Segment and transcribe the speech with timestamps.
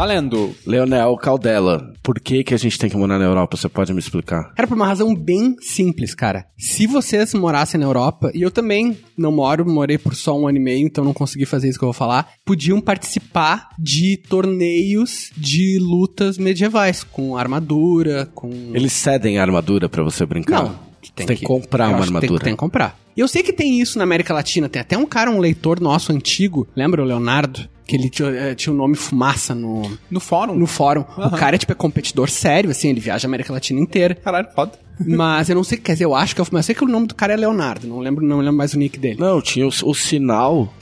[0.00, 0.54] Valendo.
[0.66, 3.54] Leonel Caldela, por que que a gente tem que morar na Europa?
[3.58, 4.50] Você pode me explicar?
[4.56, 6.46] Era por uma razão bem simples, cara.
[6.56, 10.56] Se vocês morassem na Europa, e eu também não moro, morei por só um ano
[10.56, 15.30] e meio, então não consegui fazer isso que eu vou falar, podiam participar de torneios
[15.36, 18.48] de lutas medievais, com armadura, com...
[18.72, 20.62] Eles cedem a armadura pra você brincar?
[20.62, 22.44] Não, Você tem que comprar eu uma acho que tem- armadura.
[22.44, 22.98] Tem, que comprar.
[23.14, 24.66] E eu sei que tem isso na América Latina.
[24.66, 27.68] Tem até um cara, um leitor nosso antigo, lembra o Leonardo?
[27.90, 30.54] Que ele tinha, eh, tinha o nome Fumaça no, No fórum.
[30.54, 31.04] no fórum.
[31.16, 34.14] O cara é tipo é competidor sério, assim, ele viaja a América Latina inteira.
[34.14, 34.72] Caralho, foda.
[35.04, 36.60] Mas eu não sei, quer dizer, eu acho que é o Fumaça.
[36.60, 38.78] Eu sei que o nome do cara é Leonardo, não lembro, não lembro mais o
[38.78, 39.16] nick dele.
[39.18, 40.72] Não, tinha o, o sinal.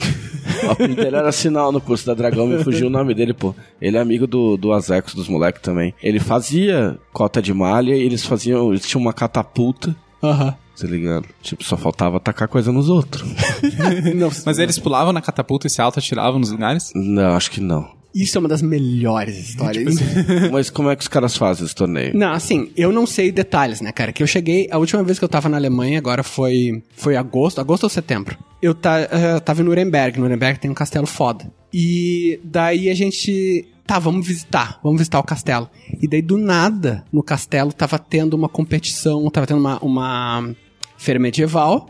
[0.63, 3.55] O apelido dele era sinal no curso da Dragão, me fugiu o nome dele, pô.
[3.81, 5.93] Ele é amigo do, do Azecos, dos moleques também.
[6.03, 8.69] Ele fazia cota de malha e eles faziam.
[8.69, 10.53] Eles tinham uma catapulta, Aham.
[10.79, 11.27] Tá ligado?
[11.41, 13.27] Tipo, só faltava atacar coisa nos outros.
[14.15, 16.91] Não, Mas eles pulavam na catapulta e se auto-atiravam nos lugares?
[16.95, 17.99] Não, acho que não.
[18.13, 19.95] Isso é uma das melhores histórias.
[20.51, 22.15] Mas como é que os caras fazem esse torneio?
[22.15, 24.11] Não, assim, eu não sei detalhes, né, cara?
[24.11, 27.61] Que eu cheguei, a última vez que eu tava na Alemanha, agora foi foi agosto,
[27.61, 28.37] agosto ou setembro.
[28.61, 31.51] Eu eh, tava em Nuremberg, Nuremberg tem um castelo foda.
[31.71, 35.69] E daí a gente, tá, vamos visitar, vamos visitar o castelo.
[36.01, 40.55] E daí do nada, no castelo tava tendo uma competição, tava tendo uma, uma
[40.99, 41.89] feira medieval.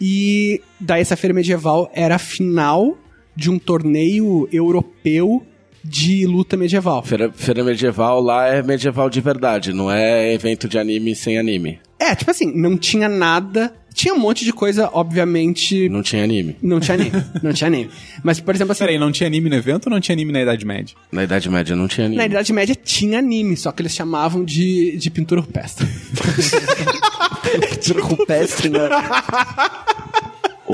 [0.00, 2.98] E daí essa feira medieval era a final
[3.34, 5.46] de um torneio europeu
[5.82, 7.02] de luta medieval.
[7.02, 11.80] Feira, feira medieval lá é medieval de verdade, não é evento de anime sem anime.
[11.98, 13.72] É, tipo assim, não tinha nada.
[13.94, 15.88] Tinha um monte de coisa, obviamente.
[15.88, 16.56] Não tinha anime.
[16.62, 17.12] Não tinha anime.
[17.42, 17.90] não tinha anime.
[18.24, 18.80] Mas, por exemplo, assim.
[18.80, 20.96] Peraí, não tinha anime no evento ou não tinha anime na Idade Média?
[21.12, 22.16] Na Idade Média não tinha anime.
[22.16, 25.86] Na Idade Média tinha anime, só que eles chamavam de, de pintura rupestre.
[27.70, 28.88] Pintura rupestre, né?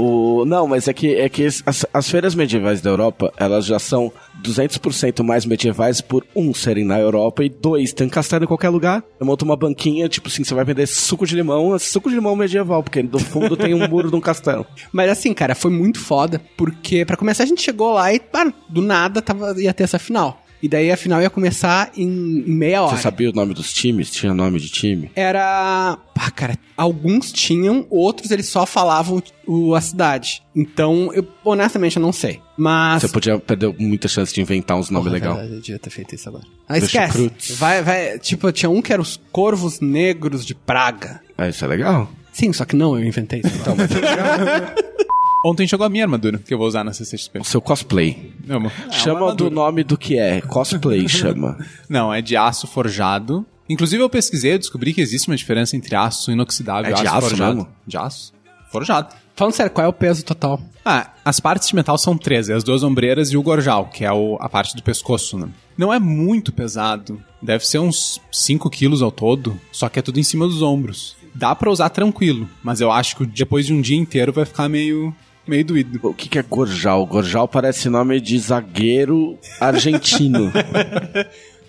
[0.00, 3.80] O, não, mas é que, é que as, as feiras medievais da Europa, elas já
[3.80, 8.68] são 200% mais medievais por, um, serem na Europa e, dois, tem castelo em qualquer
[8.68, 9.02] lugar.
[9.18, 12.14] Eu monto uma banquinha, tipo assim, você vai vender suco de limão, é suco de
[12.14, 14.64] limão medieval, porque no fundo tem um muro de um castelo.
[14.92, 18.52] Mas assim, cara, foi muito foda, porque pra começar a gente chegou lá e, pá,
[18.68, 20.40] do nada tava, ia ter essa final.
[20.62, 22.96] E daí a final ia começar em, em meia hora.
[22.96, 24.10] Você sabia o nome dos times?
[24.10, 25.10] Tinha nome de time?
[25.14, 25.98] Era.
[26.14, 30.42] Pá, cara, alguns tinham, outros eles só falavam o, a cidade.
[30.54, 32.40] Então, eu honestamente eu não sei.
[32.56, 33.02] Mas.
[33.02, 35.50] Você podia perder muita chance de inventar uns nomes legais.
[35.50, 36.44] Eu devia ter feito isso agora.
[36.68, 37.52] Ah, Deixa esquece.
[37.54, 38.18] Vai, vai.
[38.18, 41.20] Tipo, tinha um que era os corvos negros de Praga.
[41.36, 42.10] Ah, isso é legal.
[42.32, 43.54] Sim, só que não, eu inventei isso.
[43.56, 43.88] Então, mas...
[45.44, 47.38] Ontem chegou a minha armadura, que eu vou usar na CCXP.
[47.40, 48.32] O seu cosplay.
[48.46, 50.40] Não, é chama uma do nome do que é.
[50.40, 51.56] Cosplay chama.
[51.88, 53.46] Não, é de aço forjado.
[53.68, 57.06] Inclusive eu pesquisei e descobri que existe uma diferença entre aço inoxidável É e de
[57.06, 57.54] aço, aço forjado.
[57.56, 57.68] mesmo?
[57.86, 58.32] De aço.
[58.72, 59.14] Forjado.
[59.36, 60.60] Falando sério, qual é o peso total?
[60.84, 64.04] Ah, as partes de metal são três, é as duas ombreiras e o gorjal, que
[64.04, 65.48] é o- a parte do pescoço, né?
[65.76, 70.18] Não é muito pesado, deve ser uns 5 quilos ao todo, só que é tudo
[70.18, 71.16] em cima dos ombros.
[71.34, 74.68] Dá pra usar tranquilo, mas eu acho que depois de um dia inteiro vai ficar
[74.68, 75.14] meio,
[75.48, 76.00] meio doído.
[76.02, 77.04] O que, que é Gorjal?
[77.06, 80.52] Gorjal parece nome de zagueiro argentino.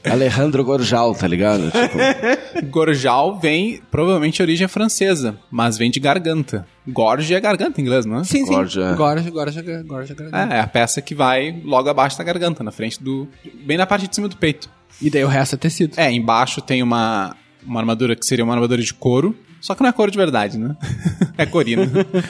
[0.04, 1.70] Alejandro Gorjal, tá ligado?
[1.72, 6.66] Tipo, Gorjal vem, provavelmente, a origem é francesa, mas vem de garganta.
[6.88, 8.24] Gorge é garganta em inglês, não é?
[8.24, 8.54] Sim, sim.
[8.54, 8.94] Gorja.
[8.94, 10.16] Gorja, gorja, gorja, gorja.
[10.34, 13.28] É, é a peça que vai logo abaixo da garganta, na frente do.
[13.66, 14.70] bem na parte de cima do peito.
[15.02, 15.94] E daí o resto é tecido.
[15.98, 17.36] É, embaixo tem uma,
[17.66, 20.58] uma armadura que seria uma armadura de couro, só que não é couro de verdade,
[20.58, 20.76] né?
[21.38, 21.84] é corino.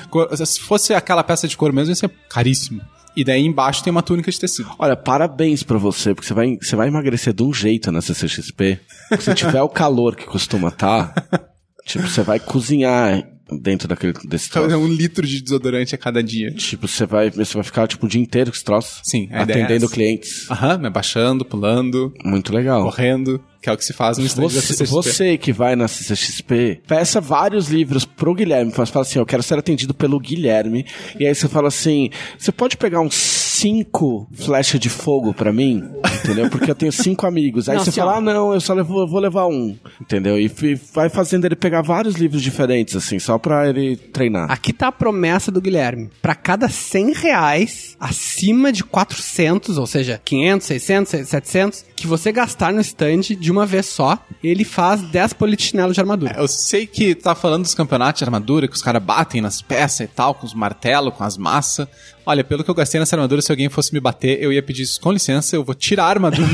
[0.09, 2.81] Cor- Se fosse aquela peça de couro mesmo, ia ser caríssimo.
[3.15, 4.69] E daí embaixo tem uma túnica de tecido.
[4.79, 8.79] Olha, parabéns pra você, porque você vai, você vai emagrecer de um jeito na CCXP.
[9.19, 11.13] Se tiver o calor que costuma tá,
[11.85, 14.75] tipo, você vai cozinhar dentro daquele, desse troço.
[14.77, 16.51] um litro de desodorante a cada dia.
[16.53, 19.01] Tipo, você vai, você vai ficar tipo o dia inteiro com esse troço.
[19.03, 19.93] Sim, a é Atendendo essa.
[19.93, 20.49] clientes.
[20.51, 22.83] Aham, me abaixando, pulando, Muito legal.
[22.83, 26.81] correndo, que é o que se faz no stand Você, você que vai na CCXP,
[26.87, 28.71] peça vários livros pro Guilherme.
[28.71, 30.85] Fala fala assim, eu quero ser atendido pelo Guilherme.
[31.19, 35.83] E aí você fala assim, você pode pegar uns cinco flechas de fogo pra mim?
[36.23, 36.49] Entendeu?
[36.49, 37.69] Porque eu tenho cinco amigos.
[37.69, 39.75] Aí Não, você assim, fala, ah, não, eu só levo, vou levar um.
[40.01, 40.39] Entendeu?
[40.39, 40.49] E
[40.93, 44.51] vai fazendo ele pegar vários livros diferentes, assim, só pra ele treinar.
[44.51, 46.09] Aqui tá a promessa do Guilherme.
[46.21, 52.71] Pra cada 100 reais acima de 400, ou seja, 500, 600, 700, que você gastar
[52.73, 56.35] no stand de uma vez só, ele faz 10 politichinelos de armadura.
[56.37, 60.01] Eu sei que tá falando dos campeonatos de armadura, que os caras batem nas peças
[60.01, 61.87] e tal, com os martelos, com as massas.
[62.29, 64.85] Olha, pelo que eu gastei nessa armadura, se alguém fosse me bater, eu ia pedir
[65.01, 66.47] com licença, eu vou tirar a armadura.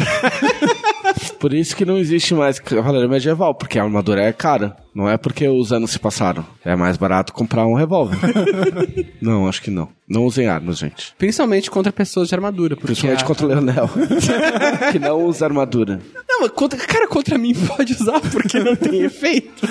[1.37, 4.77] Por isso que não existe mais Cavaleiro Medieval, porque a armadura é cara.
[4.95, 6.45] Não é porque os anos se passaram.
[6.63, 8.17] É mais barato comprar um revólver.
[9.21, 9.89] não, acho que não.
[10.07, 11.13] Não usem armas, gente.
[11.17, 12.75] Principalmente contra pessoas de armadura.
[12.75, 13.89] Porque Principalmente a- contra o Leonel.
[14.93, 15.99] que não usa armadura.
[16.29, 19.67] Não, mas contra, cara, contra mim pode usar porque não tem efeito.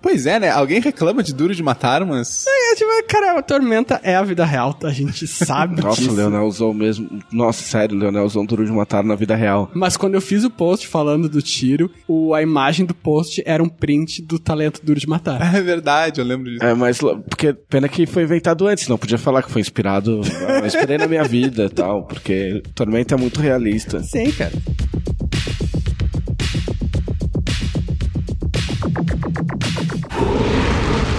[0.00, 0.50] Pois é, né?
[0.50, 2.44] Alguém reclama de duro de matar, mas.
[2.46, 6.12] É, tipo, cara, a tormenta é a vida real, a gente sabe Nossa, disso.
[6.12, 7.08] o Leonel usou o mesmo.
[7.32, 9.70] Nossa, sério, o Leonel usou um duro de matar na vida real.
[9.74, 13.62] Mas quando eu fiz o post falando do tiro, o, a imagem do post era
[13.62, 15.54] um print do talento duro de matar.
[15.56, 16.64] É verdade, eu lembro disso.
[16.64, 20.20] É, mas porque pena que foi inventado antes, não podia falar que foi inspirado.
[20.60, 24.02] Eu inspirei na minha vida e tal, porque Tormenta é muito realista.
[24.02, 24.52] Sim, cara.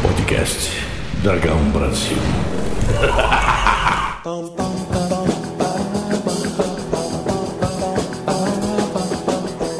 [0.01, 0.71] Podcast
[1.23, 2.17] Dragão Brasil.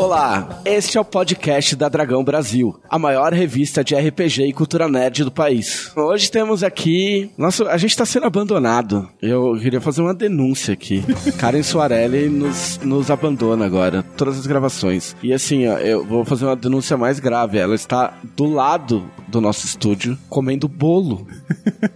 [0.08, 4.88] Olá, este é o podcast da Dragão Brasil, a maior revista de RPG e cultura
[4.88, 5.92] nerd do país.
[5.98, 7.30] Hoje temos aqui.
[7.38, 9.10] Nossa, a gente tá sendo abandonado.
[9.22, 11.04] Eu queria fazer uma denúncia aqui.
[11.38, 15.14] Karen Soarelli nos, nos abandona agora, todas as gravações.
[15.22, 17.58] E assim, ó, eu vou fazer uma denúncia mais grave.
[17.58, 19.04] Ela está do lado
[19.38, 21.28] do nosso estúdio comendo bolo.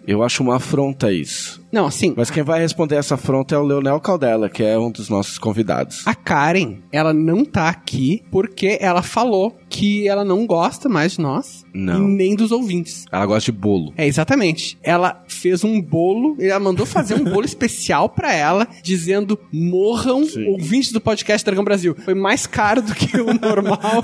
[0.06, 1.60] Eu acho uma afronta isso.
[1.72, 4.92] Não, assim, Mas quem vai responder essa afronta é o Leonel Caldela, que é um
[4.92, 6.06] dos nossos convidados.
[6.06, 11.22] a Karen, ela não tá aqui porque ela falou que ela não gosta mais de
[11.22, 12.04] nós Não.
[12.04, 13.06] e nem dos ouvintes.
[13.12, 13.94] Ela gosta de bolo.
[13.98, 14.78] É, exatamente.
[14.84, 20.92] Ela fez um bolo, ela mandou fazer um bolo especial pra ela, dizendo: morram ouvintes
[20.92, 21.96] do podcast Dragão Brasil.
[22.04, 24.04] Foi mais caro do que o normal,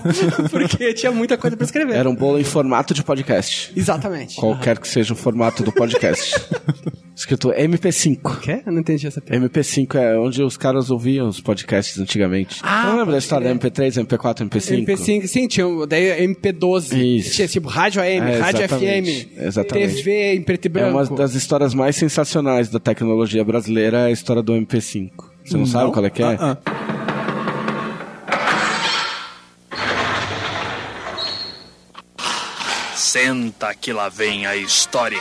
[0.49, 1.95] porque tinha muita coisa pra escrever.
[1.95, 3.71] Era um bolo em formato de podcast.
[3.75, 4.37] Exatamente.
[4.37, 6.33] Qualquer que seja o formato do podcast.
[7.15, 8.39] Escrito MP5.
[8.41, 8.61] Quê?
[8.63, 9.43] Eu não entendi essa piada.
[9.49, 12.59] MP5 é onde os caras ouviam os podcasts antigamente.
[12.61, 14.85] Ah, não lembra da história da MP3, MP4, MP5?
[14.85, 16.93] MP5, sim, tinha daí MP12.
[17.19, 17.35] Isso.
[17.35, 19.25] Tinha tipo rádio AM, É, rádio exatamente.
[19.25, 19.95] FM, Exatamente.
[19.95, 20.97] TV em preto e É branco.
[20.97, 25.11] uma das histórias mais sensacionais da tecnologia brasileira, é a história do MP5.
[25.43, 26.25] Você não, sabe qual é que é?
[26.39, 26.87] Ah, ah.
[32.95, 35.17] Senta que lá vem a história.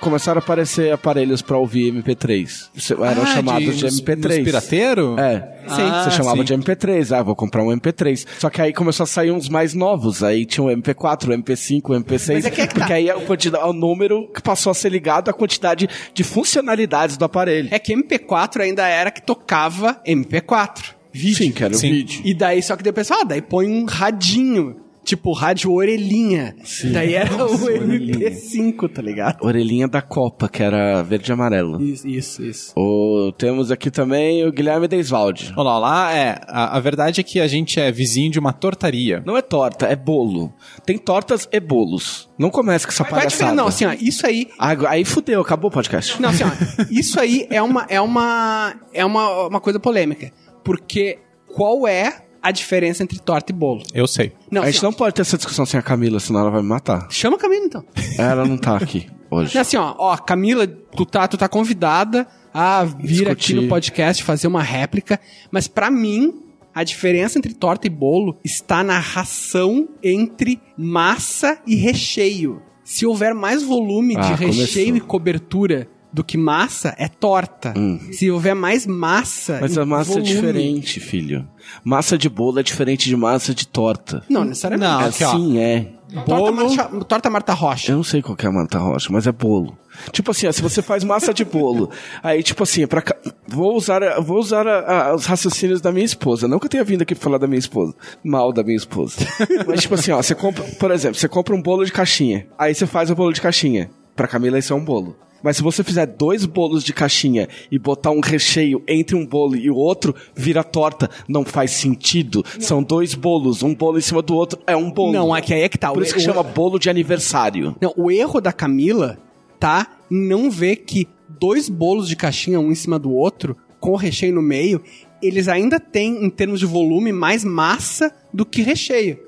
[0.00, 2.70] Começaram a aparecer aparelhos pra ouvir MP3.
[2.74, 4.36] Isso Eram Ah, chamados de, nos- MP3.
[4.36, 5.16] nos pirateiro?
[5.20, 5.58] É.
[5.68, 5.90] Sim.
[6.04, 6.44] Você chamava sim.
[6.44, 7.16] de MP3.
[7.18, 8.26] Ah, vou comprar um MP3.
[8.38, 10.22] Só que aí começou a sair uns mais novos.
[10.22, 12.34] Aí tinha o MP4, o MP5, o MP6.
[12.34, 12.94] Mas é que é que porque tá.
[12.94, 17.24] aí a quantidade, o número que passou a ser ligado à quantidade de funcionalidades do
[17.26, 17.68] aparelho.
[17.70, 20.94] É que MP4 ainda era que tocava MP4.
[21.12, 21.36] Vídeo.
[21.36, 21.90] Sim, que era o Sim.
[21.90, 22.22] vídeo.
[22.24, 24.76] E daí, só que daí o pessoal, ah, daí põe um radinho.
[25.02, 26.54] Tipo, rádio orelhinha.
[26.92, 29.38] Daí era o MP5, tá ligado?
[29.44, 31.82] Orelhinha da Copa, que era verde e amarelo.
[31.82, 32.72] Isso, isso, isso.
[32.76, 35.52] O, temos aqui também o Guilherme Deisvalde.
[35.56, 36.14] Olá, olá.
[36.14, 39.22] É, a, a verdade é que a gente é vizinho de uma tortaria.
[39.26, 40.52] Não é torta, é bolo.
[40.84, 42.28] Tem tortas e bolos.
[42.38, 43.30] Não comece com essa Vai palhaçada.
[43.52, 46.20] diferen- não, assim, ó, isso aí Ah, Aí fudeu, acabou o podcast.
[46.20, 50.30] Não, assim, ó, isso aí é uma é uma é uma, uma coisa polêmica,
[50.62, 51.18] porque
[51.54, 53.82] qual é a diferença entre torta e bolo?
[53.94, 54.32] Eu sei.
[54.50, 56.62] Não, a gente assim, não pode ter essa discussão sem a Camila, senão ela vai
[56.62, 57.06] me matar.
[57.10, 57.84] chama a Camila então.
[58.18, 59.54] Ela não tá aqui hoje.
[59.54, 63.54] Não, assim, ó, ó, Camila, tu tá, tu tá convidada a vir aqui Discutir.
[63.54, 65.20] no podcast fazer uma réplica,
[65.50, 66.32] mas pra mim
[66.74, 72.62] a diferença entre torta e bolo está na ração entre massa e recheio.
[72.84, 74.96] Se houver mais volume de Ah, recheio começou.
[74.96, 77.72] e cobertura do que massa, é torta.
[78.12, 79.54] Se houver mais massa.
[79.54, 79.58] Hum.
[79.60, 81.46] Mas a massa volume- é diferente, filho.
[81.84, 84.22] Massa de bolo é diferente de massa de torta.
[84.28, 84.90] Não, necessariamente.
[84.90, 85.28] Não, é aqui, ó.
[85.32, 85.86] assim, é.
[86.12, 87.92] Torta, Bolo- Marta, torta Marta Rocha.
[87.92, 89.78] Eu não sei qual que é a Marta Rocha, mas é bolo.
[90.10, 91.88] Tipo assim, ó, se você faz massa de bolo,
[92.20, 96.04] aí tipo assim, pra ca- vou usar, vou usar a- a- os raciocínios da minha
[96.04, 96.48] esposa.
[96.48, 99.18] Não que eu tenha vindo aqui pra falar da minha esposa, mal da minha esposa.
[99.68, 102.74] mas tipo assim, ó, você compra, por exemplo, você compra um bolo de caixinha, aí
[102.74, 103.88] você faz o bolo de caixinha.
[104.16, 105.16] Pra Camila isso é um bolo.
[105.42, 109.56] Mas se você fizer dois bolos de caixinha e botar um recheio entre um bolo
[109.56, 111.08] e o outro, vira torta.
[111.26, 112.44] Não faz sentido.
[112.58, 115.12] São dois bolos, um bolo em cima do outro é um bolo.
[115.12, 115.90] Não, aqui é que tá.
[115.92, 117.74] Por O- isso que o- chama bolo de aniversário.
[117.80, 119.16] Não, o erro da Camila
[119.58, 123.92] tá em não ver que dois bolos de caixinha, um em cima do outro, com
[123.92, 124.82] o recheio no meio,
[125.22, 129.18] eles ainda têm, em termos de volume, mais massa do que recheio.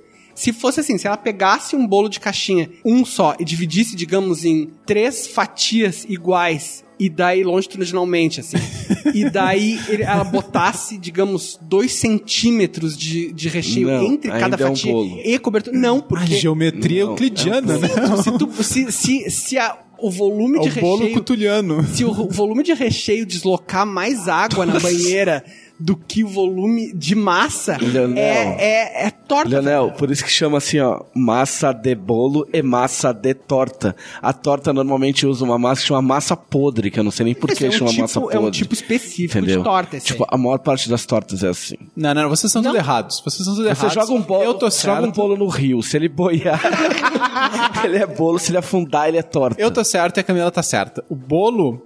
[0.43, 4.45] Se fosse assim, se ela pegasse um bolo de caixinha, um só, e dividisse, digamos,
[4.45, 8.57] em três fatias iguais, e daí longitudinalmente, assim,
[9.15, 14.57] e daí ele- ela botasse, digamos, dois centímetros de, de recheio Não, entre cada ainda
[14.63, 15.21] é um fatia bolo.
[15.25, 15.77] e cobertura.
[15.79, 17.89] Não, A porque geometria Não, euclidiana, né?
[18.23, 21.15] se, tu- se, se, se a- o volume É de o bolo recheio.
[21.15, 21.87] cutuliano.
[21.95, 25.45] Se o volume de recheio deslocar mais água na banheira
[25.85, 28.23] do que o volume de massa Leonel.
[28.23, 29.49] é, é, é torta.
[29.49, 33.97] Leonel, por isso que chama assim, ó, massa de bolo e massa de torta.
[34.23, 37.35] A torta normalmente usa uma massa que chama massa podre, que eu não sei nem
[37.35, 38.37] por que é um chama tipo- massa podre.
[38.37, 39.59] É um tipo específico Entendeu?
[39.59, 39.97] de torta.
[39.97, 40.29] Esse Tipo, aí.
[40.33, 41.77] a maior parte das tortas é assim.
[41.97, 42.63] Não, não, vocês Não.
[42.63, 43.21] tudo errados.
[43.25, 43.93] Vocês estão tudo Você errados.
[43.95, 45.05] joga um bolo, Eu tô joga certo.
[45.07, 46.61] um bolo no rio, se ele boiar,
[47.85, 49.61] ele é bolo, se ele afundar, ele é torta.
[49.61, 51.05] Eu tô certo e a Camila tá certa.
[51.09, 51.83] O bolo,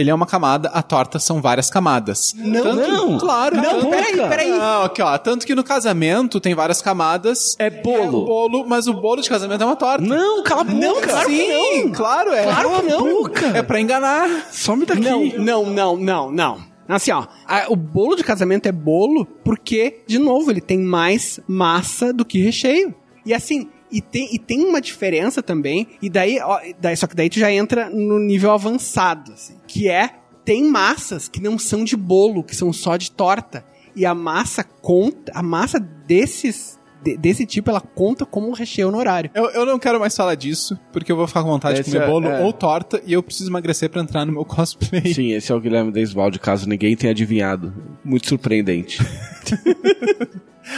[0.00, 2.34] ele é uma camada, a torta são várias camadas.
[2.36, 3.18] Não, Tanto- não.
[3.18, 3.56] Claro.
[3.56, 4.50] Não, tanto- peraí, peraí.
[4.50, 5.16] Não, aqui, ó.
[5.18, 7.54] Tanto que no casamento tem várias camadas.
[7.58, 8.22] É bolo.
[8.22, 10.04] É bolo, mas o bolo de casamento é uma torta.
[10.04, 10.76] Não, cala a boca.
[10.78, 12.42] Não, claro Sim, claro é.
[12.44, 13.56] Claro que não.
[13.56, 14.46] É pra enganar.
[14.50, 15.00] Some daqui.
[15.00, 16.70] Não, não, não, não, não.
[16.88, 21.38] Assim, ó, a- o bolo de casamento é bolo porque, de novo, ele tem mais
[21.46, 22.92] massa do que recheio.
[23.24, 27.14] E assim, e tem, e tem uma diferença também, e daí, ó, daí, só que
[27.14, 30.10] daí tu já entra no nível avançado, assim, que é,
[30.44, 33.64] tem massas que não são de bolo, que são só de torta.
[33.94, 38.88] E a massa conta, a massa desses, de- desse tipo, ela conta como um recheio
[38.88, 39.30] honorário.
[39.34, 41.96] Eu, eu não quero mais falar disso, porque eu vou ficar com vontade Esse de
[41.96, 42.40] comer é- bolo é.
[42.44, 45.12] ou torta e eu preciso emagrecer pra entrar no meu cosplay.
[45.14, 47.72] Sim, esse é o Guilherme Desvalde, caso ninguém tenha adivinhado.
[48.04, 48.98] Muito surpreendente.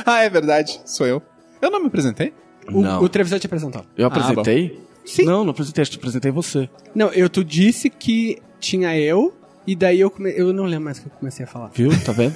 [0.06, 0.80] Ah, é verdade.
[0.86, 1.20] Sou eu.
[1.60, 2.32] Eu não me apresentei?
[2.72, 3.02] O, não.
[3.02, 3.84] o Trevisão te apresentou.
[3.96, 4.80] Eu apresentei?
[5.04, 5.24] Sim.
[5.24, 6.68] Não, não apresentei, acho que apresentei você.
[6.94, 9.34] Não, eu tu disse que tinha eu,
[9.66, 10.32] e daí eu come...
[10.34, 11.70] eu não lembro mais o que eu comecei a falar.
[11.74, 11.90] Viu?
[12.04, 12.34] Tá vendo?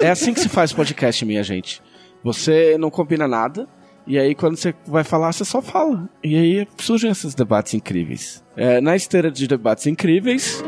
[0.00, 1.80] é assim que se faz podcast, minha gente.
[2.22, 3.68] Você não combina nada,
[4.06, 6.08] e aí quando você vai falar, você só fala.
[6.22, 8.42] E aí surgem esses debates incríveis.
[8.56, 10.62] É, na esteira de debates incríveis,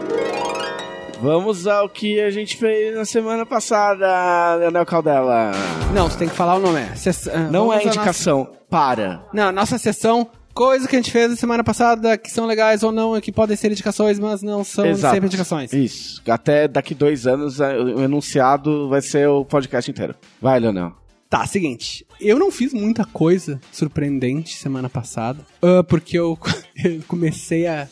[1.21, 5.53] vamos ao que a gente fez na semana passada, Leonel Caldela.
[5.95, 6.81] Não, tu tem que falar o nome.
[6.81, 6.93] É.
[7.33, 9.09] Ah, Não vamos é indicação, para.
[9.09, 9.29] Nossa...
[9.33, 12.91] Não, nossa sessão, coisas que a gente fez na semana passada que são legais ou
[12.91, 15.15] não, e que podem ser indicações, mas não são Exato.
[15.15, 15.73] sempre indicações.
[15.75, 16.23] Isso.
[16.27, 20.15] Até daqui dois anos, é, o enunciado vai ser o podcast inteiro.
[20.41, 20.95] Vai, Leonel.
[21.29, 22.07] Tá, seguinte.
[22.19, 26.39] Eu não fiz muita coisa surpreendente semana passada, ah, porque eu,
[26.83, 27.87] eu comecei a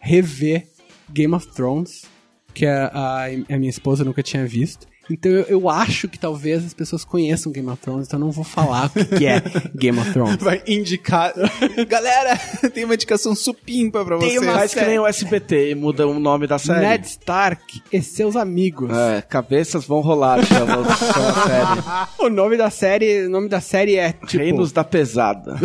[0.00, 0.66] rever
[1.08, 2.04] Game of Thrones,
[2.52, 4.88] que a, a, a minha esposa nunca tinha visto.
[5.10, 8.30] Então eu, eu acho que talvez as pessoas conheçam Game of Thrones, então eu não
[8.32, 9.40] vou falar o que, que é
[9.74, 10.36] Game of Thrones.
[10.42, 11.32] Vai indicar.
[11.88, 12.36] Galera,
[12.72, 14.42] tem uma indicação supimpa pra Tem vocês.
[14.42, 16.80] uma Faz que nem o SBT e muda o nome da série.
[16.86, 18.90] Ned Stark e seus amigos.
[18.90, 22.08] É, cabeças vão rolar, chama, chama a série.
[22.18, 25.56] O nome da série, o nome da série é tipo Reinos da Pesada.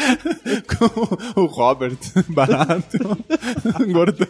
[1.34, 1.96] Com o Robert,
[2.28, 2.98] barato,
[3.92, 4.26] gordão.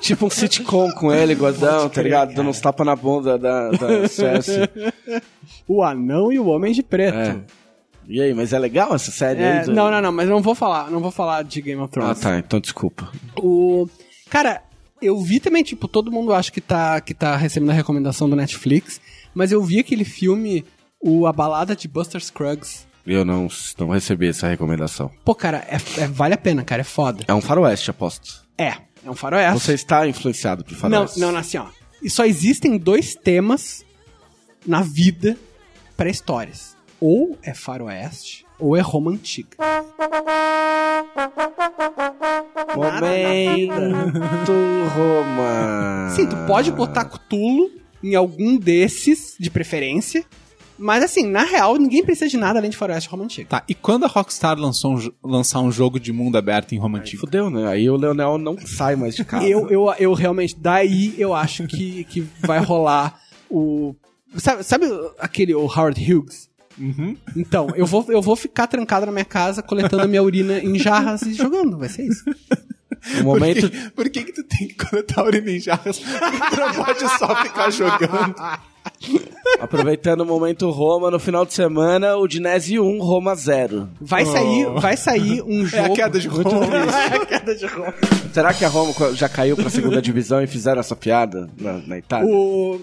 [0.00, 2.34] tipo um sitcom com ele, gordão, tá ligado?
[2.34, 4.68] Dando uns tapas na bunda da, da Cersei.
[5.66, 7.16] O Anão e o Homem de Preto.
[7.16, 7.36] É.
[8.08, 9.64] E aí, mas é legal essa série É, aí?
[9.66, 11.92] do- não, não, não, mas não vou falar, não vou falar de Game of Ah,
[11.92, 12.20] Thrones.
[12.20, 13.10] tá, então desculpa.
[13.36, 13.86] O
[14.30, 14.62] cara,
[15.02, 18.34] eu vi também, tipo, todo mundo acha que tá que tá recebendo a recomendação do
[18.36, 19.00] Netflix,
[19.34, 20.64] mas eu vi aquele filme
[21.00, 22.87] o A Balada de Buster Scruggs.
[23.08, 23.48] Eu não,
[23.78, 25.10] não recebi essa recomendação.
[25.24, 27.24] Pô, cara, é, é- vale a pena, cara, é foda.
[27.26, 28.46] É um faroeste, aposto.
[28.56, 28.74] É,
[29.04, 29.58] é um faroeste.
[29.58, 31.18] Você está influenciado por faroeste.
[31.18, 31.66] não, não, assim, ó.
[32.02, 33.84] E só existem dois temas
[34.66, 35.36] na vida
[35.96, 36.76] para histórias.
[37.00, 39.56] Ou é faroeste, ou é Roma antiga.
[43.18, 44.52] Momento
[44.94, 46.10] Roma.
[46.14, 47.70] Sim, tu pode botar Cthulhu
[48.02, 50.24] em algum desses, de preferência.
[50.78, 53.48] Mas assim, na real, ninguém precisa de nada além de faroeste e Roma antiga.
[53.48, 56.98] Tá, e quando a Rockstar lançou um lançar um jogo de mundo aberto em Roma
[56.98, 57.20] Antigo?
[57.20, 57.66] Fudeu, né?
[57.68, 59.46] Aí o Leonel não sai mais de casa.
[59.46, 63.20] Eu, eu, eu realmente, daí eu acho que, que vai rolar
[63.50, 63.94] o.
[64.36, 64.86] Sabe, sabe
[65.18, 66.48] aquele o Howard Hughes?
[67.36, 70.78] Então, eu vou, eu vou ficar trancado na minha casa, coletando a minha urina em
[70.78, 72.24] jarras e jogando, vai ser isso.
[73.20, 73.68] O momento.
[73.68, 75.98] Por que, por que que tu tem que coletar urina em jarras?
[75.98, 76.04] Tu
[76.56, 78.34] não pode só ficar jogando.
[79.60, 83.88] Aproveitando o momento Roma, no final de semana, o Dinese 1, Roma 0.
[84.00, 85.92] Vai sair, vai sair um É jogo.
[85.92, 86.48] a queda de Roma.
[87.12, 87.94] É a queda de Roma.
[88.32, 91.98] Será que a Roma já caiu pra segunda divisão e fizeram essa piada na, na
[91.98, 92.28] Itália?
[92.32, 92.80] O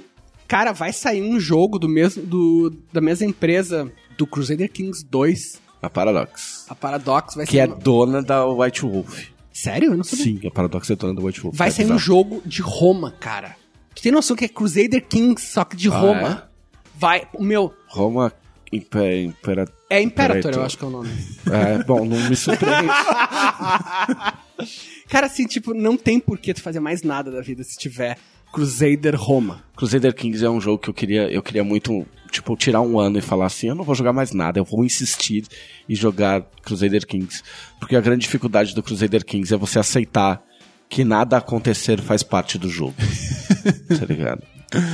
[0.48, 5.62] cara vai sair um jogo do mesmo do, da mesma empresa do Crusader Kings 2,
[5.82, 6.66] A Paradox.
[6.70, 9.28] a Paradox vai Que é uma- dona da White Wolf.
[9.54, 9.92] Sério?
[9.92, 10.26] Eu não sabia.
[10.26, 11.56] Sim, a Paradox é dona da White Wolf.
[11.56, 12.00] Vai É sair um bizarro.
[12.02, 13.56] jogo de Roma, cara.
[13.96, 16.50] Tu tem noção que é Crusader Kings, só que de Ah, Roma?
[16.98, 17.74] Vai, o meu.
[17.88, 18.32] Roma
[18.72, 19.16] Impera...
[19.18, 19.66] Impera...
[19.90, 20.62] É Imperator, Imperator.
[20.62, 21.10] eu acho que é o nome.
[21.52, 22.88] É, bom, não me surpreende.
[25.08, 28.18] Cara, assim, tipo, não tem por que tu fazer mais nada da vida se tiver
[28.52, 29.64] Crusader Roma.
[29.76, 33.20] Crusader Kings é um jogo que eu queria, eu queria muito, tipo, tirar um ano
[33.20, 35.46] e falar assim, eu não vou jogar mais nada, eu vou insistir
[35.88, 37.44] em jogar Crusader Kings.
[37.80, 40.42] Porque a grande dificuldade do Crusader Kings é você aceitar
[40.90, 42.96] que nada acontecer faz parte do jogo.
[44.00, 44.44] Tá ligado?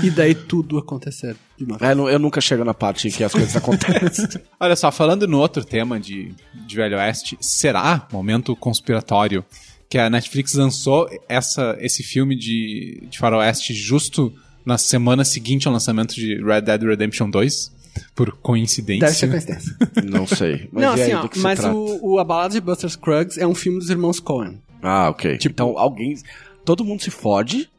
[0.03, 1.81] E daí tudo acontecer de vez.
[1.81, 4.27] É, eu nunca chego na parte em que as coisas acontecem.
[4.59, 6.33] Olha só, falando no outro tema de,
[6.65, 9.43] de Velho Oeste, será momento conspiratório
[9.89, 14.33] que a Netflix lançou essa, esse filme de, de faroeste justo
[14.65, 17.81] na semana seguinte ao lançamento de Red Dead Redemption 2?
[18.15, 19.05] Por coincidência.
[19.05, 19.75] Deve ser coincidência.
[20.03, 20.69] Não sei.
[20.71, 23.53] Mas não, aí, assim, ó, mas o, o A Balada de Buster Scruggs é um
[23.53, 24.61] filme dos irmãos Coen.
[24.81, 25.37] Ah, ok.
[25.45, 26.15] então alguém.
[26.63, 27.69] Todo mundo se fode.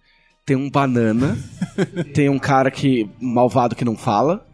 [0.45, 1.39] Tem um banana.
[2.15, 3.09] tem um cara que.
[3.21, 4.47] malvado que não fala.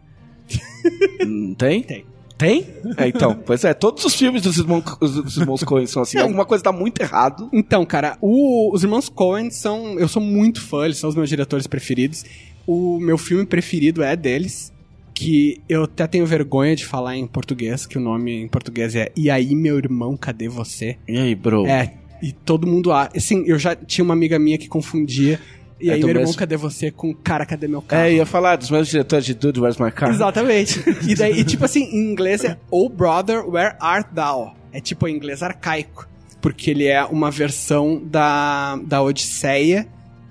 [1.25, 1.83] Hum, tem?
[1.83, 2.05] Tem.
[2.37, 2.65] Tem?
[2.95, 3.37] É, então.
[3.45, 6.17] Pois é, todos os filmes dos irmãos, dos irmãos Coen são assim.
[6.19, 7.49] Alguma coisa tá muito errado.
[7.51, 9.99] Então, cara, o- os irmãos Coen são.
[9.99, 12.23] Eu sou muito fã, eles são os meus diretores preferidos.
[12.65, 14.71] O meu filme preferido é deles.
[15.13, 19.11] Que eu até tenho vergonha de falar em português, que o nome em português é
[19.17, 20.97] E aí, meu irmão, cadê você?
[21.05, 21.65] E aí, bro?
[21.65, 21.93] É,
[22.23, 22.89] e todo mundo.
[22.93, 25.37] a- Assim, eu já tinha uma amiga minha que confundia.
[25.79, 26.91] E É aí, meu irmão, mesmo- cadê você?
[26.91, 28.03] Com cara, cadê meu carro?
[28.03, 30.09] É, ia falar dos meus diretores de Dude, Where's My Car?
[30.09, 30.83] Exatamente.
[31.07, 34.53] E daí, tipo assim, em inglês é Oh Brother, Where Art Thou?
[34.73, 36.07] É tipo em inglês arcaico.
[36.41, 39.87] Porque ele é uma versão da, da Odisseia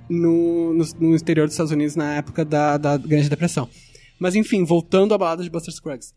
[0.08, 3.68] no, no, no exterior dos Estados Unidos na época da, da Grande Depressão.
[4.18, 6.12] Mas enfim, voltando à balada de Buster Scruggs.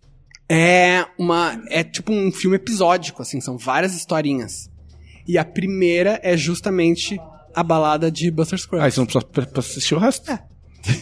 [0.50, 1.62] É uma.
[1.70, 4.70] É tipo um filme episódico, assim, são várias historinhas.
[5.28, 7.18] E a primeira é justamente
[7.55, 8.86] a balada de Buster Scruggs.
[8.88, 10.31] Ah, você não precisa pra- pra assistir o resto?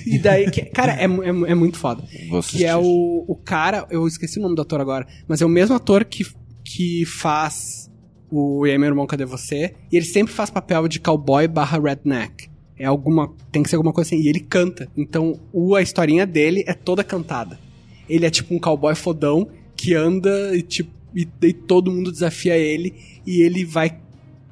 [0.05, 2.03] E daí, que- cara, é, é, é muito foda.
[2.29, 5.45] Vou Que é o, o cara, eu esqueci o nome do ator agora, mas é
[5.45, 6.25] o mesmo ator que,
[6.65, 7.89] que faz
[8.31, 9.73] o E aí, meu irmão, cadê você?
[9.91, 12.47] E ele sempre faz papel de cowboy barra redneck.
[12.77, 13.33] É alguma.
[13.51, 14.23] Tem que ser alguma coisa assim.
[14.23, 14.87] E ele canta.
[14.95, 17.59] Então, o, a historinha dele é toda cantada.
[18.07, 20.91] Ele é tipo um cowboy fodão que anda e tipo.
[21.15, 22.93] E, daí todo mundo desafia ele.
[23.25, 23.99] E ele vai.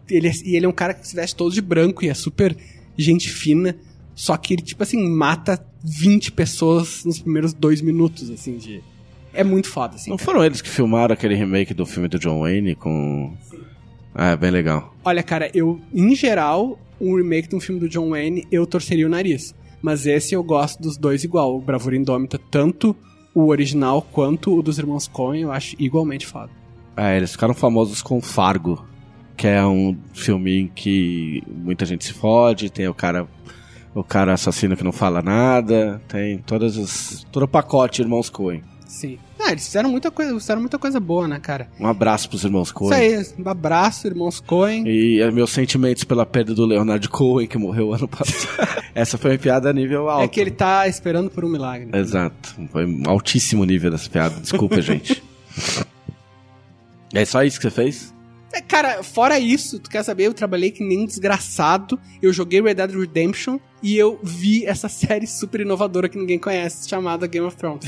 [0.09, 2.13] Ele, é- e ele é um cara que se veste todo de branco e é
[2.13, 2.55] super
[2.97, 3.75] gente fina.
[4.15, 8.81] Só que ele, tipo assim, mata 20 pessoas nos primeiros dois minutos, assim, de.
[9.33, 10.09] É muito foda, assim.
[10.09, 10.25] Não cara.
[10.25, 13.35] foram eles que filmaram aquele remake do filme do John Wayne com.
[14.15, 14.95] Ah, é bem legal.
[15.05, 19.05] Olha, cara, eu, em geral, um remake de um filme do John Wayne, eu torceria
[19.05, 19.53] o nariz.
[19.79, 21.55] Mas esse eu gosto dos dois igual.
[21.55, 22.95] O Bravura Indômita, tanto
[23.35, 26.49] o original quanto o dos irmãos Coen, eu acho igualmente foda.
[26.95, 28.83] Ah, eles ficaram famosos com Fargo,
[29.37, 33.27] que é um filme em que muita gente se fode, tem o cara
[33.93, 38.63] o cara assassino que não fala nada, tem todas as todo o pacote Irmãos Coen.
[38.87, 39.17] Sim.
[39.39, 41.69] Ah, eles fizeram muita coisa, fizeram muita coisa boa, né, cara?
[41.79, 42.89] Um abraço pros Irmãos Coen.
[42.89, 44.87] Isso aí, um abraço, irmãos Coen.
[44.87, 48.67] E é, meus sentimentos pela perda do Leonard Cohen, que morreu ano passado.
[48.95, 50.23] Essa foi uma piada a nível alto.
[50.23, 51.89] É que ele tá esperando por um milagre.
[51.93, 52.55] Exato.
[52.71, 54.39] Foi um altíssimo nível dessa piada.
[54.39, 55.23] Desculpa, gente.
[57.13, 58.16] É só isso que você fez?
[58.57, 60.25] É, Cara, fora isso, tu quer saber?
[60.25, 61.99] Eu trabalhei que nem um desgraçado.
[62.21, 66.89] Eu joguei Red Dead Redemption e eu vi essa série super inovadora que ninguém conhece,
[66.89, 67.85] chamada Game of Thrones.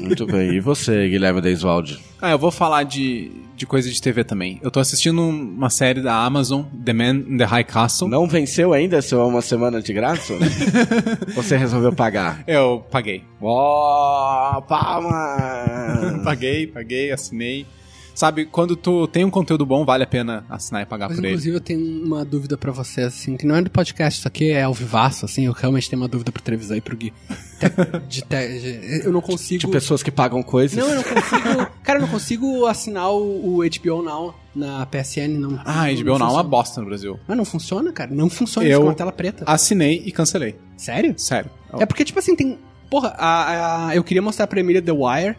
[0.00, 0.54] Muito bem.
[0.54, 1.98] E você, Guilherme Deiswald?
[2.20, 4.58] Ah, eu vou falar de, de coisa de TV também.
[4.62, 8.08] Eu tô assistindo uma série da Amazon, The Man in the High Castle.
[8.08, 10.34] Não venceu ainda seu uma semana de graça?
[11.34, 12.42] você resolveu pagar?
[12.46, 13.24] Eu paguei.
[13.42, 16.20] Ó, palma!
[16.24, 17.66] paguei, paguei, assinei.
[18.18, 21.24] Sabe, quando tu tem um conteúdo bom, vale a pena assinar e pagar Mas, por
[21.24, 21.34] ele.
[21.34, 24.50] inclusive, eu tenho uma dúvida pra vocês, assim, que não é do podcast, isso aqui
[24.50, 27.12] é ao vivaço, assim, eu realmente tenho uma dúvida pro Trevisan e pro Gui.
[27.60, 29.60] Te- de te- de- eu não consigo...
[29.60, 30.76] De pessoas que pagam coisas.
[30.76, 31.66] Não, eu não consigo...
[31.84, 35.60] Cara, eu não consigo assinar o, o HBO Now na PSN, não.
[35.64, 37.20] Ah, não, HBO não é uma bosta no Brasil.
[37.28, 38.12] Mas não funciona, cara.
[38.12, 39.44] Não funciona, Eu- fica uma tela preta.
[39.46, 40.56] Assinei e cancelei.
[40.76, 41.14] Sério?
[41.16, 41.48] Sério.
[41.78, 42.58] É porque, tipo assim, tem.
[42.90, 45.36] Porra, a, a- eu queria mostrar pra Emília The Wire,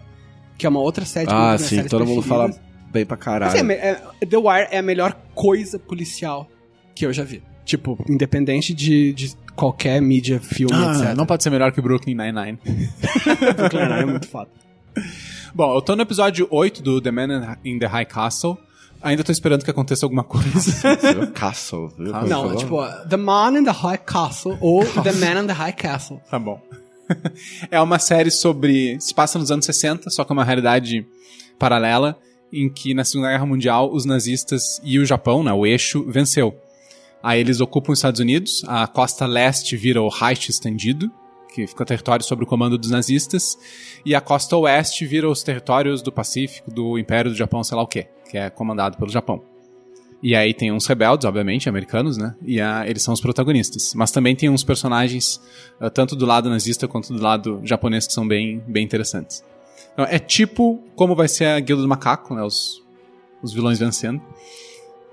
[0.58, 2.50] que é uma outra série de Ah, sim, todo mundo fala.
[2.92, 3.52] Bem pra caralho.
[3.54, 6.50] Assim, é é- The Wire é a melhor coisa policial
[6.96, 7.42] que eu já vi.
[7.66, 11.16] Tipo, independente de, de qualquer mídia, filme, Ah, etc.
[11.16, 12.58] não pode ser melhor que Brooklyn Nine-Nine.
[13.56, 14.50] Brooklyn Nine-Nine é muito foda.
[15.54, 18.58] Bom, eu tô no episódio 8 do The Man in the High Castle.
[19.02, 20.96] Ainda tô esperando que aconteça alguma coisa.
[21.14, 21.32] Viu?
[21.32, 22.14] Castle, viu?
[22.14, 25.48] Ah, como Não, é tipo, The Man in the High Castle ou The Man in
[25.48, 26.20] the High Castle.
[26.30, 26.62] Tá bom.
[27.72, 29.00] é uma série sobre.
[29.00, 31.06] Se passa nos anos 60, só que é uma realidade
[31.58, 32.18] paralela,
[32.52, 36.56] em que na Segunda Guerra Mundial os nazistas e o Japão, né, o eixo, venceu.
[37.22, 41.12] Aí eles ocupam os Estados Unidos, a costa leste vira o Reich estendido,
[41.54, 43.58] que fica o território sob o comando dos nazistas,
[44.06, 47.84] e a costa oeste vira os territórios do Pacífico, do Império do Japão, sei lá
[47.84, 49.44] o quê, que é comandado pelo Japão.
[50.22, 52.36] E aí tem uns rebeldes, obviamente, americanos, né?
[52.46, 53.94] E ah, eles são os protagonistas.
[53.96, 55.42] Mas também tem uns personagens,
[55.80, 59.44] ah, tanto do lado nazista quanto do lado japonês, que são bem, bem interessantes.
[59.94, 62.44] Então, é tipo como vai ser a Guilda do Macaco, né?
[62.44, 62.84] Os,
[63.42, 64.22] os vilões vencendo.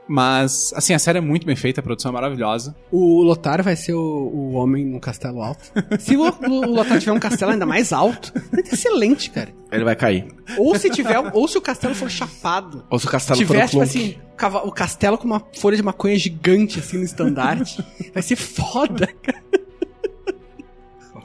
[0.08, 2.76] Mas, assim, a série é muito bem feita, a produção é maravilhosa.
[2.92, 5.72] O Lotar vai ser o, o homem no castelo alto.
[5.98, 9.52] Se o, o Lotar tiver um castelo ainda mais alto, vai ser excelente, cara.
[9.72, 10.28] Ele vai cair.
[10.56, 12.84] Ou se tiver, ou se o castelo for chapado.
[12.88, 14.16] Ou se o castelo for tiver, um tipo assim,
[14.64, 17.84] o castelo com uma folha de maconha gigante, assim, no estandarte.
[18.14, 19.42] vai ser foda, cara.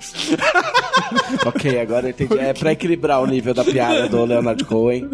[1.45, 2.37] Ok, agora eu entendi.
[2.37, 5.09] É pra equilibrar o nível da piada do Leonard Cohen.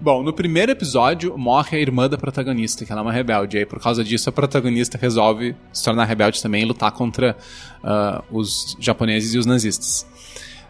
[0.00, 3.56] Bom, no primeiro episódio morre a irmã da protagonista, que ela é uma rebelde.
[3.56, 7.36] E aí, por causa disso, a protagonista resolve se tornar rebelde também e lutar contra
[7.82, 10.06] ah, os japoneses e os nazistas.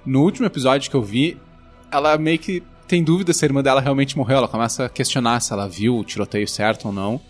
[0.04, 1.36] No último episódio que eu vi,
[1.90, 4.38] ela meio que tem dúvida se a irmã dela realmente morreu.
[4.38, 7.20] Ela começa a questionar se ela viu o tiroteio certo ou não.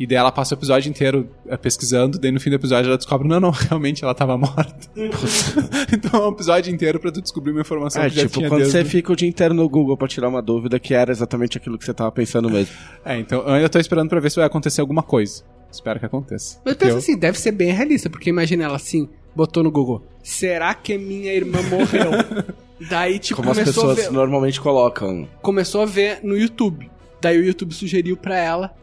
[0.00, 2.96] E daí ela passa o episódio inteiro eh, pesquisando, daí no fim do episódio ela
[2.96, 4.88] descobre, não, não, realmente ela tava morta.
[5.92, 8.48] então é um episódio inteiro pra tu descobrir uma informação É, que já tipo, tinha
[8.48, 8.78] quando desde...
[8.78, 11.76] você fica o dia inteiro no Google pra tirar uma dúvida que era exatamente aquilo
[11.78, 12.74] que você tava pensando mesmo.
[13.04, 15.42] É, então eu ainda tô esperando pra ver se vai acontecer alguma coisa.
[15.70, 16.58] Espero que aconteça.
[16.64, 20.02] Mas pensa eu- assim, deve ser bem realista, porque imagina ela assim, botou no Google,
[20.22, 22.10] será que minha irmã morreu?
[22.88, 25.28] Daí, tipo, Como as começou a, pessoas ver, normalmente colocam.
[25.42, 26.90] começou a ver no YouTube.
[27.20, 28.74] Daí o YouTube sugeriu pra ela,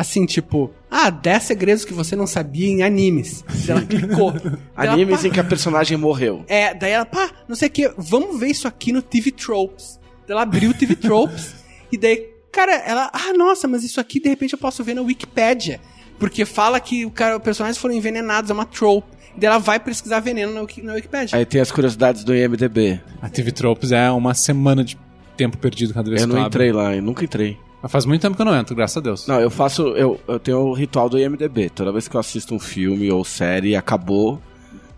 [0.00, 3.44] assim, tipo, ah, 10 segredos que você não sabia em animes.
[3.66, 4.30] Daí ela clicou.
[4.38, 6.44] Daí ela, Animes pá, em que a personagem morreu.
[6.46, 9.98] É, daí ela, pá, não sei o que, vamos ver isso aqui no TV Tropes.
[10.26, 11.52] Daí ela abriu o TV Tropes
[11.90, 15.02] e daí, cara, ela, ah, nossa, mas isso aqui de repente eu posso ver na
[15.02, 15.80] Wikipédia.
[16.16, 19.08] Porque fala que o cara, os personagens foram envenenados, é uma trope.
[19.36, 21.36] Daí ela vai pesquisar veneno na, Wiki- na Wikipédia.
[21.36, 23.00] Aí tem as curiosidades do IMDB.
[23.20, 24.96] A TV Tropes é uma semana de
[25.36, 26.56] tempo perdido cada vez Eu que não tu abre.
[26.66, 27.56] entrei lá, eu nunca entrei.
[27.82, 29.26] Mas faz muito tempo que eu não entro, graças a Deus.
[29.26, 29.82] Não, eu faço.
[29.88, 31.70] Eu, eu tenho o ritual do IMDB.
[31.70, 34.40] Toda vez que eu assisto um filme ou série, acabou.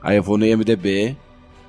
[0.03, 1.17] Aí eu vou no IMDB.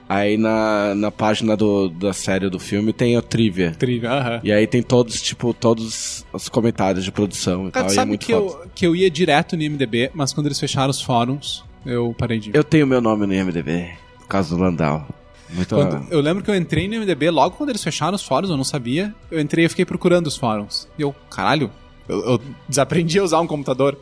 [0.08, 3.72] Aí na, na página do, da série ou do filme tem o trivia.
[3.72, 4.42] Trivia, aham.
[4.44, 7.92] E aí tem todos, tipo, todos os comentários de produção e Cara, tal.
[7.92, 8.46] E é sabe muito que foda.
[8.46, 12.40] eu, que eu ia direto no IMDB, mas quando eles fecharam os fóruns, eu parei
[12.40, 12.56] de ir.
[12.56, 13.90] Eu tenho meu nome no IMDB.
[14.20, 15.08] Por causa do Landau.
[15.54, 18.50] Muito Quando- eu lembro que eu entrei no MDB logo quando eles fecharam os fóruns,
[18.50, 19.14] eu não sabia.
[19.30, 20.88] Eu entrei e fiquei procurando os fóruns.
[20.98, 21.70] E eu, caralho,
[22.08, 23.98] eu, eu desaprendi a usar um computador.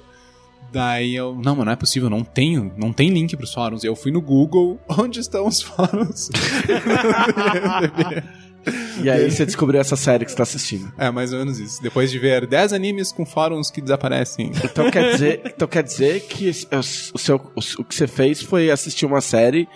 [0.72, 3.84] Daí eu, não, mas não é possível, não tenho, não tem link pros fóruns.
[3.84, 6.30] Eu fui no Google, onde estão os fóruns?
[9.02, 10.92] E aí você descobriu essa série que você tá assistindo.
[10.98, 11.82] é, mais ou menos isso.
[11.82, 14.52] Depois de ver 10 animes com fóruns que desaparecem.
[14.64, 16.68] Então quer dizer, então quer dizer que esse-
[17.14, 19.68] o, seu, o, o que você fez foi assistir uma série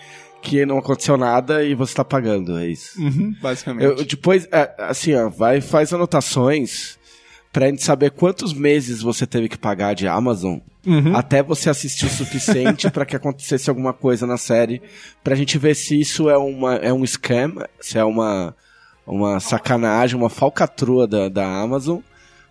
[0.43, 3.01] que não aconteceu nada e você tá pagando, é isso.
[3.01, 3.83] Uhum, basicamente.
[3.85, 6.97] Eu, depois, é, assim, ó, vai faz anotações
[7.51, 10.57] pra gente saber quantos meses você teve que pagar de Amazon
[11.15, 14.81] até você assistir o suficiente pra que acontecesse alguma coisa na série,
[15.23, 18.53] pra gente ver se isso é, uma, é um scam, se é uma,
[19.07, 21.99] uma sacanagem, uma falcatrua da, da Amazon,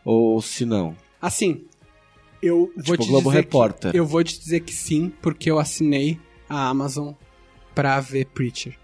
[0.03, 0.97] ou se não.
[1.21, 1.65] Assim,
[2.43, 3.91] eu vou Tipo te Globo dizer Repórter.
[3.93, 7.13] que, eu vou te dizer que sim, porque eu assinei a Amazon
[7.75, 8.75] pra ver Preacher.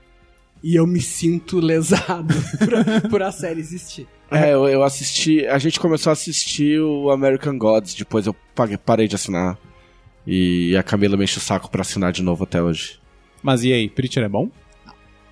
[0.62, 2.34] E eu me sinto lesado
[3.02, 4.08] por, por a série existir.
[4.30, 5.46] É, eu, eu assisti.
[5.46, 9.56] A gente começou a assistir o American Gods, depois eu paguei- parei de assinar.
[10.26, 12.98] E a Camila me enche o saco pra assinar de novo até hoje.
[13.42, 14.50] Mas e aí, Preacher é bom?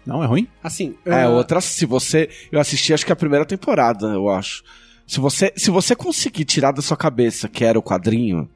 [0.06, 0.46] Não, é ruim?
[0.62, 2.30] Assim, É, ah, outra, se você.
[2.50, 4.62] Eu assisti acho que a primeira temporada, eu acho.
[5.06, 8.48] Se você, se você conseguir tirar da sua cabeça que era o quadrinho,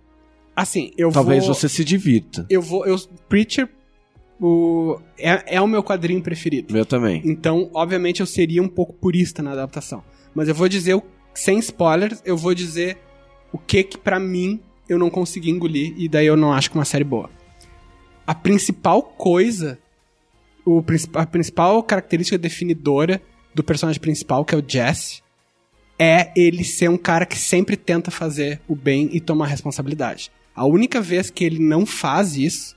[0.55, 1.55] assim, eu talvez vou...
[1.55, 2.47] você se divirta.
[2.49, 2.87] Eu vou...
[2.87, 2.97] Eu,
[3.29, 3.69] Preacher
[4.40, 6.72] o, é, é o meu quadrinho preferido.
[6.72, 7.20] Meu também.
[7.24, 10.03] Então, obviamente, eu seria um pouco purista na adaptação.
[10.35, 11.03] Mas eu vou dizer, o-
[11.35, 12.98] sem spoilers, eu vou dizer
[13.53, 16.76] o que que pra mim eu não consegui engolir e daí eu não acho que
[16.76, 17.29] é uma série boa.
[18.26, 19.79] A principal coisa,
[20.64, 20.83] o,
[21.14, 23.20] a principal característica definidora
[23.55, 25.22] do personagem principal, que é o Jesse,
[25.98, 30.31] é ele ser um cara que sempre tenta fazer o bem e tomar responsabilidade.
[30.55, 32.74] A única vez que ele não faz isso,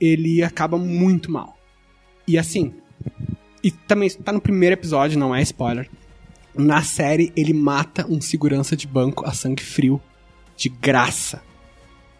[0.00, 1.56] ele acaba muito mal.
[2.26, 2.72] E assim,
[3.62, 5.88] e também tá no primeiro episódio, não é spoiler.
[6.54, 10.00] Na série, ele mata um segurança de banco a sangue frio,
[10.56, 11.42] de graça.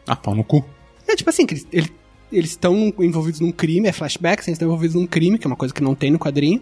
[0.07, 0.65] Ah, pau no cu.
[1.07, 1.93] É tipo assim, ele-
[2.33, 5.57] eles estão envolvidos num crime, é flashback, eles estão envolvidos num crime, que é uma
[5.57, 6.61] coisa que não tem no quadrinho.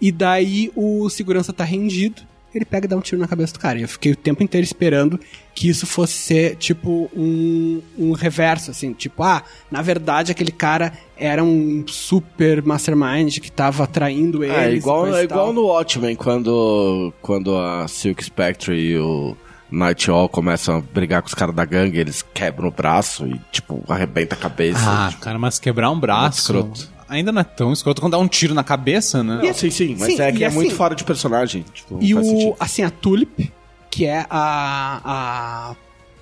[0.00, 2.22] E daí o segurança tá rendido,
[2.58, 3.78] ele pega e dá um tiro na cabeça do cara.
[3.78, 5.18] E eu fiquei o tempo inteiro esperando
[5.54, 8.92] que isso fosse ser, tipo, um, um reverso, assim.
[8.92, 14.56] Tipo, ah, na verdade aquele cara era um super mastermind que tava traindo eles.
[14.56, 15.38] É e igual, coisa é e tal.
[15.38, 19.36] igual no Watchmen, quando, quando a Silk Spectre e o
[19.70, 23.40] Night Owl começam a brigar com os caras da gangue, eles quebram o braço e,
[23.50, 24.80] tipo, arrebenta a cabeça.
[24.84, 26.40] Ah, tipo, cara, mas quebrar um braço.
[26.40, 26.93] Escroto.
[27.08, 29.40] Ainda não é tão escroto quando dá um tiro na cabeça, né?
[29.42, 31.64] Não, sim, sim, mas Sim, é que é assim- muito fora de personagem.
[31.72, 32.56] Tipo, E o, sentido.
[32.58, 33.52] assim, a Tulip,
[33.90, 35.76] que é a, a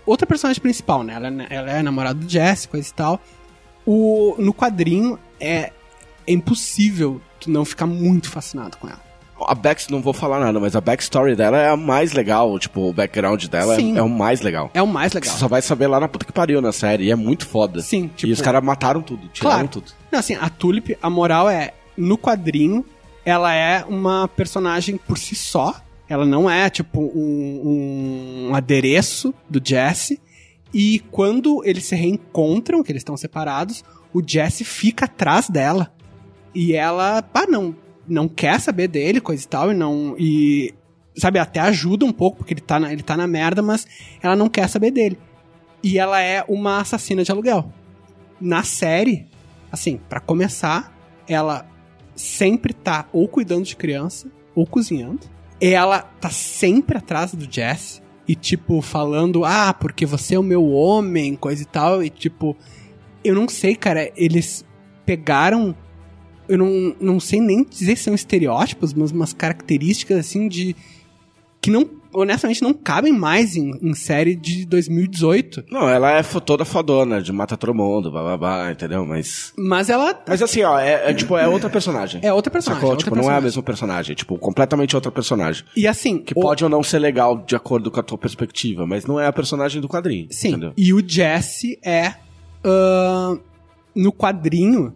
[0.04, 1.14] outra personagem principal, né?
[1.14, 3.20] Ela, é- ela é namorada do Jesse, coisa e tal.
[3.86, 5.72] O, no quadrinho é,
[6.26, 9.00] é impossível tu não ficar muito fascinado com ela.
[9.48, 12.58] A back, não vou falar nada, mas a backstory dela é a mais legal.
[12.58, 14.70] Tipo, o background dela é, é o mais legal.
[14.74, 15.32] É o mais legal.
[15.32, 17.04] Você só vai saber lá na puta que pariu na série.
[17.04, 17.80] E é muito foda.
[17.80, 19.68] Sim, tipo- E os caras mataram tudo, tiraram Claro.
[19.68, 19.86] tudo.
[20.10, 22.84] Não, assim, a Tulip, a moral é, no quadrinho,
[23.24, 25.74] ela é uma personagem por si só.
[26.08, 30.20] Ela não é, tipo, um, um adereço do Jesse.
[30.74, 35.92] E quando eles se reencontram, que eles estão separados, o Jesse fica atrás dela.
[36.54, 37.74] E ela, pá, não,
[38.06, 40.14] não quer saber dele, coisa e tal, e não.
[40.18, 40.74] E.
[41.16, 43.86] Sabe, até ajuda um pouco, porque ele tá, na, ele tá na merda, mas
[44.22, 45.18] ela não quer saber dele.
[45.82, 47.70] E ela é uma assassina de aluguel.
[48.40, 49.26] Na série,
[49.70, 50.96] assim, pra começar,
[51.28, 51.66] ela
[52.14, 55.20] sempre tá ou cuidando de criança ou cozinhando.
[55.60, 60.64] Ela tá sempre atrás do Jesse e tipo falando: "Ah, porque você é o meu
[60.70, 62.56] homem", coisa e tal, e tipo,
[63.24, 64.64] eu não sei, cara, eles
[65.04, 65.74] pegaram
[66.48, 70.74] eu não, não sei nem dizer se são estereótipos, mas umas características assim de
[71.60, 75.64] que não honestamente não cabem mais em, em série de 2018.
[75.70, 79.06] Não, ela é toda fodona, de mata todo mundo, blá blá blá, entendeu?
[79.06, 79.52] Mas.
[79.56, 82.20] Mas ela Mas assim, ó, é, é, tipo, é outra personagem.
[82.22, 82.90] é outra personagem, Sacou?
[82.90, 83.44] é outra tipo, não é a personagem.
[83.44, 84.14] mesma personagem.
[84.16, 85.64] Tipo, completamente outra personagem.
[85.76, 88.84] E assim, Que o- pode ou não ser legal de acordo com a tua perspectiva,
[88.86, 90.26] mas não é a personagem do quadrinho.
[90.30, 90.48] Sim.
[90.48, 90.72] Entendeu?
[90.76, 92.14] E o Jesse é.
[92.64, 93.38] ahn,
[93.94, 94.92] no quadrinho,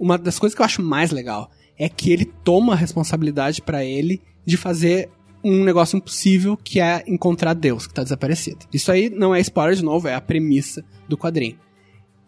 [0.00, 3.84] uma das coisas que eu acho mais legal é que ele toma a responsabilidade pra
[3.84, 5.10] ele de fazer
[5.44, 8.66] um negócio impossível que é encontrar Deus que tá desaparecido.
[8.72, 11.58] Isso aí não é spoiler de novo, é a premissa do quadrinho.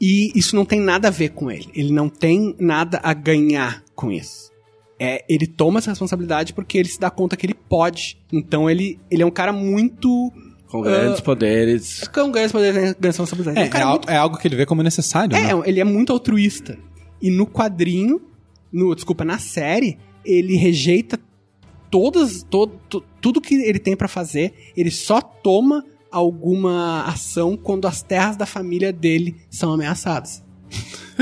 [0.00, 1.68] E isso não tem nada a ver com ele.
[1.74, 4.50] Ele não tem nada a ganhar com isso.
[4.98, 8.18] É, ele toma essa responsabilidade porque ele se dá conta que ele pode.
[8.32, 10.32] Então ele, ele é um cara muito.
[10.68, 12.08] Com grandes poderes.
[12.08, 13.76] Cão ganha esse poder, ganha essa responsabilidade.
[13.76, 15.50] É, um é, é algo que ele vê como necessário, né?
[15.50, 16.78] é, ele é muito altruísta.
[17.22, 18.20] E no quadrinho,
[18.72, 21.18] no, desculpa, na série, ele rejeita
[21.90, 22.44] todas,
[23.20, 24.72] tudo que ele tem pra fazer.
[24.76, 30.42] Ele só toma alguma ação quando as terras da família dele são ameaçadas.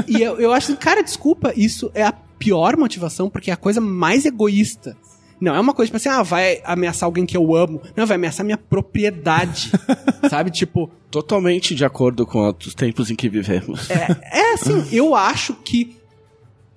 [0.08, 3.80] e eu, eu acho, cara, desculpa, isso é a pior motivação, porque é a coisa
[3.80, 4.96] mais egoísta.
[5.40, 7.80] Não é uma coisa tipo assim, ah, vai ameaçar alguém que eu amo.
[7.96, 9.70] Não, vai ameaçar minha propriedade.
[10.28, 10.50] sabe?
[10.50, 13.90] Tipo, Totalmente de acordo com os tempos em que vivemos.
[13.90, 15.96] é assim, eu acho que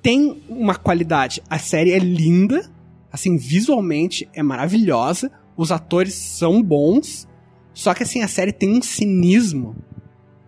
[0.01, 1.41] tem uma qualidade.
[1.49, 2.69] A série é linda,
[3.11, 7.27] assim, visualmente é maravilhosa, os atores são bons,
[7.73, 9.75] só que assim, a série tem um cinismo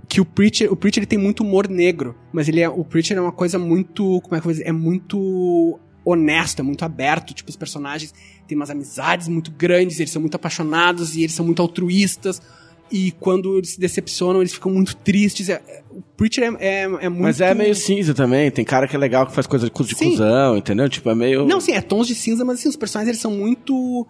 [0.10, 3.18] que o Preacher, o Preacher ele tem muito humor negro, mas ele é, o Preacher
[3.18, 6.86] é uma coisa muito, como é que eu vou dizer, é muito honesto, é muito
[6.86, 8.14] aberto, tipo, os personagens
[8.48, 12.40] têm umas amizades muito grandes, eles são muito apaixonados e eles são muito altruístas,
[12.92, 15.50] e quando eles se decepcionam, eles ficam muito tristes.
[15.50, 17.24] É- é- O Preacher é, é, é muito...
[17.24, 18.52] Mas é meio cinza também.
[18.52, 20.12] Tem cara que é legal que faz coisa de Sim.
[20.12, 20.88] cuzão, entendeu?
[20.88, 21.46] Tipo, é meio.
[21.48, 24.06] Não, sim, é tons de cinza, mas assim, os personagens eles são muito...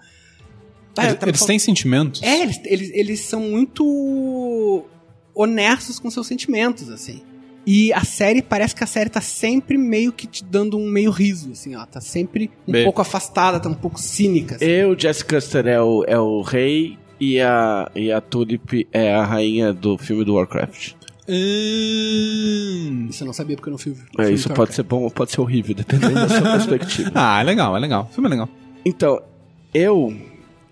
[0.98, 2.22] Ah, Eles, eles têm sentimentos.
[2.22, 4.86] É, eles, eles, eles são muito
[5.34, 7.22] honestos com seus sentimentos, assim.
[7.66, 11.10] E a série, parece que a série tá sempre meio que te dando um meio
[11.10, 11.86] riso, assim, ó.
[11.86, 12.84] Tá sempre um Bem.
[12.84, 14.56] pouco afastada, tá um pouco cínica.
[14.56, 14.66] assim.
[14.66, 19.24] Eu, Jesse Custer, é o, é o rei e a, e a Tulip é a
[19.24, 20.94] rainha do filme do Warcraft.
[21.28, 23.08] Hum.
[23.10, 23.96] Isso eu não sabia porque eu não fui.
[24.20, 27.12] É, isso pode ser bom ou pode ser horrível, dependendo da sua perspectiva.
[27.16, 28.10] Ah, é legal, é legal.
[28.14, 28.50] Filme é legal.
[28.86, 29.20] Então,
[29.74, 30.14] eu.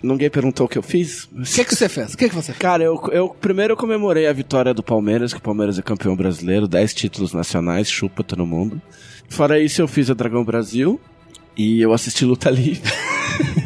[0.04, 1.30] Ninguém perguntou o que eu fiz.
[1.32, 2.13] O que, que você fez?
[2.13, 2.58] O que, que você fez?
[2.58, 6.68] Cara, eu, eu primeiro comemorei a vitória do Palmeiras, que o Palmeiras é campeão brasileiro,
[6.68, 8.82] 10 títulos nacionais, chupa todo mundo.
[9.30, 11.00] Fora isso, eu fiz a Dragão Brasil
[11.56, 12.92] e eu assisti Luta Livre.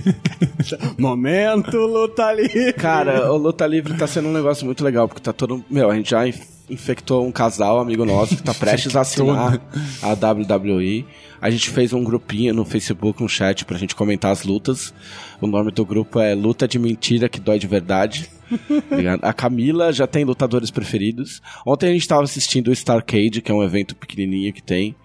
[0.98, 2.72] Momento, luta ali.
[2.74, 5.66] Cara, o Luta Livre tá sendo um negócio muito legal, porque tá todo.
[5.70, 6.24] Meu, a gente já
[6.70, 9.62] infectou um casal, amigo nosso, que tá prestes a assinar
[10.02, 11.06] a WWE.
[11.42, 14.94] A gente fez um grupinho no Facebook, um chat pra gente comentar as lutas.
[15.40, 18.30] O nome do grupo é Luta de Mentira que Dói de Verdade.
[19.22, 21.42] a Camila já tem lutadores preferidos.
[21.66, 24.96] Ontem a gente tava assistindo o Starcade, que é um evento pequenininho que tem.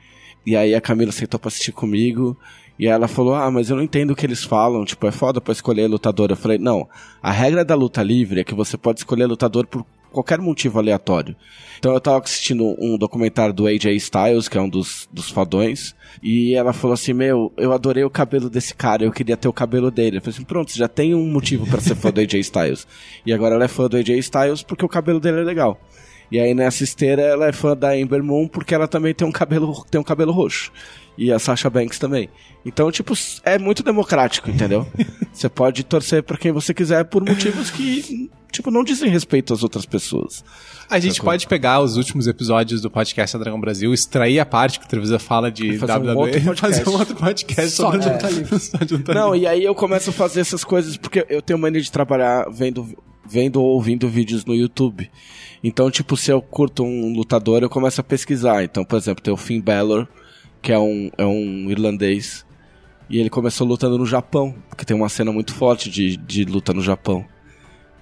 [0.47, 2.37] E aí a Camila sentou pra assistir comigo.
[2.79, 4.85] E ela falou: Ah, mas eu não entendo o que eles falam.
[4.85, 6.31] Tipo, é foda pra escolher lutador.
[6.31, 6.89] Eu falei: Não,
[7.23, 11.35] a regra da luta livre é que você pode escolher lutador por qualquer motivo aleatório.
[11.79, 15.95] Então eu tava assistindo um documentário do AJ Styles, que é um dos, dos fadões.
[16.23, 19.53] E ela falou assim: Meu, eu adorei o cabelo desse cara, eu queria ter o
[19.53, 20.19] cabelo dele.
[20.19, 22.87] Eu falei assim: Pronto, você já tem um motivo pra ser fã do AJ Styles.
[23.27, 25.81] E agora ela é fã do AJ Styles porque o cabelo dele é legal.
[26.31, 29.33] E aí nessa esteira ela é fã da Ember Moon porque ela também tem um
[29.33, 30.73] cabelo, tem um cabelo roxo.
[31.19, 32.31] E a Sasha Banks também.
[32.65, 33.13] Então, tipo,
[33.45, 34.87] é muito democrático, entendeu?
[35.31, 39.63] você pode torcer pra quem você quiser por motivos que, tipo, não dizem respeito às
[39.63, 40.45] outras pessoas.
[40.89, 41.31] A gente Sacou?
[41.31, 45.19] pode pegar os últimos episódios do podcast Dragão Brasil, extrair a parte que o Trevisan
[45.19, 48.05] fala de fazer um WWE outro e fazer um outro podcast Só de.
[48.61, 51.59] Só de luta Não, e aí eu começo a fazer essas coisas porque eu tenho
[51.59, 52.87] mania de trabalhar vendo,
[53.27, 55.11] vendo ou ouvindo vídeos no YouTube.
[55.65, 58.63] Então, tipo, se eu curto um lutador, eu começo a pesquisar.
[58.63, 60.07] Então, por exemplo, tem o Finn Balor,
[60.61, 62.45] que é um, é um irlandês.
[63.09, 66.73] E ele começou lutando no Japão, porque tem uma cena muito forte de, de luta
[66.73, 67.25] no Japão.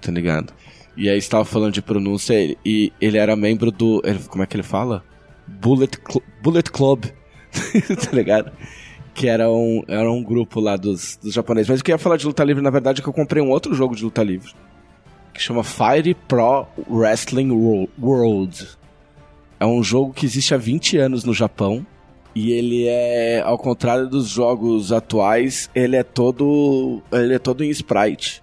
[0.01, 0.53] Tá ligado?
[0.97, 2.33] E aí estava falando de pronúncia,
[2.65, 4.01] e ele era membro do.
[4.03, 5.03] ele- como é que ele fala?
[5.47, 7.05] Bullet, Cl- Bullet Club.
[8.05, 8.51] tá ligado?
[9.13, 11.69] Que era um, era um grupo lá dos, dos japoneses.
[11.69, 13.73] Mas eu queria falar de luta livre, na verdade, é que eu comprei um outro
[13.73, 14.51] jogo de luta livre.
[15.33, 18.67] Que chama Fire Pro Wrestling Wo- World.
[19.59, 21.85] É um jogo que existe há 20 anos no Japão.
[22.33, 27.01] E ele é, ao contrário dos jogos atuais, ele é todo.
[27.11, 28.41] Ele é todo em sprite.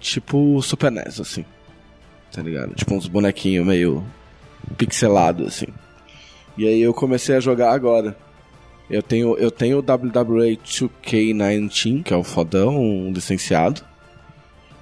[0.00, 1.44] Tipo Super NES, assim.
[2.32, 2.74] Tá ligado?
[2.74, 4.04] Tipo uns bonequinhos meio
[4.76, 5.66] pixelados, assim.
[6.56, 8.16] E aí eu comecei a jogar agora.
[8.88, 13.82] Eu tenho, eu tenho o WWE 2K19, que é o fodão, um licenciado.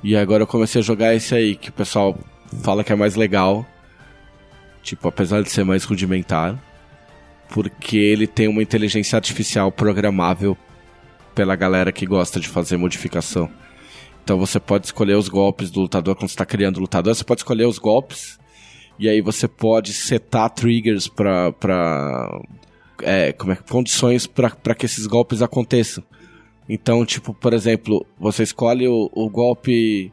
[0.03, 2.19] E agora eu comecei a jogar esse aí, que o pessoal
[2.63, 3.67] fala que é mais legal.
[4.83, 6.63] Tipo, apesar de ser mais rudimentar.
[7.49, 10.57] Porque ele tem uma inteligência artificial programável
[11.35, 13.51] pela galera que gosta de fazer modificação.
[14.25, 17.15] Então você pode escolher os golpes do lutador quando você está criando o lutador.
[17.15, 18.39] Você pode escolher os golpes.
[18.99, 21.53] E aí você pode setar triggers para
[23.03, 26.03] é, como é, condições para que esses golpes aconteçam.
[26.67, 30.11] Então, tipo, por exemplo, você escolhe o, o golpe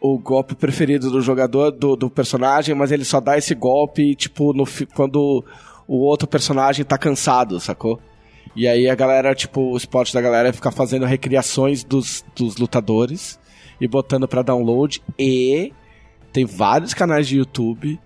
[0.00, 4.52] o golpe preferido do jogador, do, do personagem, mas ele só dá esse golpe, tipo,
[4.52, 5.44] no, quando
[5.88, 8.00] o outro personagem tá cansado, sacou?
[8.54, 12.56] E aí a galera, tipo, o esporte da galera é ficar fazendo recriações dos, dos
[12.56, 13.38] lutadores
[13.80, 15.02] e botando pra download.
[15.18, 15.72] E
[16.32, 17.98] tem vários canais de YouTube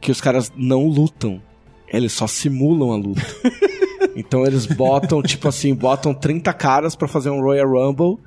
[0.00, 1.40] que os caras não lutam.
[1.88, 3.26] Eles só simulam a luta.
[4.14, 8.18] então eles botam, tipo assim, botam 30 caras pra fazer um Royal Rumble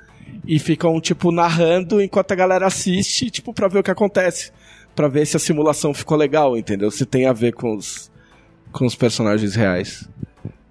[0.46, 4.52] e ficam, tipo, narrando enquanto a galera assiste, tipo, pra ver o que acontece.
[4.96, 6.92] Pra ver se a simulação ficou legal, entendeu?
[6.92, 8.12] Se tem a ver com os,
[8.72, 10.08] com os personagens reais.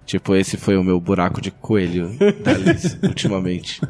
[0.05, 2.09] Tipo, esse foi o meu buraco de coelho
[2.43, 3.81] da Liz, ultimamente.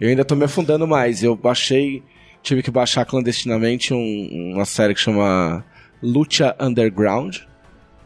[0.00, 1.22] Eu ainda tô me afundando mais.
[1.22, 2.02] Eu baixei,
[2.42, 5.64] tive que baixar clandestinamente um- uma série que chama
[6.02, 7.38] Lucha Underground,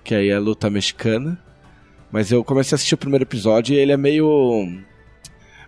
[0.03, 1.38] que aí é luta mexicana.
[2.11, 4.66] Mas eu comecei a assistir o primeiro episódio e ele é meio.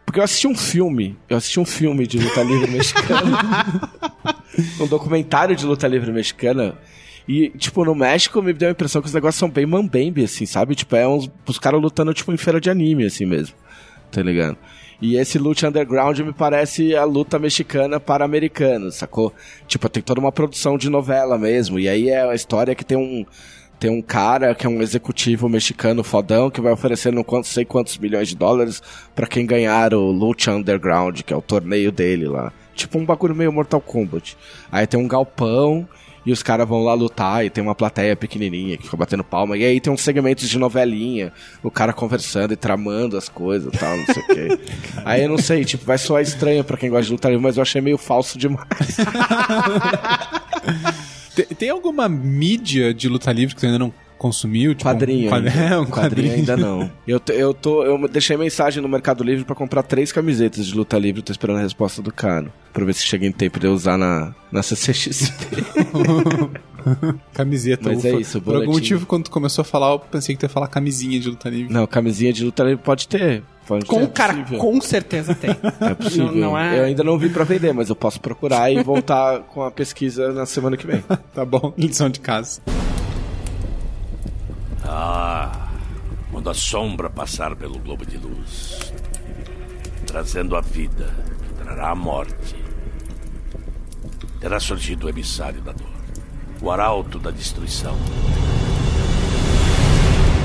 [0.04, 4.00] Porque eu assisti um filme, eu assisti um filme de luta livre mexicana.
[4.80, 6.74] um documentário de luta livre mexicana.
[7.28, 10.44] E, tipo, no México me deu a impressão que os negócios são bem mambembe, assim,
[10.46, 10.74] sabe?
[10.74, 13.54] Tipo, é uns, os caras lutando, tipo, em feira de anime, assim mesmo.
[14.10, 14.58] Tá ligado?
[15.02, 19.32] E esse Lucha Underground me parece a luta mexicana para americanos, sacou?
[19.66, 21.76] Tipo, tem toda uma produção de novela mesmo.
[21.80, 23.26] E aí é a história que tem um.
[23.80, 27.98] Tem um cara que é um executivo mexicano fodão que vai oferecendo não sei quantos
[27.98, 28.80] milhões de dólares
[29.12, 32.52] pra quem ganhar o Lucha Underground, que é o torneio dele lá.
[32.76, 34.36] Tipo um bagulho meio Mortal Kombat.
[34.70, 35.88] Aí tem um galpão
[36.24, 39.56] e os caras vão lá lutar e tem uma plateia pequenininha que fica batendo palma.
[39.56, 41.32] E aí tem uns segmentos de novelinha,
[41.62, 44.58] o cara conversando e tramando as coisas e tal, não sei o quê.
[45.04, 47.56] Aí eu não sei, tipo, vai soar estranho pra quem gosta de lutar livre, mas
[47.56, 48.68] eu achei meio falso demais.
[51.34, 53.90] Tem, tem alguma mídia de luta livre que tu ainda não
[54.22, 54.74] consumiu?
[54.74, 55.26] Tipo, Quadrinho.
[55.26, 55.74] Um, quad- ainda.
[55.74, 56.34] é, um quadrinho.
[56.34, 56.90] ainda não.
[57.06, 60.98] Eu, eu, tô, eu deixei mensagem no Mercado Livre pra comprar três camisetas de luta
[60.98, 61.20] livre.
[61.22, 62.52] Tô esperando a resposta do Cano.
[62.72, 65.56] Pra ver se chega em tempo de eu usar na, na CCXP.
[67.32, 67.88] Camiseta.
[67.88, 68.08] Mas ufa.
[68.08, 68.80] é isso, Por algum boletim.
[68.94, 71.48] motivo, quando tu começou a falar, eu pensei que tu ia falar camisinha de luta
[71.48, 71.72] livre.
[71.72, 73.42] não, camisinha de luta livre pode ter.
[73.66, 74.58] Pode Com, ter, é cara, possível.
[74.58, 75.50] com certeza tem.
[75.80, 76.26] É possível.
[76.26, 79.40] Não- não é- Eu ainda não vi pra vender, mas eu posso procurar e voltar
[79.42, 81.02] com a pesquisa na semana que vem.
[81.32, 82.60] Tá bom, lição de casa.
[84.94, 85.70] Ah,
[86.30, 88.92] quando a sombra passar pelo globo de luz,
[90.06, 92.54] trazendo a vida que trará a morte,
[94.38, 95.88] terá surgido o emissário da dor,
[96.60, 97.96] o arauto da destruição.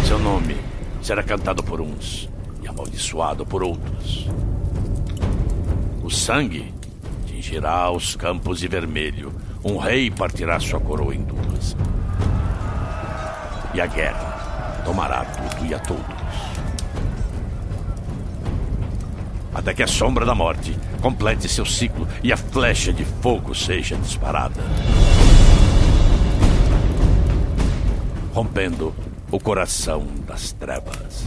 [0.07, 0.55] Seu nome
[1.01, 2.29] será cantado por uns
[2.63, 4.29] e amaldiçoado por outros.
[6.01, 6.73] O sangue
[7.25, 9.33] tingirá os campos de vermelho.
[9.61, 11.75] Um rei partirá sua coroa em duas.
[13.73, 14.36] E a guerra
[14.87, 16.05] tomará tudo e a todos.
[19.53, 23.97] Até que a sombra da morte complete seu ciclo e a flecha de fogo seja
[23.97, 24.63] disparada.
[28.37, 28.93] rompendo
[29.31, 31.25] o coração das trevas.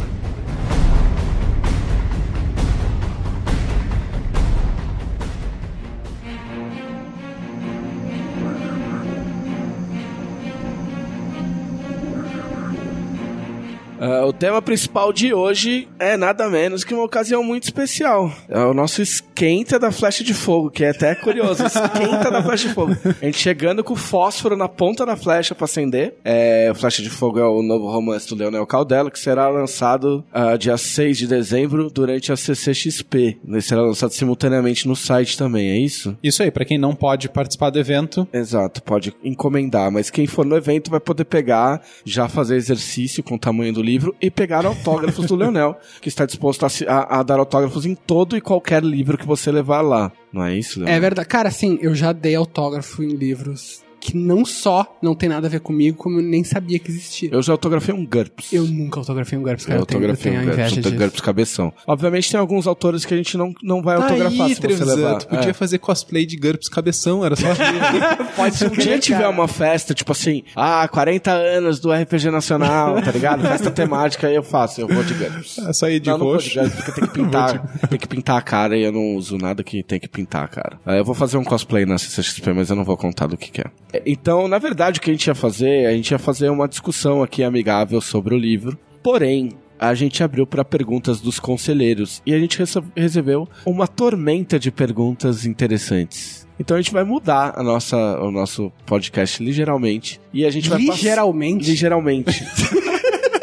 [14.02, 18.32] Ah, o tema principal de hoje é nada menos que uma ocasião muito especial.
[18.48, 19.02] É o nosso
[19.46, 21.64] esquenta da flecha de fogo, que é até curioso.
[21.64, 22.94] esquenta da flecha de fogo.
[23.20, 26.14] A gente chegando com o fósforo na ponta da flecha pra acender.
[26.24, 30.22] É, o Flecha de Fogo é o novo romance do Leonel Caldela, que será lançado
[30.32, 33.38] ah, dia 6 de dezembro durante a CCXP.
[33.46, 36.16] Ele será lançado simultaneamente no site também, é isso?
[36.22, 40.44] Isso aí, pra quem não pode participar do evento, Exato, pode encomendar, mas quem for
[40.44, 44.66] no evento vai poder pegar, já fazer exercício com o tamanho do livro e pegar
[44.66, 48.82] autógrafos do Leonel, que está disposto a, a- a dar autógrafos em todo e qualquer
[48.82, 50.12] livro que você levar lá.
[50.32, 50.96] Não é isso, Leonel?
[50.96, 51.28] É verdade.
[51.28, 55.50] Cara, assim, eu já dei autógrafo em livros que não só não tem nada a
[55.50, 57.28] ver comigo, como eu nem sabia que existia.
[57.32, 58.52] Eu já autografei um GURPS.
[58.52, 59.78] Eu nunca autografei um GURPS, cara.
[59.78, 60.98] Eu Eu tenho, eu autografei tenho um a inveja GURPS.
[60.98, 61.72] GURPS cabeção.
[61.86, 64.84] Obviamente tem alguns autores que a gente não, não vai Tá autografar aí, se você
[64.84, 65.18] levar.
[65.18, 65.52] tu podia É.
[65.52, 67.46] fazer cosplay de GURPS cabeção, era só
[68.36, 73.00] Pode se um dia tiver uma festa, tipo assim, ah, 40 anos do RPG Nacional,
[73.02, 73.42] tá ligado?
[73.42, 75.58] Festa temática, aí eu faço, eu vou de GURPS.
[75.58, 76.48] É só ir de não, não vou roxo.
[76.48, 79.36] de GURPS, porque tem que pintar, tem que pintar a cara e eu não uso
[79.36, 80.80] nada que tem que pintar a cara.
[80.86, 83.50] Aí eu vou fazer um cosplay na CCXP, mas eu não vou contar do que
[83.50, 83.64] que é.
[83.92, 86.68] É, Então, na verdade, o que a gente ia fazer, a gente ia fazer uma
[86.68, 89.52] discussão aqui amigável sobre o livro, porém...
[89.82, 94.70] A gente abriu para perguntas dos conselheiros e a gente rece- recebeu uma tormenta de
[94.70, 96.46] perguntas interessantes.
[96.58, 100.78] Então a gente vai mudar a nossa, o nosso podcast ligeiramente e a gente vai
[100.80, 101.70] Ligeiramente?
[101.70, 102.44] Ligeiramente.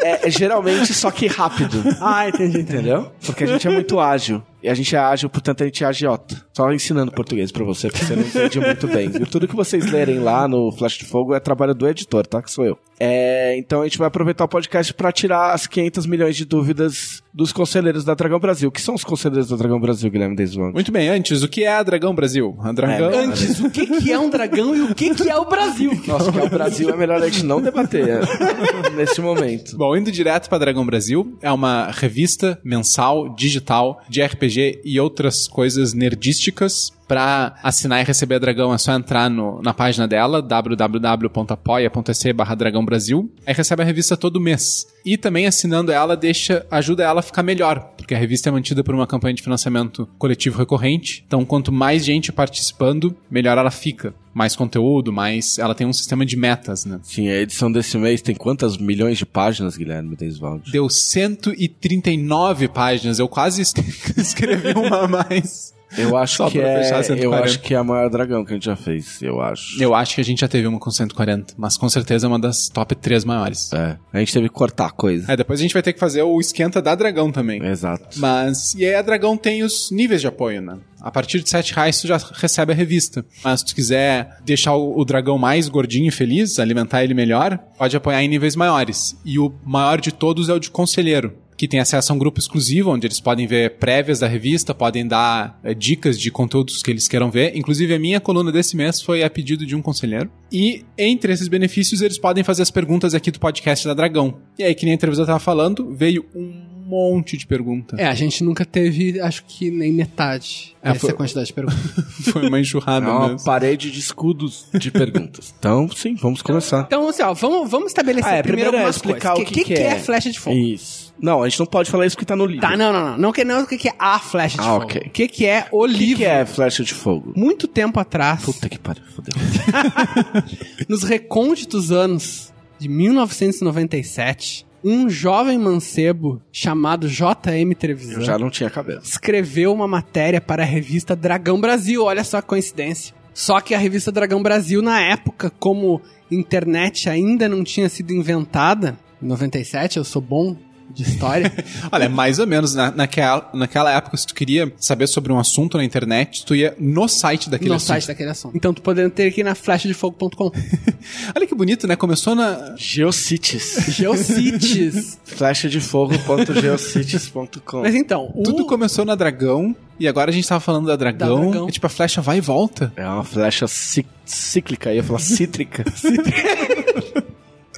[0.00, 1.82] é, é geralmente, só que rápido.
[2.00, 2.72] Ah, entendi, entendi.
[2.72, 3.10] Entendeu?
[3.26, 4.40] Porque a gente é muito ágil.
[4.62, 6.44] E a gente é ágil, portanto a gente é agiota.
[6.52, 9.08] Só ensinando português pra você, porque você não entende muito bem.
[9.08, 12.42] E tudo que vocês lerem lá no Flash de Fogo é trabalho do editor, tá?
[12.42, 12.78] Que sou eu.
[13.00, 17.22] É, então a gente vai aproveitar o podcast pra tirar as 500 milhões de dúvidas
[17.32, 18.68] dos conselheiros da Dragão Brasil.
[18.68, 20.72] O que são os conselheiros da Dragão Brasil, Guilherme Desvang?
[20.72, 22.56] Muito bem, antes, o que é a Dragão Brasil?
[22.60, 23.10] A Dragão...
[23.10, 25.92] É, Antes, o que, que é um dragão e o que, que é o Brasil?
[26.06, 29.76] Nossa, que é o Brasil é melhor a gente não debater é, nesse momento.
[29.76, 34.47] Bom, indo direto para Dragão Brasil, é uma revista mensal, digital, de RPG
[34.84, 36.92] e outras coisas nerdísticas.
[37.08, 42.54] Para assinar e receber a Dragão é só entrar no- na página dela, www.apoia.se barra
[42.54, 43.30] Dragão Brasil.
[43.46, 44.86] Aí recebe a revista todo mês.
[45.04, 48.84] E também assinando ela deixa, ajuda ela a ficar melhor, porque a revista é mantida
[48.84, 51.24] por uma campanha de financiamento coletivo recorrente.
[51.26, 54.12] Então, quanto mais gente participando, melhor ela fica.
[54.34, 55.58] Mais conteúdo, mais.
[55.58, 57.00] Ela tem um sistema de metas, né?
[57.02, 60.70] Sim, a edição desse mês tem quantas milhões de páginas, Guilherme Desvalde?
[60.70, 63.18] Deu 139 páginas.
[63.18, 63.72] Eu quase es-
[64.16, 65.72] escrevi uma a mais.
[65.96, 67.24] Eu acho Só que pra é, fechar 140.
[67.24, 69.82] eu acho que é a maior dragão que a gente já fez, eu acho.
[69.82, 72.38] Eu acho que a gente já teve uma com 140, mas com certeza é uma
[72.38, 73.72] das top 3 maiores.
[73.72, 75.32] É, a gente teve que cortar coisa.
[75.32, 77.64] É, depois a gente vai ter que fazer o esquenta da Dragão também.
[77.64, 78.18] Exato.
[78.18, 80.78] Mas, e aí a Dragão tem os níveis de apoio, né?
[81.00, 83.24] A partir de 7 reais tu já recebe a revista.
[83.42, 87.56] Mas se tu quiser deixar o, o dragão mais gordinho e feliz, alimentar ele melhor,
[87.78, 89.16] pode apoiar em níveis maiores.
[89.24, 91.32] E o maior de todos é o de conselheiro.
[91.58, 95.04] Que tem acesso a um grupo exclusivo, onde eles podem ver prévias da revista, podem
[95.06, 97.54] dar eh, dicas de conteúdos que eles queiram ver.
[97.56, 100.30] Inclusive, a minha coluna desse mês foi a pedido de um conselheiro.
[100.52, 104.38] E entre esses benefícios, eles podem fazer as perguntas aqui do podcast da Dragão.
[104.58, 107.96] E aí, que nem a entrevista tava falando, veio um monte de pergunta.
[107.98, 111.78] É, a gente nunca teve, acho que nem metade É, dessa foi- quantidade de perguntas.
[112.32, 113.44] Foi uma enxurrada É uma mesmo.
[113.44, 115.52] parede de escudos de perguntas.
[115.58, 116.84] então, sim, vamos começar.
[116.86, 119.50] Então, assim, ó, vamos, vamos estabelecer Ah, é, primeiro, primeiro é algumas explicar coisas.
[119.50, 119.86] o que que que é.
[119.88, 120.56] é flecha de fogo?
[120.56, 120.97] Isso.
[121.20, 122.60] Não, a gente não pode falar isso porque tá no livro.
[122.60, 123.18] Tá, não, não, não.
[123.18, 124.84] Não que não o que que é a flecha de Ah, fogo.
[124.84, 125.02] ok.
[125.06, 126.16] O que que é o O que, livro?
[126.18, 127.32] que é flecha de fogo?
[127.36, 129.34] Muito tempo atrás, Puta que pariu, fodeu.
[130.88, 137.74] nos recônditos anos de 1997, um jovem mancebo chamado J.M.
[137.74, 139.00] Trevisan Eu já não tinha cabelo.
[139.02, 142.04] escreveu uma matéria para a revista Dragão Brasil.
[142.04, 143.14] Olha só a coincidência.
[143.34, 146.00] Só que a revista Dragão Brasil, na época, como
[146.30, 150.56] internet ainda não tinha sido inventada, em 97, eu sou bom
[150.90, 151.52] de história.
[151.92, 155.76] Olha, mais ou menos, na, naquela, naquela época, se tu queria saber sobre um assunto
[155.76, 157.88] na internet, tu ia no site daquele no assunto.
[157.88, 158.56] site daquele assunto.
[158.56, 160.50] Então tu podendo ter aqui na flechadefogo.com.
[161.36, 161.94] Olha que bonito, né?
[161.96, 162.74] Começou na...
[162.76, 163.86] Geocities.
[163.94, 165.18] Geocities.
[165.24, 168.42] flechadefogo.geocities.com Mas então, o...
[168.42, 171.36] Tudo começou na Dragão, e agora a gente tava falando da Dragão.
[171.36, 171.68] Da Dragão.
[171.68, 172.92] E, tipo, a flecha vai e volta.
[172.96, 175.84] É uma flecha cí- cíclica, ia falar cítrica.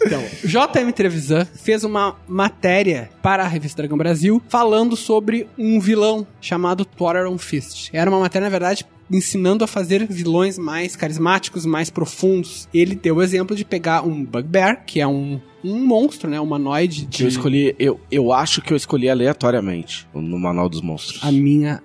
[0.03, 6.26] Então, JM Trevisan fez uma matéria para a revista Dragão Brasil falando sobre um vilão
[6.40, 7.90] chamado Thoron Fist.
[7.92, 12.68] Era uma matéria, na verdade, ensinando a fazer vilões mais carismáticos, mais profundos.
[12.72, 16.40] Ele deu o exemplo de pegar um Bugbear, que é um, um monstro, né?
[16.40, 17.24] Um humanoide de...
[17.24, 21.22] Eu escolhi, eu, eu acho que eu escolhi aleatoriamente no Manual dos Monstros.
[21.22, 21.82] A minha...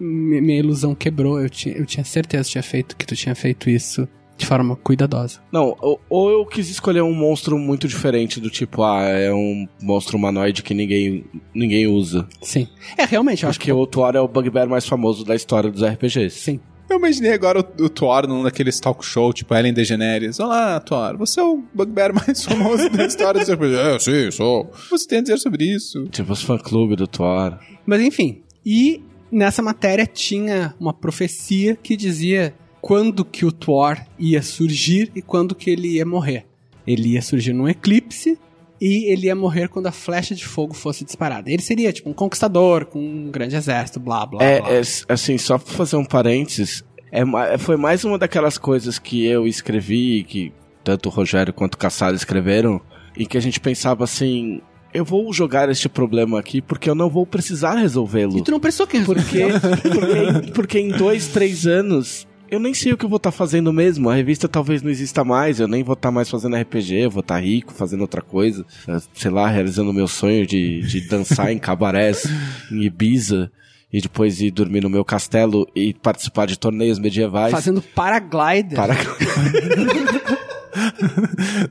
[0.00, 1.40] Minha ilusão quebrou.
[1.40, 4.08] Eu tinha, eu tinha certeza que, tinha feito, que tu tinha feito isso
[4.42, 5.40] de forma cuidadosa.
[5.52, 9.68] Não, ou, ou eu quis escolher um monstro muito diferente, do tipo, ah, é um
[9.80, 11.24] monstro humanoide que ninguém,
[11.54, 12.26] ninguém usa.
[12.42, 12.66] Sim.
[12.98, 15.82] É, realmente, eu acho Porque o Thor é o bugbear mais famoso da história dos
[15.82, 16.40] RPGs.
[16.40, 16.60] Sim.
[16.90, 20.40] Eu imaginei agora o, o Thor num daqueles talk show, tipo Ellen DeGeneres.
[20.40, 23.78] Olá, Thor, você é o bugbear mais famoso da história dos RPGs.
[23.78, 24.62] É, sim, sou.
[24.62, 26.04] O que você tem a dizer sobre isso?
[26.06, 27.56] Tipo os fã-clube do Thor.
[27.86, 34.42] Mas enfim, e nessa matéria tinha uma profecia que dizia quando que o Thor ia
[34.42, 36.44] surgir e quando que ele ia morrer.
[36.86, 38.36] Ele ia surgir num eclipse
[38.80, 41.48] e ele ia morrer quando a flecha de fogo fosse disparada.
[41.50, 44.70] Ele seria tipo um conquistador com um grande exército, blá blá É, blá.
[44.72, 49.24] é, assim, só pra fazer um parênteses, é, ma- foi mais uma daquelas coisas que
[49.24, 50.52] eu escrevi, que
[50.82, 52.80] tanto o Rogério quanto o Cassaro escreveram,
[53.16, 54.60] em que a gente pensava assim,
[54.92, 58.36] eu vou jogar este problema aqui porque eu não vou precisar resolvê-lo.
[58.38, 59.44] E tu não pensou que Porque,
[59.92, 63.72] porque, porque em dois, três anos, eu nem sei o que eu vou estar fazendo
[63.72, 64.10] mesmo.
[64.10, 67.22] A revista talvez não exista mais, eu nem vou estar mais fazendo RPG, eu vou
[67.22, 68.64] estar rico, fazendo outra coisa.
[68.86, 72.26] eh, Sei lá, realizando o meu sonho de, de dançar em cabarés,
[72.70, 73.50] em Ibiza.
[73.90, 77.52] E depois ir dormir no meu castelo e participar de torneios medievais.
[77.52, 78.76] fazendo paraglider.
[78.76, 78.94] Para...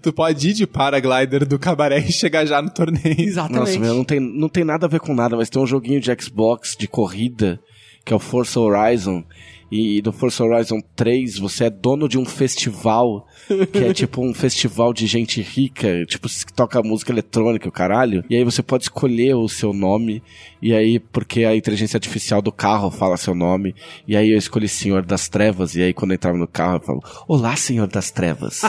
[0.01, 3.15] Tu pode ir de paraglider do cabaré e chegar já no torneio.
[3.19, 3.59] Exatamente.
[3.59, 5.99] Nossa, meu, não tem, não tem nada a ver com nada, mas tem um joguinho
[5.99, 7.59] de Xbox de corrida,
[8.05, 9.23] que é o Forza Horizon.
[9.71, 13.25] E no Forza Horizon 3 você é dono de um festival,
[13.71, 18.23] que é tipo um festival de gente rica, tipo que toca música eletrônica, o caralho.
[18.29, 20.21] E aí você pode escolher o seu nome,
[20.61, 23.73] e aí porque a inteligência artificial do carro fala seu nome.
[24.05, 26.81] E aí eu escolhi Senhor das Trevas, e aí quando eu entrava no carro eu
[26.81, 28.61] falo, Olá, Senhor das Trevas.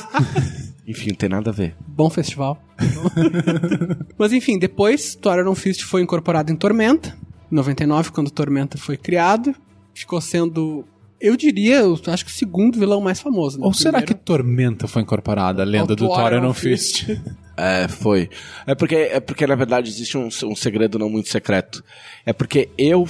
[0.86, 1.74] Enfim, não tem nada a ver.
[1.86, 2.62] Bom festival.
[4.18, 7.16] Mas enfim, depois Thor Iron Fist foi incorporado em Tormenta.
[7.50, 9.55] Em 99, quando Tormenta foi criado.
[9.95, 10.84] Ficou sendo,
[11.20, 13.59] eu diria, eu acho que o segundo vilão mais famoso.
[13.59, 13.66] né?
[13.66, 17.07] Ou será que Primeiro- Tormenta foi incorporada, a lenda do Thor Iron Iron Fist?
[17.55, 18.30] É, foi.
[18.66, 21.84] É porque, é porque na verdade, existe um, um segredo não muito secreto.
[22.24, 23.07] É porque eu,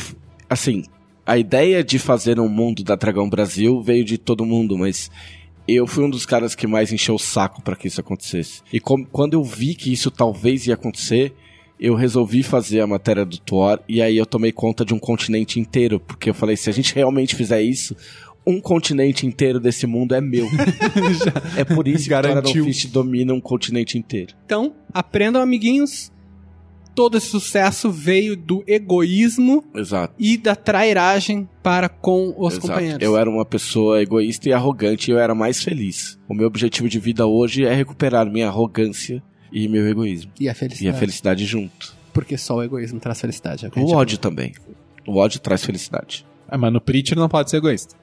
[0.50, 0.82] assim,
[1.24, 5.12] a ideia de fazer um mundo da Dragão Brasil veio de todo mundo, mas
[5.66, 8.62] eu fui um dos caras que mais encheu o saco pra que isso acontecesse.
[8.72, 11.32] E como- quando eu vi que isso talvez ia acontecer,
[11.82, 15.58] eu resolvi fazer a matéria do Thor e aí eu tomei conta de um continente
[15.58, 17.96] inteiro, porque eu falei, se a gente realmente fizer isso,
[18.46, 20.46] um continente inteiro desse mundo é meu.
[21.58, 22.64] é por isso que o Garantiu.
[22.64, 24.32] Fist domina um continente inteiro.
[24.46, 26.12] Então, aprendam, amiguinhos.
[26.94, 30.14] Todo esse sucesso veio do egoísmo Exato.
[30.18, 32.68] e da trairagem para com os Exato.
[32.68, 33.02] companheiros.
[33.02, 36.16] Eu era uma pessoa egoísta e arrogante e eu era mais feliz.
[36.28, 39.22] O meu objetivo de vida hoje é recuperar minha arrogância
[39.52, 40.30] e meu egoísmo.
[40.40, 40.98] E a E a felicidade.
[40.98, 41.94] felicidade junto.
[42.12, 43.70] Porque só o egoísmo traz felicidade.
[43.76, 44.54] o ódio também.
[45.06, 46.24] O ódio traz felicidade.
[46.48, 47.94] Ah, mas no Preacher não pode ser egoísta.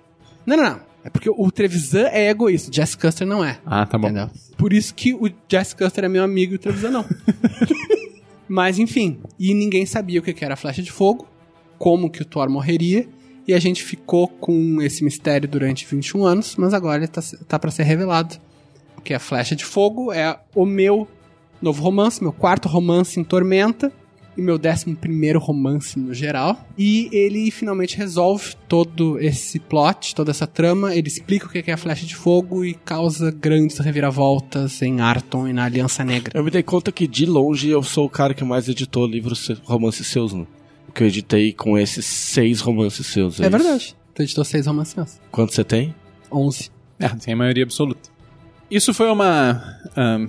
[0.46, 0.80] Não, não, não.
[1.04, 3.60] É porque o Trevisan é egoísta, o Jess Custer não é.
[3.66, 4.08] Ah, tá bom.
[4.08, 4.30] Entendeu?
[4.58, 7.06] Por isso que o Jess Custer é meu amigo e o Trevisan não.
[8.48, 11.28] Mas enfim, e ninguém sabia o que que era a flecha de fogo,
[11.78, 13.08] como que o Thor morreria,
[13.48, 17.58] e a gente ficou com esse mistério durante 21 anos, mas agora ele tá, tá
[17.60, 18.36] para ser revelado.
[18.96, 21.08] Porque a flecha de fogo é o meu
[21.62, 23.92] novo romance, meu quarto romance em Tormenta,
[24.40, 26.66] e meu décimo primeiro romance no geral.
[26.78, 30.96] E ele finalmente resolve todo esse plot, toda essa trama.
[30.96, 35.48] Ele explica o que é a flecha de fogo e causa grandes reviravoltas em Arton
[35.48, 36.38] e na Aliança Negra.
[36.38, 39.50] Eu me dei conta que de longe eu sou o cara que mais editou livros,
[39.64, 40.48] romances seus, né?
[40.94, 43.40] Que eu editei com esses seis romances seus.
[43.40, 43.52] É, isso.
[43.52, 43.96] verdade.
[44.16, 45.20] Tu editou seis romances meus.
[45.32, 45.94] Quanto você tem?
[46.32, 46.72] Onze.
[46.98, 48.10] É, tem a maioria absoluta.
[48.70, 50.28] Isso foi uma ahn,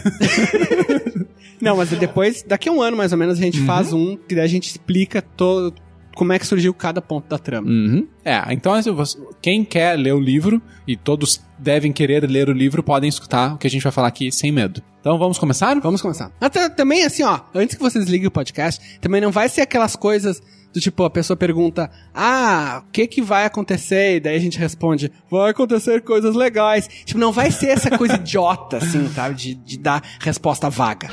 [1.59, 4.35] Não, mas depois, daqui a um ano mais ou menos, a gente faz um que
[4.35, 5.73] daí a gente explica todo
[6.17, 7.69] como é que surgiu cada ponto da trama.
[7.69, 8.07] Uhum.
[8.25, 8.93] É, então assim,
[9.41, 13.57] quem quer ler o livro, e todos devem querer ler o livro, podem escutar o
[13.57, 14.81] que a gente vai falar aqui sem medo.
[14.99, 15.79] Então vamos começar?
[15.79, 16.31] Vamos começar.
[16.41, 19.95] Até, também, assim, ó, antes que vocês liguem o podcast, também não vai ser aquelas
[19.95, 20.41] coisas
[20.73, 24.17] do tipo, a pessoa pergunta, ah, o que que vai acontecer?
[24.17, 26.89] E daí a gente responde, vai acontecer coisas legais.
[27.05, 29.29] Tipo, não vai ser essa coisa idiota, assim, tá?
[29.29, 31.09] De, de dar resposta vaga.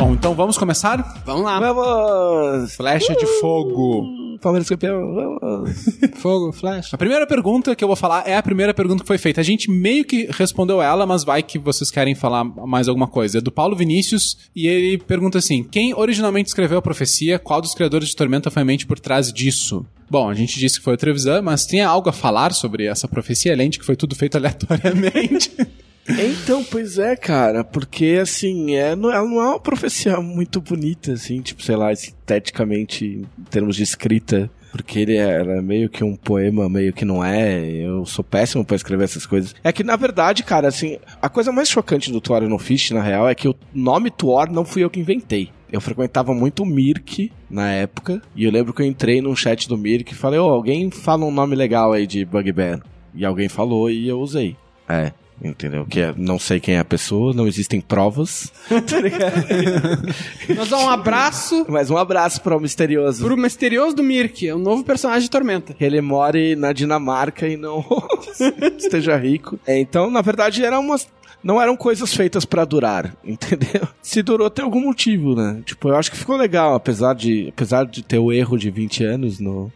[0.00, 1.22] Bom, então vamos começar?
[1.26, 1.60] Vamos lá.
[1.60, 2.74] Vamos!
[2.74, 4.38] Flecha de fogo.
[4.40, 5.76] Palmeiras campeão, vamos!
[6.16, 6.94] Fogo, flash.
[6.94, 9.42] A primeira pergunta que eu vou falar é a primeira pergunta que foi feita.
[9.42, 13.36] A gente meio que respondeu ela, mas vai que vocês querem falar mais alguma coisa.
[13.36, 17.38] É do Paulo Vinícius e ele pergunta assim: Quem originalmente escreveu a profecia?
[17.38, 19.84] Qual dos criadores de Tormenta foi a mente por trás disso?
[20.08, 23.06] Bom, a gente disse que foi o Trevisan, mas tem algo a falar sobre essa
[23.06, 25.52] profecia, além de que foi tudo feito aleatoriamente.
[26.08, 31.12] Então, pois é, cara, porque assim, é, não, ela não é uma profecia muito bonita,
[31.12, 34.50] assim, tipo, sei lá, esteticamente, em termos de escrita.
[34.72, 37.60] Porque ele era meio que um poema, meio que não é.
[37.64, 39.52] Eu sou péssimo pra escrever essas coisas.
[39.64, 43.02] É que, na verdade, cara, assim, a coisa mais chocante do Tuor no Fish, na
[43.02, 45.50] real, é que o nome Tuor não fui eu que inventei.
[45.72, 49.68] Eu frequentava muito o Mirk na época, e eu lembro que eu entrei num chat
[49.68, 52.80] do Mirk e falei, ô, alguém fala um nome legal aí de Bugbear.
[53.12, 54.56] E alguém falou e eu usei.
[54.88, 55.12] É.
[55.42, 55.86] Entendeu?
[55.86, 58.52] Que é, não sei quem é a pessoa, não existem provas.
[58.68, 59.46] tá ligado?
[60.48, 63.24] Damos um abraço Mas um abraço para o misterioso.
[63.24, 65.72] pro misterioso do Mirk, o novo personagem de Tormenta.
[65.74, 67.84] Que ele more na Dinamarca e não
[68.76, 69.58] esteja rico.
[69.66, 71.08] É, então, na verdade, eram umas.
[71.42, 73.88] Não eram coisas feitas pra durar, entendeu?
[74.02, 75.62] Se durou, tem algum motivo, né?
[75.64, 79.04] Tipo, eu acho que ficou legal, apesar de, apesar de ter o erro de 20
[79.04, 79.72] anos no,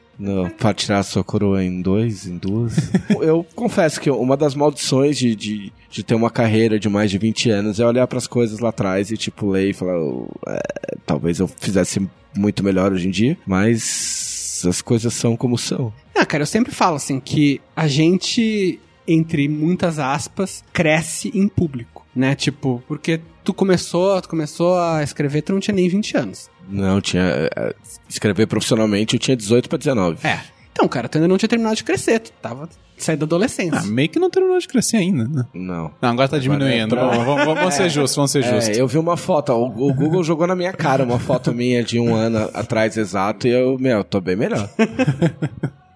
[0.59, 2.75] pra tirar a sua coroa em dois, em duas.
[3.21, 7.19] eu confesso que uma das maldições de, de, de ter uma carreira de mais de
[7.19, 10.61] 20 anos é olhar pras coisas lá atrás e, tipo, ler e falar, "Oh, é,
[11.07, 12.07] talvez eu fizesse
[12.37, 15.93] muito melhor hoje em dia, mas as coisas são como são.
[16.15, 22.07] Ah, cara, eu sempre falo assim que a gente, entre muitas aspas, cresce em público,
[22.15, 22.35] né?
[22.35, 26.51] Tipo, porque tu começou, tu começou a escrever, tu não tinha nem 20 anos.
[26.69, 27.23] Não, tinha.
[27.57, 27.75] é,
[28.09, 30.27] Escrever profissionalmente eu tinha 18 pra 19.
[30.27, 30.41] É.
[30.73, 33.79] Então, cara, tu ainda não tinha terminado de crescer, tu tava saindo da adolescência.
[33.79, 35.45] ah, meio que não terminou de crescer ainda, né?
[35.55, 35.93] Não.
[36.03, 36.99] Não, agora tá diminuindo.
[36.99, 38.77] Agora é Vamos, vamos- ser justos, vamos ser justos.
[38.77, 41.85] É, eu vi uma foto, o, o Google jogou na minha cara uma foto minha
[41.85, 44.69] de um ano atrás exato e eu, meu, tô bem melhor.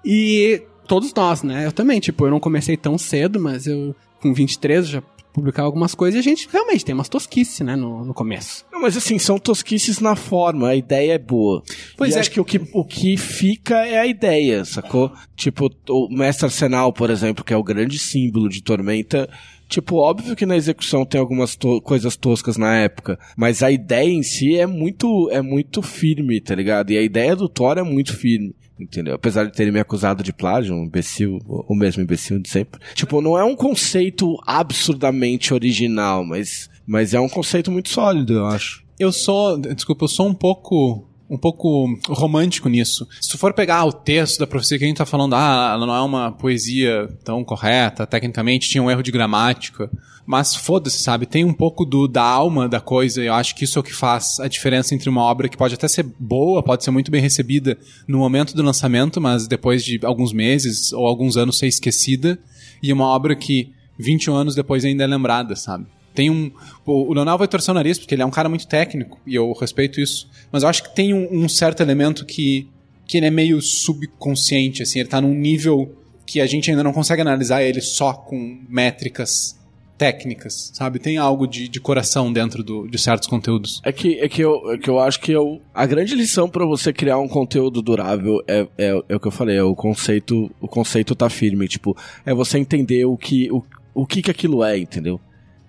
[0.04, 1.66] E todos nós, né?
[1.66, 5.66] Eu também, tipo, eu não comecei tão cedo, mas eu, com 23, eu já publicava
[5.66, 8.64] algumas coisas e a gente realmente tem umas tosquices, né, no, no começo.
[8.72, 11.62] Não, mas assim, são tosquices na forma, a ideia é boa.
[11.97, 12.20] Pois e é.
[12.20, 15.12] acho que o, que o que fica é a ideia, sacou?
[15.36, 19.28] Tipo, o Mestre Arsenal, por exemplo, que é o grande símbolo de Tormenta.
[19.68, 24.09] Tipo, óbvio que na execução tem algumas to- coisas toscas na época, mas a ideia
[24.11, 26.91] em si é muito, é muito firme, tá ligado?
[26.91, 28.55] E a ideia do Thor é muito firme.
[28.79, 29.14] Entendeu?
[29.14, 32.81] Apesar de terem me acusado de plágio, um imbecil, o mesmo imbecil de sempre.
[32.95, 38.47] Tipo, não é um conceito absurdamente original, mas, mas é um conceito muito sólido, eu
[38.47, 38.85] acho.
[38.99, 43.07] Eu sou, desculpa, eu sou um pouco um pouco romântico nisso.
[43.20, 45.87] Se tu for pegar o texto da profecia que a gente tá falando, ah, ela
[45.87, 49.91] não é uma poesia tão correta, tecnicamente tinha um erro de gramática,
[50.26, 51.26] mas foda-se, sabe?
[51.26, 53.95] Tem um pouco do, da alma da coisa, eu acho que isso é o que
[53.95, 57.20] faz a diferença entre uma obra que pode até ser boa, pode ser muito bem
[57.20, 62.39] recebida no momento do lançamento, mas depois de alguns meses ou alguns anos ser esquecida,
[62.83, 65.87] e uma obra que 21 anos depois ainda é lembrada, sabe?
[66.19, 66.51] Tem um.
[66.85, 69.53] O Leonel vai torcer o nariz, porque ele é um cara muito técnico, e eu
[69.53, 70.29] respeito isso.
[70.51, 72.69] Mas eu acho que tem um, um certo elemento que,
[73.07, 75.95] que ele é meio subconsciente, assim, ele tá num nível
[76.27, 79.57] que a gente ainda não consegue analisar ele só com métricas
[79.97, 80.99] técnicas, sabe?
[80.99, 83.81] Tem algo de, de coração dentro do, de certos conteúdos.
[83.85, 86.66] É que, é que, eu, é que eu acho que eu, a grande lição pra
[86.66, 90.51] você criar um conteúdo durável é, é, é o que eu falei, é o conceito,
[90.61, 91.97] o conceito tá firme, tipo,
[92.27, 93.62] é você entender o que, o,
[93.95, 95.21] o que que aquilo é, entendeu?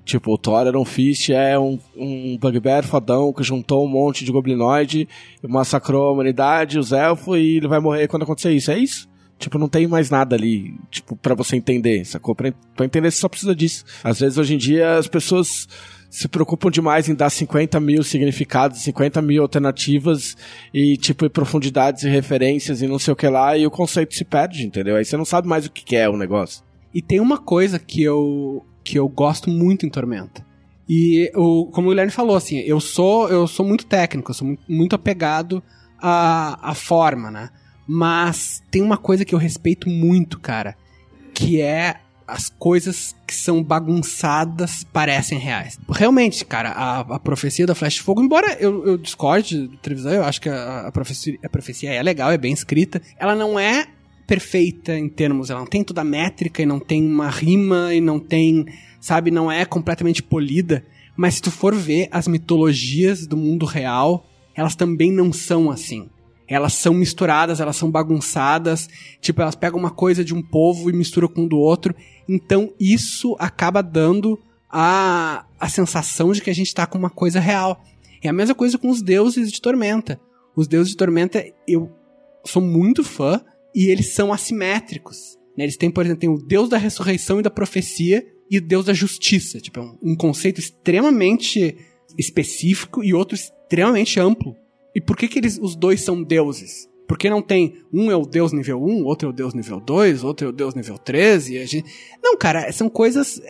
[0.10, 4.32] Tipo, o Thor um Fist, é um, um bugbear fodão que juntou um monte de
[4.32, 5.08] goblinoide,
[5.48, 8.72] massacrou a humanidade, os elfos, e ele vai morrer quando acontecer isso.
[8.72, 9.08] É isso?
[9.38, 12.34] Tipo, não tem mais nada ali, tipo, pra você entender, sacou?
[12.34, 13.86] Pra, pra entender, você só precisa disso.
[14.04, 15.68] Às vezes, hoje em dia, as pessoas
[16.10, 20.36] se preocupam demais em dar 50 mil significados, 50 mil alternativas
[20.74, 24.16] e, tipo, e profundidades e referências e não sei o que lá, e o conceito
[24.16, 24.96] se perde, entendeu?
[24.96, 26.64] Aí você não sabe mais o que é o negócio.
[26.92, 30.46] E tem uma coisa que eu, que eu gosto muito em Tormenta.
[30.88, 34.58] E o, como o Guilherme falou, assim, eu sou, eu sou muito técnico, eu sou
[34.68, 35.62] muito, apegado
[36.00, 37.50] à, à forma, né?
[37.88, 40.76] Mas tem uma coisa que eu respeito muito, cara,
[41.34, 45.80] que é as coisas que são bagunçadas parecem reais.
[45.90, 50.12] Realmente, cara, a, a profecia da Flash de Fogo, embora eu, eu discorde do Trevisan,
[50.12, 53.60] eu acho que a, a, profecia, a profecia é legal, é bem escrita, ela não
[53.60, 53.88] é
[54.30, 58.00] perfeita em termos, ela não tem toda a métrica e não tem uma rima e
[58.00, 58.64] não tem,
[59.02, 60.86] sabe, não é completamente polida,
[61.18, 64.24] mas se tu for ver as mitologias do mundo real,
[64.56, 66.08] elas também não são assim
[66.48, 68.90] elas são misturadas, elas são bagunçadas,
[69.22, 71.96] tipo, elas pegam uma coisa de um povo e misturam com o do outro.
[72.28, 77.40] Então isso acaba dando a, a sensação de que a gente tá com uma coisa
[77.40, 77.84] real.
[78.24, 80.20] É a mesma coisa com os deuses de Tormenta.
[80.56, 81.92] Os deuses de Tormenta, eu
[82.44, 83.40] sou muito fã
[83.80, 85.38] e eles são assimétricos.
[85.58, 85.64] Né?
[85.64, 88.84] Eles têm, por exemplo, tem o deus da ressurreição e da profecia e o deus
[88.84, 89.62] da justiça.
[89.62, 91.78] Tipo, é um, um conceito extremamente
[92.18, 94.54] específico e outro extremamente amplo.
[94.94, 96.90] E por que, que eles, os dois são deuses?
[97.08, 100.26] Porque não tem um é o deus nível 1, outro é o deus nível 2,
[100.26, 101.58] outro é o deus nível 13.
[101.58, 101.90] A gente...
[102.22, 103.42] Não, cara, são coisas.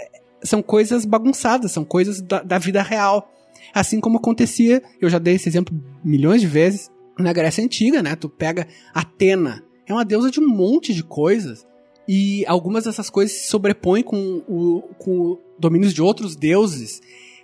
[0.44, 3.34] São coisas bagunçadas, são coisas da, da vida real.
[3.74, 8.16] Assim como acontecia, eu já dei esse exemplo milhões de vezes, na Grécia Antiga, né?
[8.16, 11.68] Tu pega Atena, é uma deusa de um monte de coisas.
[12.08, 17.02] E algumas dessas coisas se sobrepõem com, o, com domínios de outros deuses.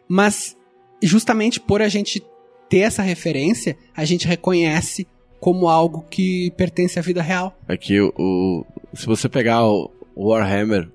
[0.08, 0.56] Mas
[1.02, 2.24] justamente por a gente
[2.70, 5.08] ter essa referência, a gente reconhece
[5.40, 7.56] como algo que pertence à vida real.
[7.68, 10.90] É o, o se você pegar o Warhammer,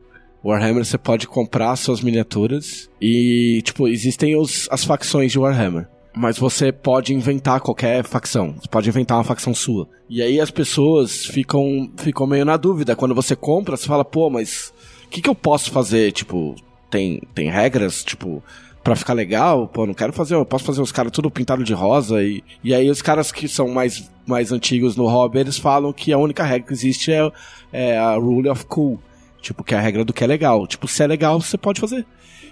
[0.45, 5.87] Warhammer você pode comprar suas miniaturas e, tipo, existem os, as facções de Warhammer.
[6.21, 8.55] Mas você pode inventar qualquer facção.
[8.61, 9.89] Você pode inventar uma facção sua.
[10.07, 12.95] E aí as pessoas ficam, ficam meio na dúvida.
[12.95, 14.71] Quando você compra, você fala, pô, mas
[15.07, 16.13] o que, que eu posso fazer?
[16.13, 16.55] Tipo,
[16.91, 18.05] tem, tem regras?
[18.05, 18.45] Tipo,
[18.85, 21.73] para ficar legal, pô, não quero fazer, eu posso fazer os caras tudo pintado de
[21.73, 25.91] rosa e, e aí os caras que são mais, mais antigos no hobby, eles falam
[25.91, 27.31] que a única regra que existe é,
[27.73, 29.01] é a rule of cool,
[29.41, 30.67] tipo, que é a regra do que é legal.
[30.67, 32.05] Tipo, se é legal, você pode fazer.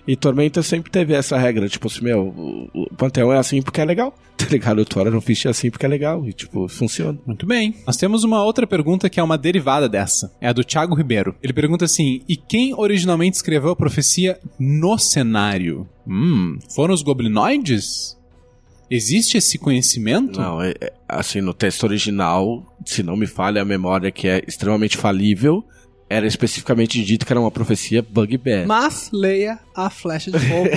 [0.09, 2.29] E Tormenta sempre teve essa regra, tipo assim, meu,
[2.73, 4.79] o, Panteão é assim porque é legal, tá ligado?
[4.79, 7.19] O Tora não Fish é assim porque é legal e, tipo, funciona.
[7.27, 7.75] Muito bem.
[7.87, 10.35] Nós temos uma outra pergunta que é uma derivada dessa.
[10.41, 11.35] É a do Thiago Ribeiro.
[11.43, 15.87] Ele pergunta assim, e quem originalmente escreveu a profecia no cenário?
[16.07, 18.17] Hum, foram os goblinoides?
[18.91, 20.41] Existe esse conhecimento?
[20.41, 24.43] Não, é, é, assim, no texto original, se não me falha a memória, que é
[24.49, 25.63] extremamente falível,
[26.11, 28.67] era especificamente dito que era uma profecia bugbear.
[28.67, 30.71] Mas leia a Flecha de Fogo,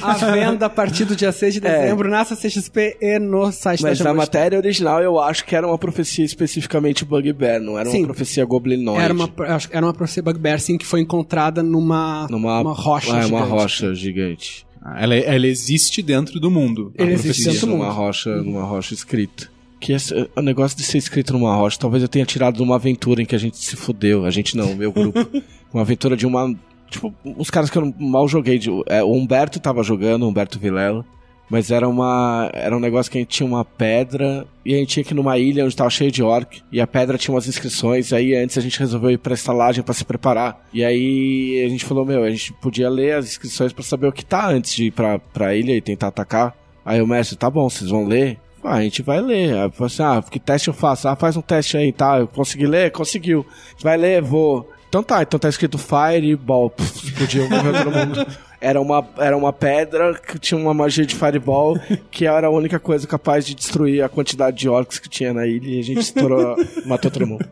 [0.00, 1.80] a venda a partir do dia 6 de é.
[1.80, 2.10] dezembro é.
[2.10, 5.78] na CXP e no site Mas da na matéria original eu acho que era uma
[5.78, 7.98] profecia especificamente bugbear, não era sim.
[7.98, 9.02] uma profecia goblinoide.
[9.02, 9.30] Era uma,
[9.70, 13.32] era uma profecia bugbear, sim, que foi encontrada numa, numa uma rocha é, gigante.
[13.32, 14.66] uma rocha gigante.
[14.80, 16.92] Ah, ela, ela existe dentro do mundo.
[16.96, 17.78] Ele existe dentro do mundo.
[17.78, 19.50] Numa rocha, numa rocha escrita
[19.80, 22.76] que esse, o negócio de ser escrito numa rocha, talvez eu tenha tirado de uma
[22.76, 24.24] aventura em que a gente se fudeu.
[24.24, 25.18] A gente não, o meu grupo.
[25.72, 26.54] uma aventura de uma.
[26.90, 28.58] Tipo, os caras que eu mal joguei.
[28.58, 31.04] De, é, o Humberto tava jogando, o Humberto Vilela.
[31.50, 32.50] Mas era uma.
[32.52, 34.46] Era um negócio que a gente tinha uma pedra.
[34.64, 36.60] E a gente tinha que ir numa ilha onde tava cheio de orc.
[36.70, 38.10] E a pedra tinha umas inscrições.
[38.10, 40.66] E aí antes a gente resolveu ir pra estalagem para se preparar.
[40.72, 44.12] E aí a gente falou, meu, a gente podia ler as inscrições para saber o
[44.12, 46.54] que tá antes de ir pra, pra ilha e tentar atacar.
[46.84, 48.38] Aí o mestre, tá bom, vocês vão ler.
[48.68, 49.54] Ah, a gente vai ler.
[49.56, 51.08] Aí assim, ah, que teste eu faço?
[51.08, 52.18] Ah, faz um teste aí, tá?
[52.18, 52.92] Eu consegui ler?
[52.92, 53.46] Conseguiu.
[53.80, 54.20] Vai ler?
[54.20, 54.70] Vou.
[54.90, 56.70] Então tá, então tá escrito Fireball.
[56.78, 58.26] Explodiu, morreu todo mundo.
[58.60, 61.78] Era uma, era uma pedra que tinha uma magia de Fireball,
[62.10, 65.46] que era a única coisa capaz de destruir a quantidade de orcs que tinha na
[65.46, 67.48] ilha e a gente estourou, matou todo mundo.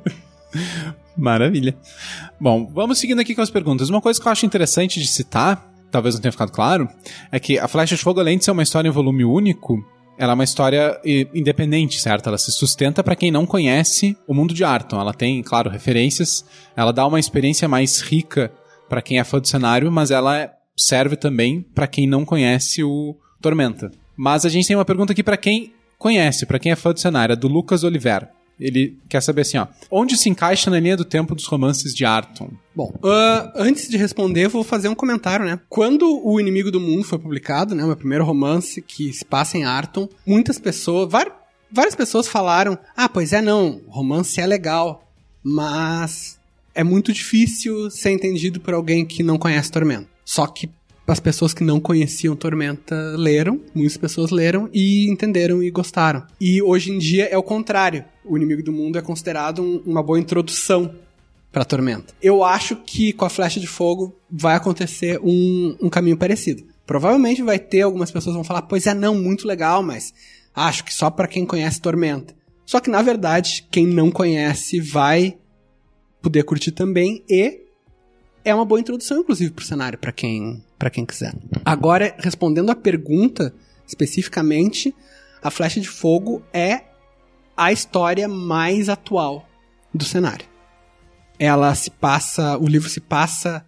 [1.16, 1.74] Maravilha.
[2.38, 3.88] Bom, vamos seguindo aqui com as perguntas.
[3.88, 6.88] Uma coisa que eu acho interessante de citar, talvez não tenha ficado claro,
[7.32, 9.82] é que a Flecha de Fogo, além de ser uma história em volume único,
[10.18, 10.98] ela é uma história
[11.34, 12.28] independente, certo?
[12.28, 15.00] Ela se sustenta para quem não conhece o mundo de Arton.
[15.00, 16.44] Ela tem, claro, referências.
[16.74, 18.52] Ela dá uma experiência mais rica
[18.88, 23.16] para quem é fã do cenário, mas ela serve também para quem não conhece o
[23.40, 23.90] Tormenta.
[24.16, 27.00] Mas a gente tem uma pergunta aqui para quem conhece, para quem é fã do
[27.00, 28.28] cenário, é do Lucas Oliver.
[28.58, 29.66] Ele quer saber assim, ó.
[29.90, 32.50] Onde se encaixa na linha do tempo dos romances de Arton?
[32.74, 35.60] Bom, uh, antes de responder, vou fazer um comentário, né?
[35.68, 37.84] Quando O Inimigo do Mundo foi publicado, né?
[37.84, 41.10] O meu primeiro romance que se passa em Arton, muitas pessoas,
[41.70, 45.10] várias pessoas falaram: ah, pois é, não, romance é legal,
[45.42, 46.38] mas
[46.74, 50.08] é muito difícil ser entendido por alguém que não conhece Tormento.
[50.24, 50.68] Só que
[51.06, 56.24] as pessoas que não conheciam Tormenta leram, muitas pessoas leram e entenderam e gostaram.
[56.40, 58.04] E hoje em dia é o contrário.
[58.24, 60.94] O Inimigo do Mundo é considerado um, uma boa introdução
[61.52, 62.12] para Tormenta.
[62.20, 66.64] Eu acho que com a Flecha de Fogo vai acontecer um, um caminho parecido.
[66.84, 70.12] Provavelmente vai ter algumas pessoas que vão falar, pois é, não, muito legal, mas
[70.54, 72.34] acho que só para quem conhece Tormenta.
[72.64, 75.38] Só que na verdade, quem não conhece vai
[76.20, 77.60] poder curtir também e
[78.44, 81.34] é uma boa introdução, inclusive, pro cenário, para quem, pra quem quiser.
[81.64, 83.54] Agora, respondendo a pergunta,
[83.86, 84.94] especificamente,
[85.42, 86.82] a Flecha de Fogo é
[87.56, 89.48] a história mais atual
[89.92, 90.46] do cenário.
[91.38, 93.64] Ela se passa, o livro se passa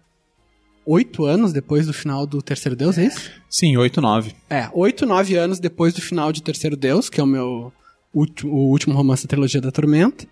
[0.85, 3.31] oito anos depois do final do Terceiro Deus, é isso?
[3.49, 4.35] Sim, 8, 9.
[4.49, 7.71] É, oito, nove anos depois do final de Terceiro Deus, que é o meu
[8.13, 10.27] último, o último romance da trilogia da Tormenta.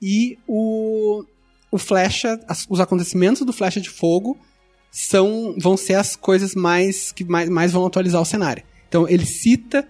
[0.00, 1.24] E o,
[1.70, 4.38] o Flecha, os acontecimentos do Flecha de Fogo
[4.92, 8.62] são vão ser as coisas mais que mais, mais vão atualizar o cenário.
[8.86, 9.88] Então ele cita,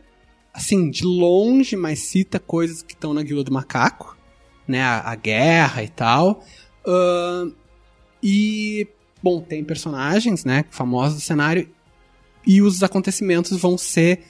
[0.54, 4.16] assim, de longe, mas cita coisas que estão na Guilda do Macaco,
[4.66, 4.80] né?
[4.80, 6.44] A, a guerra e tal.
[6.86, 7.50] Ahn,
[8.22, 8.86] e,
[9.20, 10.64] bom, tem personagens, né?
[10.70, 11.68] Famosos do cenário.
[12.46, 14.20] E os acontecimentos vão ser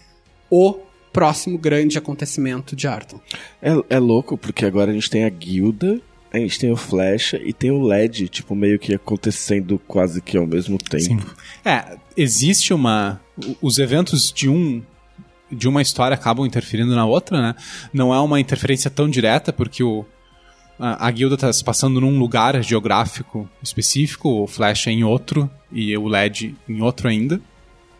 [0.50, 0.80] o
[1.12, 3.20] próximo grande acontecimento de Arton.
[3.60, 6.00] É, é louco, porque agora a gente tem a guilda,
[6.32, 10.36] a gente tem o Flecha e tem o LED, tipo, meio que acontecendo quase que
[10.36, 11.04] ao mesmo tempo.
[11.04, 11.20] Sim.
[11.62, 13.20] É, existe uma.
[13.60, 14.82] Os eventos de um.
[15.50, 17.54] De uma história acabam interferindo na outra, né?
[17.92, 20.06] Não é uma interferência tão direta, porque o,
[20.78, 25.50] a, a guilda está se passando num lugar geográfico específico, o Flash é em outro,
[25.70, 27.38] e o LED em outro ainda.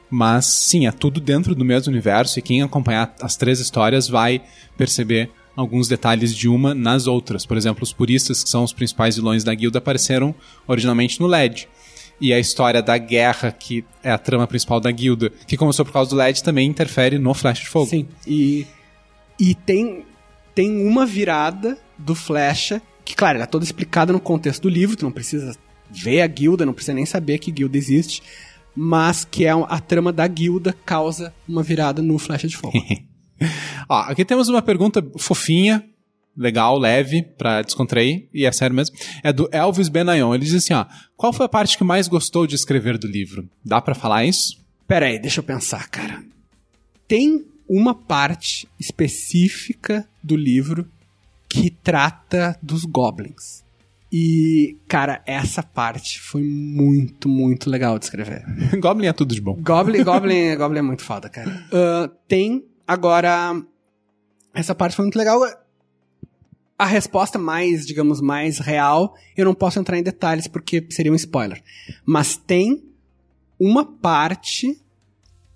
[0.09, 4.41] Mas sim, é tudo dentro do mesmo universo, e quem acompanhar as três histórias vai
[4.79, 7.45] perceber alguns detalhes de uma nas outras.
[7.45, 10.35] Por exemplo, os puristas, que são os principais vilões da guilda, apareceram
[10.67, 11.69] originalmente no LED.
[12.21, 15.93] E a história da guerra, que é a trama principal da guilda, que começou por
[15.93, 17.91] causa do LED, também interfere no Flash de Fogo.
[17.91, 18.07] Sim.
[18.27, 18.67] E,
[19.39, 20.05] e tem,
[20.55, 24.97] tem uma virada do Flecha, que, claro, ela é toda explicada no contexto do livro,
[24.97, 25.57] tu não precisa
[25.91, 28.23] ver a guilda, não precisa nem saber que guilda existe,
[28.75, 32.79] mas que é a trama da guilda causa uma virada no Flecha de Fogo.
[33.89, 35.85] Ó, aqui temos uma pergunta fofinha,
[36.37, 38.97] legal, leve, pra descontrair, e é sério mesmo.
[39.23, 40.35] É do Elvis Benayon.
[40.35, 40.87] Ele diz assim, ó,
[41.17, 43.49] qual foi a parte que mais gostou de escrever do livro?
[43.65, 44.61] Dá pra falar isso?
[44.87, 46.23] Pera aí, deixa eu pensar, cara.
[47.07, 50.89] Tem uma parte específica do livro
[51.49, 53.63] que trata dos goblins.
[54.13, 58.45] E, cara, essa parte foi muito, muito legal de escrever.
[58.79, 59.57] Goblin é tudo de bom.
[59.63, 61.65] Goblin, Goblin, Goblin é muito foda, cara.
[61.73, 63.63] Ah, tem, agora,
[64.55, 65.41] essa parte foi muito legal.
[66.79, 71.17] A resposta mais, digamos, mais real, eu não posso entrar em detalhes porque seria um
[71.17, 71.63] spoiler.
[72.05, 72.83] Mas tem
[73.59, 74.81] uma parte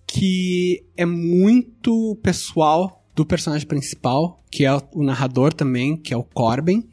[0.07, 6.23] que é muito pessoal do personagem principal, que é o narrador também, que é o
[6.23, 6.89] Corbin.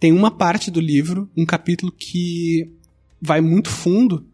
[0.00, 2.72] Tem uma parte do livro, um capítulo que
[3.20, 4.26] vai muito fundo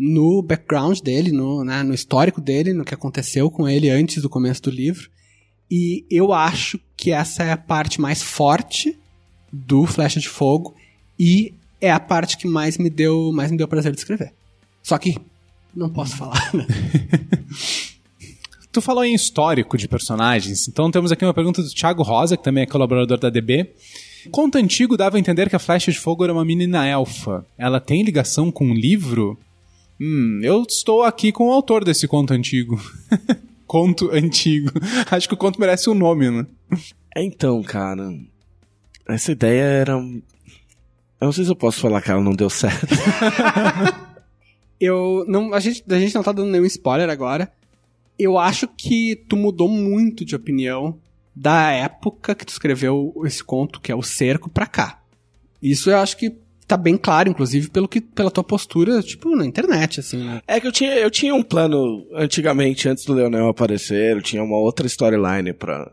[0.00, 4.30] no background dele, no, né, no histórico dele, no que aconteceu com ele antes do
[4.30, 5.10] começo do livro.
[5.70, 8.98] E eu acho que essa é a parte mais forte
[9.52, 10.74] do Flecha de Fogo
[11.18, 14.32] e é a parte que mais me deu, mais me deu prazer de escrever.
[14.82, 15.18] Só que
[15.76, 16.66] não posso falar, né?
[18.72, 22.44] Tu falou em histórico de personagens, então temos aqui uma pergunta do Thiago Rosa, que
[22.44, 23.68] também é colaborador da DB.
[24.30, 27.44] Conto antigo dava a entender que a Flecha de Fogo era uma menina elfa.
[27.58, 29.36] Ela tem ligação com um livro?
[30.00, 32.80] Hum, eu estou aqui com o autor desse conto antigo.
[33.66, 34.70] conto antigo.
[35.10, 36.46] Acho que o conto merece um nome, né?
[37.14, 38.10] É, Então, cara,
[39.06, 39.92] essa ideia era.
[39.92, 42.86] Eu não sei se eu posso falar que ela não deu certo.
[44.80, 47.52] Eu não, a gente, a gente não tá dando nenhum spoiler agora.
[48.18, 50.98] Eu acho que tu mudou muito de opinião
[51.36, 55.02] da época que tu escreveu esse conto, que é o Cerco, pra cá.
[55.62, 56.34] Isso eu acho que
[56.70, 60.40] tá bem claro, inclusive, pelo que, pela tua postura, tipo, na internet, assim, né?
[60.46, 64.40] É que eu tinha, eu tinha um plano antigamente, antes do Leonel aparecer, eu tinha
[64.42, 65.90] uma outra storyline pra,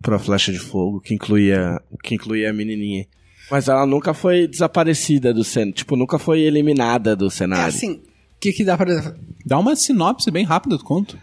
[0.00, 3.06] pra Flecha de Fogo, que incluía, que incluía a menininha.
[3.50, 7.66] Mas ela nunca foi desaparecida do cenário, tipo, nunca foi eliminada do É cenário.
[7.66, 8.02] assim, o
[8.40, 9.14] que que dá pra...
[9.44, 11.18] Dá uma sinopse bem rápida do conto.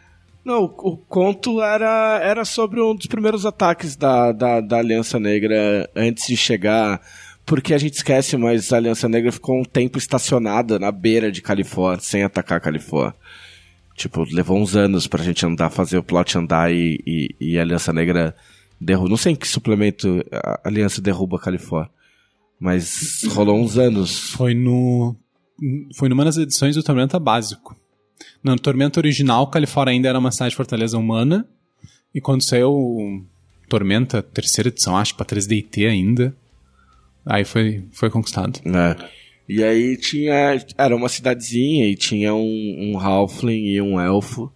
[0.45, 5.19] Não, o, o conto era, era sobre um dos primeiros ataques da, da, da Aliança
[5.19, 7.01] Negra antes de chegar.
[7.45, 11.41] Porque a gente esquece, mas a Aliança Negra ficou um tempo estacionada na beira de
[11.41, 13.15] Califórnia, sem atacar Califórnia.
[13.95, 17.61] Tipo, levou uns anos pra gente andar, fazer o plot andar e, e, e a
[17.61, 18.35] Aliança Negra
[18.79, 19.09] derruba.
[19.09, 21.91] Não sei em que suplemento a Aliança derruba a Califórnia.
[22.59, 24.29] Mas rolou uns anos.
[24.31, 25.15] Foi no.
[25.95, 27.75] Foi numa das edições do Tormenta Básico.
[28.43, 31.47] No Tormenta original, Califórnia ainda era uma cidade de fortaleza humana.
[32.15, 33.25] E quando saiu
[33.67, 36.35] Tormenta, terceira edição, acho pra 3DT ainda.
[37.25, 38.59] Aí foi, foi conquistado.
[38.65, 38.95] né?
[39.47, 40.57] E aí tinha.
[40.77, 44.51] Era uma cidadezinha e tinha um, um Halfling e um elfo.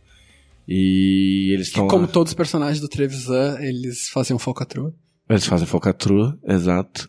[0.68, 1.88] E eles estão.
[1.88, 4.94] Como todos os personagens do Trevisan, eles faziam falcatrua.
[5.30, 7.08] Eles fazem falcatrua, exato.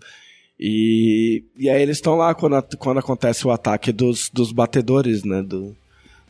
[0.58, 5.22] E, e aí eles estão lá quando, a- quando acontece o ataque dos, dos batedores,
[5.24, 5.42] né?
[5.42, 5.76] Do,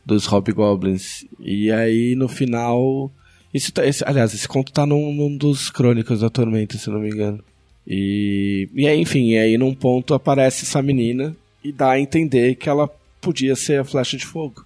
[0.04, 1.24] dos Hobgoblins.
[1.40, 3.10] E aí no final.
[3.52, 7.00] Isso tá- esse- aliás, esse conto tá num, num dos Crônicas da Tormenta, se não
[7.00, 7.42] me engano.
[7.90, 11.34] E, e aí, enfim, e aí num ponto aparece essa menina
[11.64, 12.86] e dá a entender que ela
[13.18, 14.62] podia ser a flecha de fogo.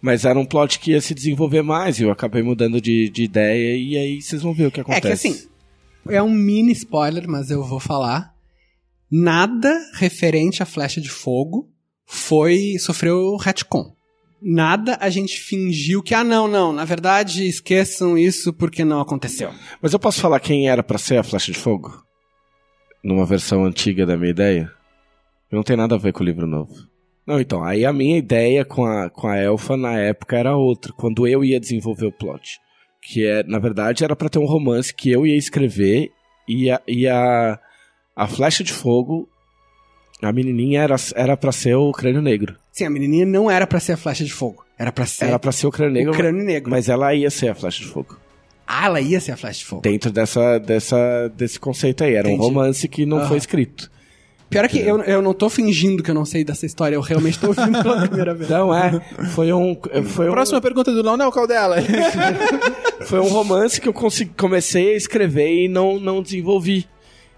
[0.00, 3.24] Mas era um plot que ia se desenvolver mais e eu acabei mudando de, de
[3.24, 5.28] ideia e aí vocês vão ver o que É acontece.
[5.28, 5.48] que assim,
[6.08, 8.32] é um mini spoiler, mas eu vou falar.
[9.10, 11.68] Nada referente à flecha de fogo
[12.06, 13.94] foi sofreu retcon.
[14.40, 19.52] Nada a gente fingiu que, ah, não, não, na verdade esqueçam isso porque não aconteceu.
[19.80, 22.02] Mas eu posso falar quem era pra ser a flecha de fogo?
[23.02, 24.70] Numa versão antiga da minha ideia?
[25.50, 26.72] Não tem nada a ver com o livro novo.
[27.26, 30.92] Não, então, aí a minha ideia com a, com a elfa na época era outra,
[30.92, 32.58] quando eu ia desenvolver o plot.
[33.00, 36.10] Que é, na verdade, era pra ter um romance que eu ia escrever
[36.48, 37.58] e a, e a,
[38.16, 39.28] a flecha de fogo,
[40.20, 42.56] a menininha era, era pra ser o crânio negro.
[42.72, 44.64] Sim, a menininha não era pra ser a flecha de fogo.
[44.78, 46.70] Era pra ser Era pra ser o crânio negro, o crânio negro.
[46.70, 48.16] mas ela ia ser a flecha de fogo.
[48.74, 49.82] Ah, ela ia ser a de fogo.
[49.82, 52.14] Dentro dessa, dessa, desse conceito aí.
[52.14, 52.46] Era um Entendi.
[52.48, 53.28] romance que não Aham.
[53.28, 53.90] foi escrito.
[54.48, 57.00] Pior é que eu, eu não tô fingindo que eu não sei dessa história, eu
[57.00, 58.48] realmente tô ouvindo pela primeira vez.
[58.48, 58.98] Não, é.
[59.34, 59.76] Foi um.
[60.04, 61.76] Foi um, Próxima pergunta do Leonel Caldela.
[63.04, 63.94] foi um romance que eu
[64.36, 66.86] comecei a escrever e não, não desenvolvi.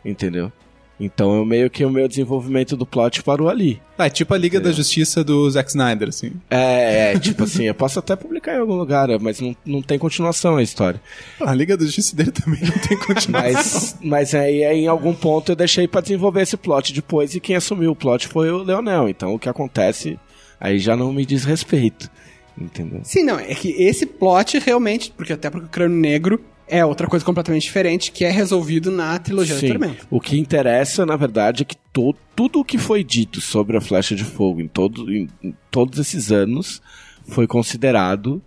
[0.05, 0.53] Entendeu?
[0.99, 3.81] Então eu meio que o meu desenvolvimento do plot parou ali.
[3.99, 6.33] Ah, é tipo a Liga da Justiça do Zack Snyder, assim.
[6.51, 9.99] É, é, tipo assim, eu posso até publicar em algum lugar, mas não, não tem
[9.99, 11.01] continuação a história.
[11.41, 13.33] A Liga da Justiça dele também não tem continuação.
[13.33, 17.41] Mas, mas aí, aí em algum ponto eu deixei pra desenvolver esse plot depois e
[17.41, 19.09] quem assumiu o plot foi o Leonel.
[19.09, 20.19] Então o que acontece
[20.61, 22.11] aí já não me diz respeito.
[22.57, 23.01] Entendeu?
[23.03, 27.07] Sim, não, é que esse plot realmente, porque até porque o crânio negro é outra
[27.07, 29.67] coisa completamente diferente, que é resolvido na trilogia Sim.
[29.69, 30.07] do Tormento.
[30.11, 33.81] O que interessa, na verdade, é que to, tudo o que foi dito sobre a
[33.81, 36.81] flecha de fogo em, todo, em, em todos esses anos
[37.27, 38.43] foi considerado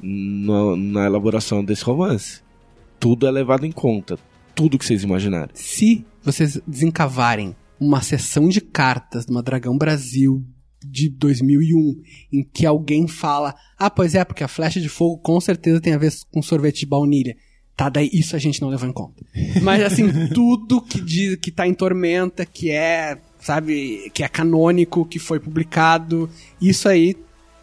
[0.00, 2.40] no- na elaboração desse romance.
[3.00, 4.18] Tudo é levado em conta.
[4.54, 5.50] Tudo que vocês imaginarem.
[5.54, 10.42] Se vocês desencavarem uma sessão de cartas de uma Dragão Brasil
[10.82, 12.00] de 2001,
[12.32, 15.92] em que alguém fala, ah, pois é, porque a flecha de fogo com certeza tem
[15.92, 17.36] a ver com sorvete de baunilha.
[17.76, 19.22] Tá, daí isso a gente não levou em conta.
[19.62, 25.04] Mas assim, tudo que diz que tá em Tormenta, que é, sabe, que é canônico,
[25.04, 27.14] que foi publicado, isso aí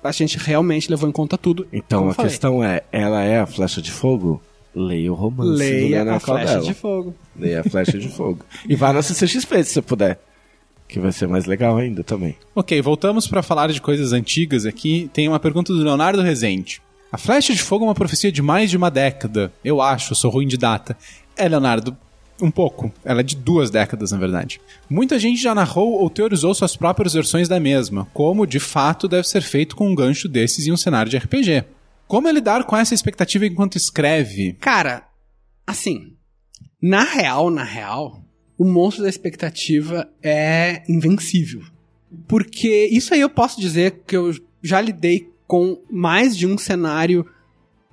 [0.03, 1.65] a gente realmente levou em conta tudo.
[1.73, 2.29] Então a falei.
[2.29, 4.39] questão é: ela é a flecha de fogo?
[4.75, 5.57] Leia o romance.
[5.57, 6.61] Leia a flecha Caldela.
[6.61, 7.15] de fogo.
[7.35, 8.45] Leia a flecha de fogo.
[8.67, 10.19] E vá na CCXP se você puder.
[10.87, 12.35] Que vai ser mais legal ainda também.
[12.53, 15.09] Ok, voltamos para falar de coisas antigas aqui.
[15.13, 16.81] Tem uma pergunta do Leonardo Rezende.
[17.13, 19.53] A flecha de fogo é uma profecia de mais de uma década.
[19.63, 20.97] Eu acho, sou ruim de data.
[21.37, 21.95] É, Leonardo,
[22.41, 22.91] um pouco.
[23.05, 24.59] Ela é de duas décadas, na verdade.
[24.89, 29.27] Muita gente já narrou ou teorizou suas próprias versões da mesma, como de fato deve
[29.27, 31.65] ser feito com um gancho desses em um cenário de RPG.
[32.07, 34.53] Como é lidar com essa expectativa enquanto escreve?
[34.53, 35.07] Cara,
[35.67, 36.15] assim,
[36.81, 38.23] na real, na real,
[38.57, 41.61] o monstro da expectativa é invencível.
[42.27, 44.33] Porque isso aí eu posso dizer que eu
[44.63, 47.25] já lidei com mais de um cenário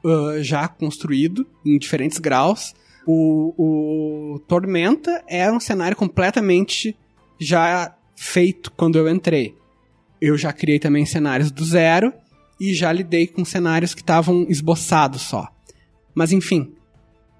[0.04, 2.74] ah, já construído, em diferentes graus.
[3.06, 6.96] O, o Tormenta era um cenário completamente
[7.38, 9.54] já feito quando eu entrei.
[10.20, 12.12] Eu já criei também cenários do zero
[12.60, 15.48] e já lidei com cenários que estavam esboçados só.
[16.14, 16.72] Mas enfim,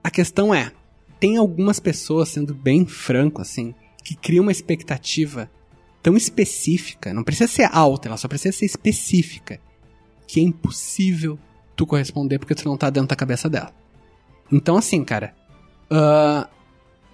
[0.03, 0.73] a questão é,
[1.19, 5.51] tem algumas pessoas, sendo bem franco assim, que criam uma expectativa
[6.03, 9.61] tão específica, não precisa ser alta, ela só precisa ser específica,
[10.33, 11.39] que é impossível
[11.75, 13.73] tu corresponder porque tu não tá dentro da cabeça dela.
[14.53, 15.35] Então assim, cara,
[15.91, 16.49] ah,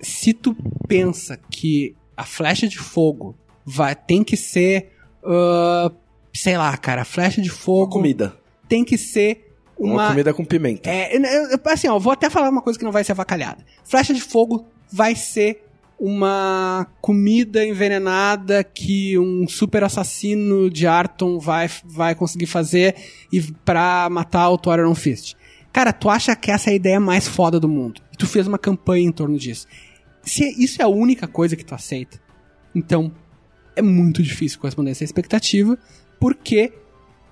[0.01, 0.55] se tu
[0.87, 4.93] pensa que a flecha de fogo vai, tem que ser,
[5.25, 5.91] ah,
[6.35, 8.37] sei lá, cara, a flecha de fogo comida.
[8.69, 10.91] tem que ser Uma, uma, comida com pimenta.
[10.91, 13.65] é, eu- eu- assim, ó, vou até falar uma coisa que não vai ser avacalhada.
[13.85, 15.66] Flecha de fogo vai ser
[15.99, 22.95] uma comida envenenada que um super assassino de Arton vai, vai conseguir fazer
[23.33, 25.35] e pra matar o Thor Iron Fist.
[25.73, 28.01] Cara, tu acha que essa é a ideia mais foda do mundo?
[28.13, 29.67] E tu fez uma campanha em torno disso.
[30.23, 32.21] Se isso é a única coisa que tu aceita,
[32.75, 33.13] então
[33.75, 35.79] é muito difícil corresponder a essa expectativa,
[36.19, 36.73] porque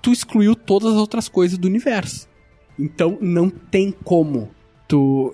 [0.01, 2.29] tu excluiu todas as outras coisas do universo.
[2.77, 4.51] Então não tem como
[4.87, 5.33] tu,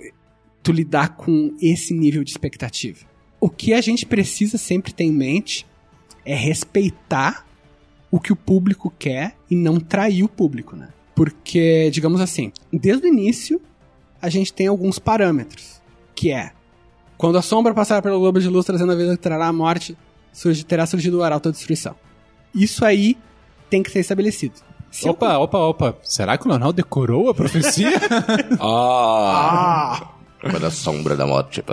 [0.64, 3.11] tu lidar com esse nível de expectativa.
[3.42, 5.66] O que a gente precisa sempre ter em mente
[6.24, 7.46] é respeitar
[8.12, 10.90] o que o público quer e não trair o público, né?
[11.16, 13.60] Porque, digamos assim, desde o início
[14.22, 15.82] a gente tem alguns parâmetros,
[16.16, 16.52] que é
[17.18, 19.98] Quando a sombra passar pelo globo de luz trazendo a vida que trará a morte,
[20.32, 21.96] surge- terá surgido o arauto da destruição.
[22.54, 23.18] Isso aí
[23.70, 24.56] tem que ser estabelecido.
[24.92, 25.98] Se eu- Opa, opa, opa.
[26.04, 27.90] Será que o Leonel decorou a profecia?
[28.60, 30.12] Ah!
[30.42, 31.64] Quando a sombra da morte.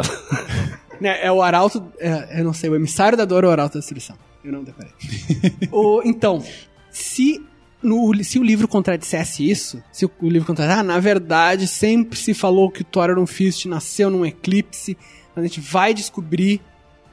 [1.00, 3.74] Né, é o arauto, é, eu não sei, o emissário da dor ou o arauto
[3.74, 4.16] da destruição.
[4.44, 4.92] Eu não deparei.
[5.70, 6.42] o, então,
[6.90, 7.44] se,
[7.82, 12.18] no, se o livro contradissesse isso, se o, o livro contradissesse, ah, na verdade, sempre
[12.18, 14.96] se falou que o Thor Fist nasceu num eclipse,
[15.34, 16.60] a gente vai descobrir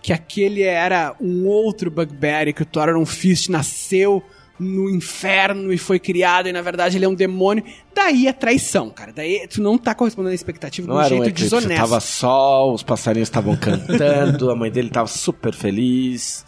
[0.01, 4.23] que aquele era um outro Bugbear, que o Thor Fist nasceu
[4.59, 7.63] no inferno e foi criado, e na verdade ele é um demônio.
[7.93, 9.11] Daí é traição, cara.
[9.13, 11.81] Daí tu não tá correspondendo à expectativa Não de um um jeito eclipse, desonesto.
[11.81, 16.45] tava sol, os passarinhos estavam cantando, a mãe dele tava super feliz,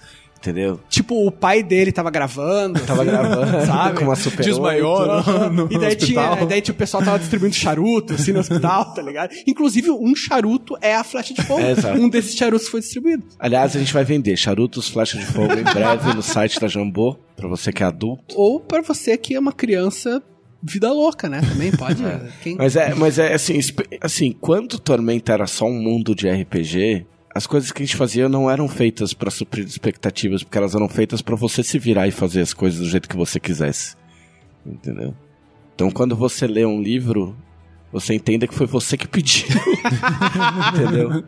[0.47, 0.79] entendeu?
[0.89, 2.79] Tipo, o pai dele tava gravando.
[2.81, 3.99] Tava gravando Sabe?
[3.99, 7.55] com uma super Desmaiou no, no E daí tinha, daí tinha, o pessoal tava distribuindo
[7.55, 9.33] charuto, assim, no hospital, tá ligado?
[9.45, 11.61] Inclusive, um charuto é a flecha de fogo.
[11.61, 13.23] É, um desses charutos foi distribuído.
[13.39, 17.17] Aliás, a gente vai vender charutos, flecha de fogo em breve no site da Jambô,
[17.35, 18.35] pra você que é adulto.
[18.37, 20.21] Ou pra você que é uma criança
[20.61, 21.41] vida louca, né?
[21.41, 22.01] Também pode.
[22.41, 22.55] Quem...
[22.55, 23.59] Mas é, mas é assim,
[24.01, 27.05] assim, quando Tormenta era só um mundo de RPG,
[27.37, 30.89] as coisas que a gente fazia não eram feitas pra suprir expectativas, porque elas eram
[30.89, 33.95] feitas pra você se virar e fazer as coisas do jeito que você quisesse.
[34.65, 35.13] Entendeu?
[35.75, 37.37] Então, quando você lê um livro,
[37.91, 39.47] você entenda que foi você que pediu.
[40.73, 41.23] entendeu?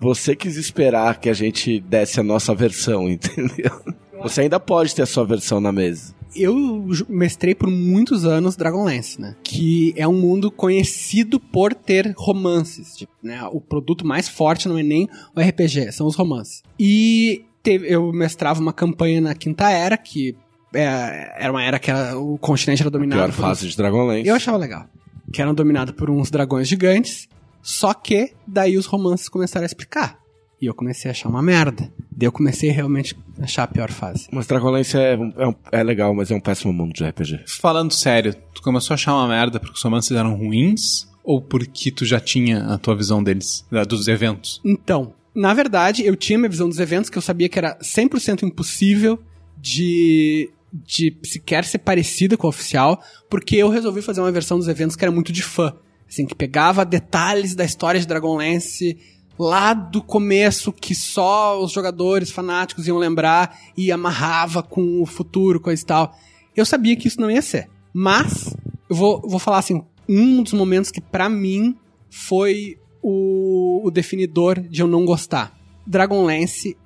[0.00, 3.82] Você quis esperar que a gente desse a nossa versão, entendeu?
[4.22, 6.14] Você ainda pode ter a sua versão na mesa.
[6.34, 9.34] Eu mestrei por muitos anos Dragonlance, né?
[9.42, 12.96] Que é um mundo conhecido por ter romances.
[12.96, 13.42] Tipo, né?
[13.52, 16.62] O produto mais forte não é nem o RPG, são os romances.
[16.78, 20.36] E teve- eu mestrava uma campanha na Quinta Era, que
[20.72, 24.28] é, era uma era que era- o continente era dominado Pior por fase de Dragonlance.
[24.28, 24.86] Eu achava legal.
[25.32, 27.28] Que eram dominados por uns dragões gigantes.
[27.62, 30.19] Só que daí os romances começaram a explicar.
[30.60, 31.90] E eu comecei a achar uma merda.
[32.10, 34.28] Daí eu comecei realmente a achar a pior fase.
[34.30, 37.44] Mas Dragonlance é, é, um- é legal, mas é um péssimo mundo de RPG.
[37.46, 41.08] Falando sério, tu começou a achar uma merda porque os romances eram ruins?
[41.24, 44.60] Ou porque tu já tinha a tua visão deles, dos eventos?
[44.64, 48.42] Então, na verdade, eu tinha minha visão dos eventos que eu sabia que era 100%
[48.42, 49.18] impossível
[49.56, 54.68] de, de sequer ser parecida com a oficial, porque eu resolvi fazer uma versão dos
[54.68, 55.72] eventos que era muito de fã.
[56.08, 58.98] Assim, que pegava detalhes da história de Dragonlance
[59.40, 65.58] lá do começo, que só os jogadores fanáticos iam lembrar e amarrava com o futuro,
[65.60, 66.14] coisa e tal.
[66.56, 67.68] Eu sabia que isso não ia ser.
[67.92, 68.54] Mas,
[68.88, 71.76] eu vou, vou falar assim, um dos momentos que pra mim
[72.10, 75.58] foi o, o definidor de eu não gostar.
[75.86, 76.76] Dragonlance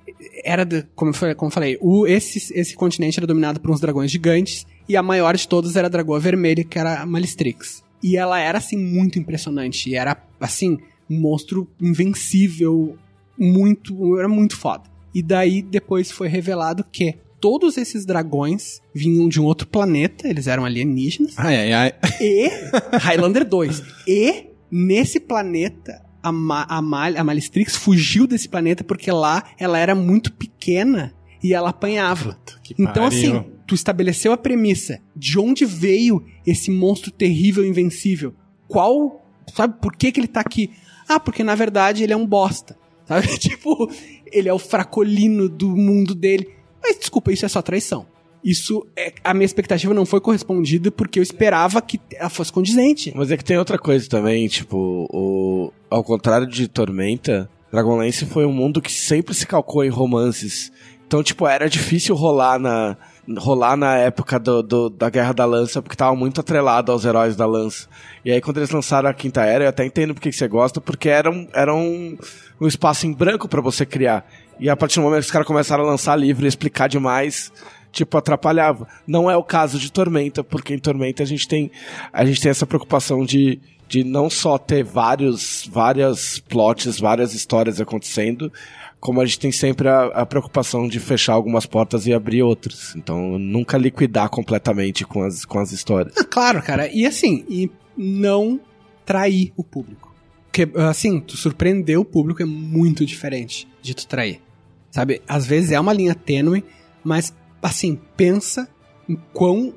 [0.43, 4.09] era, de- como eu como falei o, esse, esse continente era dominado por uns dragões
[4.09, 7.83] gigantes e a maior de todas era a dragoa vermelha, que era a Malistrix.
[8.01, 9.89] E ela era, assim, muito impressionante.
[9.89, 10.77] E era, assim,
[11.09, 12.97] um monstro invencível,
[13.37, 14.83] muito, era muito foda.
[15.13, 20.47] E daí depois foi revelado que todos esses dragões vinham de um outro planeta, eles
[20.47, 21.93] eram alienígenas Ai, ai, ai.
[22.19, 22.49] e
[22.97, 23.83] Highlander 2.
[24.07, 29.77] E nesse planeta a, Ma a, Mal a Malistrix fugiu desse planeta porque lá ela
[29.77, 32.37] era muito pequena e ela apanhava.
[32.63, 33.07] Que Então pariu.
[33.07, 38.33] assim, tu estabeleceu a premissa de onde veio esse monstro terrível e invencível.
[38.67, 39.23] Qual,
[39.55, 40.71] sabe, por que que ele tá aqui?
[41.07, 42.77] Ah, porque na verdade ele é um bosta.
[43.05, 43.37] Sabe?
[43.37, 43.89] Tipo,
[44.31, 46.49] ele é o fracolino do mundo dele.
[46.81, 48.07] Mas desculpa, isso é só traição.
[48.43, 53.11] Isso, é, a minha expectativa não foi correspondida porque eu esperava que ela fosse condizente.
[53.15, 58.45] Mas é que tem outra coisa também, tipo, o, ao contrário de Tormenta, Dragonlance foi
[58.45, 60.71] um mundo que sempre se calcou em romances.
[61.07, 62.95] Então, tipo, era difícil rolar na,
[63.37, 67.35] rolar na época do, do- da Guerra da Lança, porque tava muito atrelado aos heróis
[67.35, 67.87] da Lança.
[68.23, 70.79] E aí, quando eles lançaram a Quinta Era, eu até entendo porque que você gosta,
[70.79, 72.17] porque era um, era um,
[72.61, 74.25] um espaço em branco pra você criar.
[74.59, 77.51] E a partir do momento que os caras começaram a lançar livro e explicar demais,
[77.91, 78.87] tipo, atrapalhava.
[79.07, 81.71] Não é o caso de Tormenta, porque em Tormenta a gente tem,
[82.13, 87.81] a gente tem essa preocupação de, de não só ter vários, várias plots, várias histórias
[87.81, 88.51] acontecendo,
[88.99, 92.95] como a gente tem sempre a, a preocupação de fechar algumas portas e abrir outras.
[92.95, 96.15] Então, nunca liquidar completamente com as, com as histórias.
[96.17, 96.87] Ah, claro, cara.
[96.91, 98.59] E assim, e não
[99.05, 100.13] trair o público.
[100.45, 104.41] Porque, assim, tu surpreender o público é muito diferente de tu trair.
[104.89, 105.21] Sabe?
[105.27, 106.63] Às vezes é uma linha tênue,
[107.03, 108.67] mas, assim, pensa
[109.07, 109.73] em quão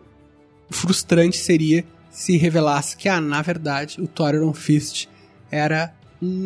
[0.70, 5.06] frustrante seria se revelasse que, ah, na verdade, o Thor Iron Fist
[5.50, 5.94] era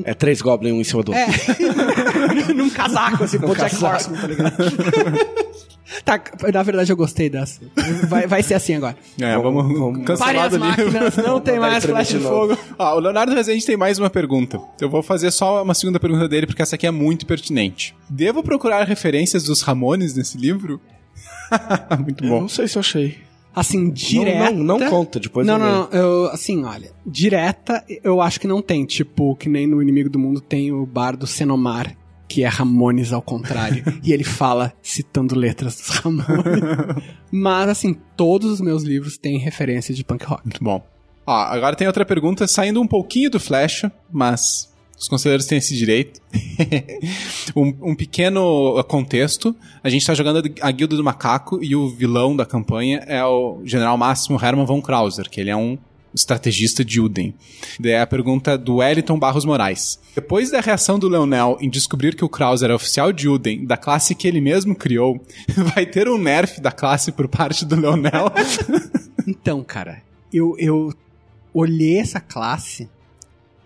[0.05, 1.25] É três goblins um em cima do outro.
[1.25, 2.53] É.
[2.55, 4.57] Num casaco, assim, pô, Jack Horseman, tá ligado?
[6.05, 6.21] tá,
[6.53, 7.61] na verdade eu gostei dessa.
[8.09, 8.97] Vai, vai ser assim agora.
[9.19, 12.57] É, vamos, vamos- cancelar Pare as máquinas, não tem mais flash de fogo.
[12.79, 14.61] Ó, o Leonardo Rezende tem mais uma pergunta.
[14.81, 17.95] Eu vou fazer só uma segunda pergunta dele, porque essa aqui é muito pertinente.
[18.11, 20.81] Devo procurar referências dos Ramones nesse livro?
[21.99, 22.41] muito Eu bom.
[22.43, 23.19] não sei se eu achei.
[23.55, 24.51] Assim, direta...
[24.51, 28.63] não, não conta, depois não, não, não, eu, assim, olha, direta eu acho que não
[28.63, 31.95] tem, tipo, que nem no Inimigo do Mundo tem o bar do Senomar,
[32.27, 37.05] que é Ramones ao contrário, e ele fala citando letras dos Ramones.
[37.31, 40.45] Mas, assim, todos os meus livros têm referência de punk rock.
[40.45, 40.83] Muito bom.
[41.27, 44.72] Ó, agora tem outra pergunta, saindo um pouquinho do Flecha, mas
[45.03, 46.21] os conselheiros têm esse direito.
[47.57, 49.55] um, um pequeno contexto.
[49.83, 53.61] A gente tá jogando a Guilda do Macaco e o vilão da campanha é o
[53.65, 55.77] General Máximo Hermann von Krauser, que ele é um
[56.15, 57.35] estrategista de Uden.
[57.81, 59.99] Daí a pergunta do Wellington Barros Moraes.
[60.15, 63.77] Depois da reação do Leonel em descobrir que o Krauser é oficial de Uden, da
[63.77, 65.21] classe que ele mesmo criou,
[65.75, 68.31] vai ter um nerf da classe por parte do Leonel?
[69.25, 70.03] Então, cara,
[70.33, 70.93] eu, eu
[71.55, 72.89] olhei essa classe,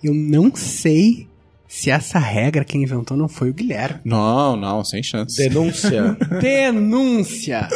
[0.02, 1.26] eu não sei
[1.68, 4.00] se essa regra quem inventou não foi o Guilherme.
[4.04, 5.36] não, não, sem chance.
[5.36, 6.16] Denúncia.
[6.40, 7.68] Denúncia!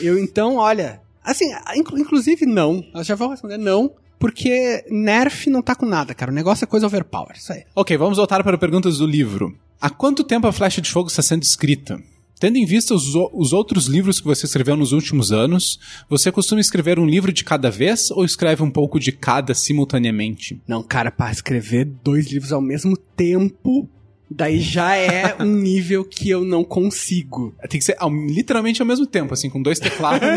[0.00, 1.46] Eu então, olha, assim,
[1.76, 6.30] inclu- inclusive não, eu já vou responder não, porque Nerf não tá com nada, cara.
[6.32, 7.62] O negócio é coisa overpower, isso aí.
[7.74, 9.56] Ok, vamos voltar para perguntas do livro.
[9.80, 12.02] Há quanto tempo a Flecha de Fogo está sendo escrita?
[12.40, 15.78] Tendo em vista os, os outros livros que você escreveu nos últimos anos,
[16.08, 20.60] você costuma escrever um livro de cada vez ou escreve um pouco de cada simultaneamente?
[20.66, 23.88] Não, cara, para escrever dois livros ao mesmo tempo,
[24.30, 27.54] daí já é um nível que eu não consigo.
[27.68, 30.28] Tem que ser ao- literalmente ao mesmo tempo, assim, com dois teclados.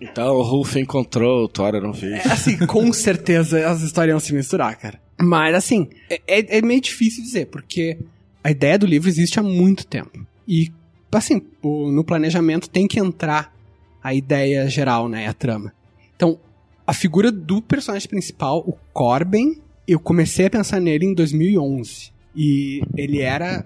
[0.00, 2.24] então o Rufo encontrou, o Thor não fez.
[2.24, 5.00] É, assim, com certeza as histórias iam se misturar, cara.
[5.20, 7.98] Mas, assim, é, é- é meio difícil dizer, porque
[8.42, 10.26] a ideia do livro existe há muito tempo.
[10.48, 10.70] E,
[11.18, 13.54] assim, o- no planejamento tem que entrar
[14.02, 15.72] a ideia geral, né, a trama.
[16.16, 16.38] Então,
[16.86, 22.10] a figura do personagem principal, o Corben, eu comecei a pensar nele em 2011.
[22.34, 23.64] E ele era,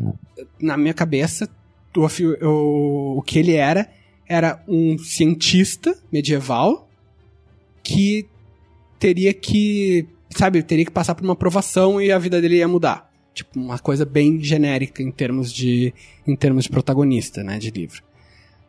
[0.60, 1.48] na minha cabeça,
[1.96, 2.06] o,
[2.46, 3.90] o, o que ele era,
[4.26, 6.88] era um cientista medieval
[7.82, 8.26] que
[8.98, 13.12] teria que, sabe, teria que passar por uma aprovação e a vida dele ia mudar.
[13.35, 15.93] Tipo, uma coisa bem genérica em termos de,
[16.27, 18.01] em termos de protagonista, né, de livro.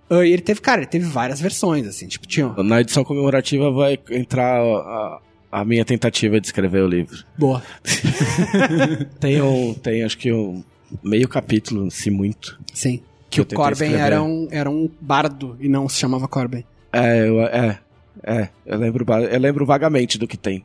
[0.09, 2.47] Ah, E ele teve, cara, ele teve várias versões, assim, tipo, tinha...
[2.63, 5.19] Na edição comemorativa vai entrar a,
[5.51, 7.23] a minha tentativa de escrever o livro.
[7.37, 7.61] Boa.
[9.19, 10.63] Tem um, tem acho que um
[11.03, 12.59] meio capítulo, se muito.
[12.73, 13.01] Sim.
[13.29, 14.05] Que Que o Corben escrever.
[14.05, 16.65] era um, era um bardo e não se chamava Corben.
[16.91, 17.79] É, eu, é,
[18.23, 20.63] é, eu lembro, eu lembro vagamente do que tem.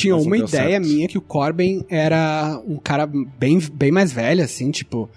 [0.00, 0.48] Tinha Mas não uma ideia
[0.80, 0.86] certo.
[0.86, 5.08] minha que o Corben era um cara bem, bem mais velho, assim, tipo...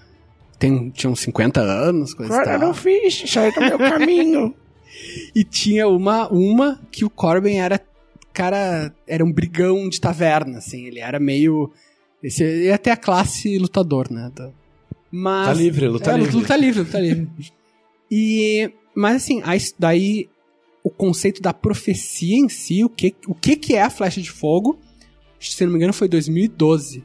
[0.58, 2.74] Tem, tinha uns 50 anos, coisa e tal.
[2.74, 4.54] fiz, saiu do meu caminho.
[5.34, 7.80] E tinha uma, uma que o Corbin era
[8.32, 11.72] cara, era um brigão de taverna, assim, ele era meio
[12.22, 14.30] esse ia até a classe lutador, né?
[14.36, 14.52] do-
[15.10, 16.36] Mas Tá livre, luta é, livre.
[16.36, 17.28] Luta livre, luta livre.
[18.10, 20.28] e mas assim, a his- daí
[20.82, 24.30] o conceito da profecia em si, o que o que que é a flecha de
[24.30, 24.78] fogo?
[25.38, 27.04] Se não me engano foi 2012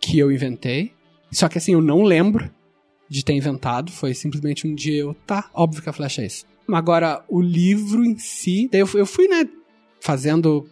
[0.00, 0.92] que eu inventei.
[1.30, 2.50] Só que assim, eu não lembro
[3.08, 6.46] de ter inventado, foi simplesmente um dia eu, tá, óbvio que a flecha é isso.
[6.68, 9.48] Agora, o livro em si, daí eu, eu fui, né,
[10.00, 10.68] fazendo,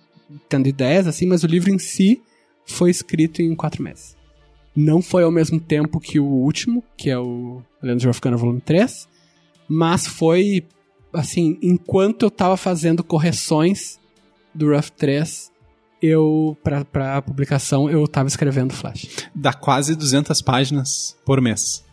[0.49, 2.23] tendo ideias assim, mas o livro em si
[2.65, 4.17] foi escrito em quatro meses.
[4.75, 8.61] Não foi ao mesmo tempo que o último, que é o Lendas de Africana Volume
[8.61, 9.09] 3,
[9.69, 10.65] mas foi,
[11.13, 13.99] assim, enquanto eu tava fazendo correções
[14.55, 15.51] do Rough 3,
[16.03, 19.07] eu, pra, pra publicação, eu tava escrevendo Flash.
[19.35, 21.85] Dá quase 200 páginas por mês.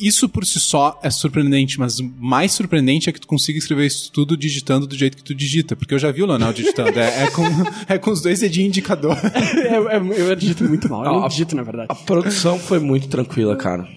[0.00, 3.86] Isso por si só é surpreendente, mas o mais surpreendente é que tu consiga escrever
[3.86, 5.74] isso tudo digitando do jeito que tu digita.
[5.74, 6.98] Porque eu já vi o Leonel digitando.
[6.98, 7.42] É, é com,
[7.88, 9.16] é com os dois dedinhos indicador.
[9.72, 11.88] eu, eu, eu digito muito mal, eu Não, não digito, na verdade.
[11.90, 13.88] A produção foi muito tranquila, cara.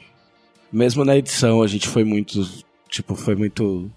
[0.72, 2.48] Mesmo na edição, a gente foi muito.
[2.88, 3.92] Tipo, foi muito.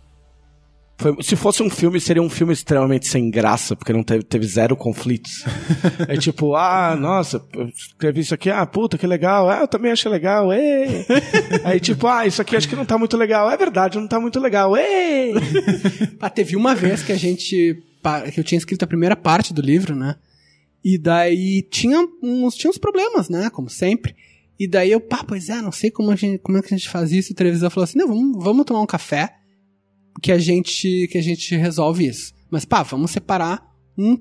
[0.98, 4.46] Foi- se fosse um filme, seria um filme extremamente sem graça, porque não teve, teve
[4.46, 5.44] zero conflitos.
[6.08, 9.90] é tipo, ah, nossa, eu escrevi isso aqui, ah, puta, que legal, ah, eu também
[9.92, 11.04] achei legal, ê.
[11.64, 14.20] Aí tipo, ah, isso aqui acho que não tá muito legal, é verdade, não tá
[14.20, 15.32] muito legal, ê.
[16.20, 17.82] Ah, teve uma vez que a gente.
[18.32, 20.16] que eu tinha escrito a primeira parte do livro, né?
[20.84, 23.48] E daí tinha uns, tinha uns problemas, né?
[23.50, 24.14] Como sempre.
[24.58, 26.76] E daí eu, pá, pois é, não sei como, a gente, como é que a
[26.76, 27.30] gente faz isso.
[27.30, 29.34] E o televisor falou assim: não, vamos, vamos tomar um café
[30.20, 32.32] que a gente que a gente resolve isso.
[32.50, 33.62] Mas, pá, vamos separar
[33.96, 34.20] um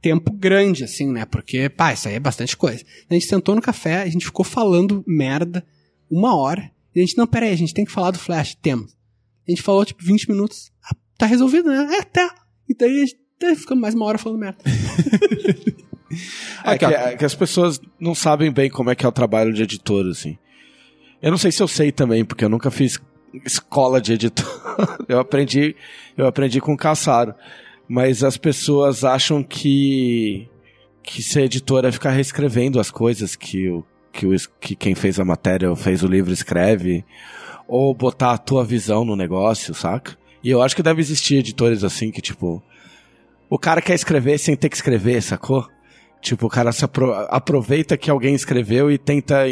[0.00, 1.24] tempo grande, assim, né?
[1.24, 2.84] Porque, pá, isso aí é bastante coisa.
[3.08, 5.64] A gente sentou no café, a gente ficou falando merda
[6.10, 6.70] uma hora.
[6.94, 8.54] E a gente, não, pera aí, a gente tem que falar do Flash.
[8.56, 8.96] Temos.
[9.46, 10.70] A gente falou, tipo, 20 minutos.
[10.84, 11.96] Ah, tá resolvido, né?
[11.96, 12.34] É, tá.
[12.68, 14.58] E daí a gente tá ficando mais uma hora falando merda.
[16.62, 19.52] É que, é que as pessoas não sabem bem como é que é o trabalho
[19.52, 20.36] de editor, assim.
[21.22, 23.00] Eu não sei se eu sei também, porque eu nunca fiz
[23.44, 24.46] escola de editor.
[25.08, 25.76] eu aprendi,
[26.16, 27.34] eu aprendi com o Caçaro.
[27.88, 30.48] Mas as pessoas acham que
[31.02, 35.18] que ser editor é ficar reescrevendo as coisas que o que, o, que quem fez
[35.18, 37.04] a matéria ou fez o livro escreve,
[37.66, 40.16] ou botar a tua visão no negócio, saca?
[40.44, 42.62] E eu acho que deve existir editores assim que, tipo,
[43.48, 45.66] o cara quer escrever sem ter que escrever, sacou?
[46.20, 49.44] Tipo, o cara se apro aproveita que alguém escreveu e tenta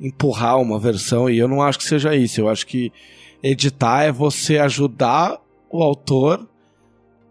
[0.00, 2.40] empurrar uma versão, e eu não acho que seja isso.
[2.40, 2.92] Eu acho que
[3.42, 5.38] editar é você ajudar
[5.70, 6.48] o autor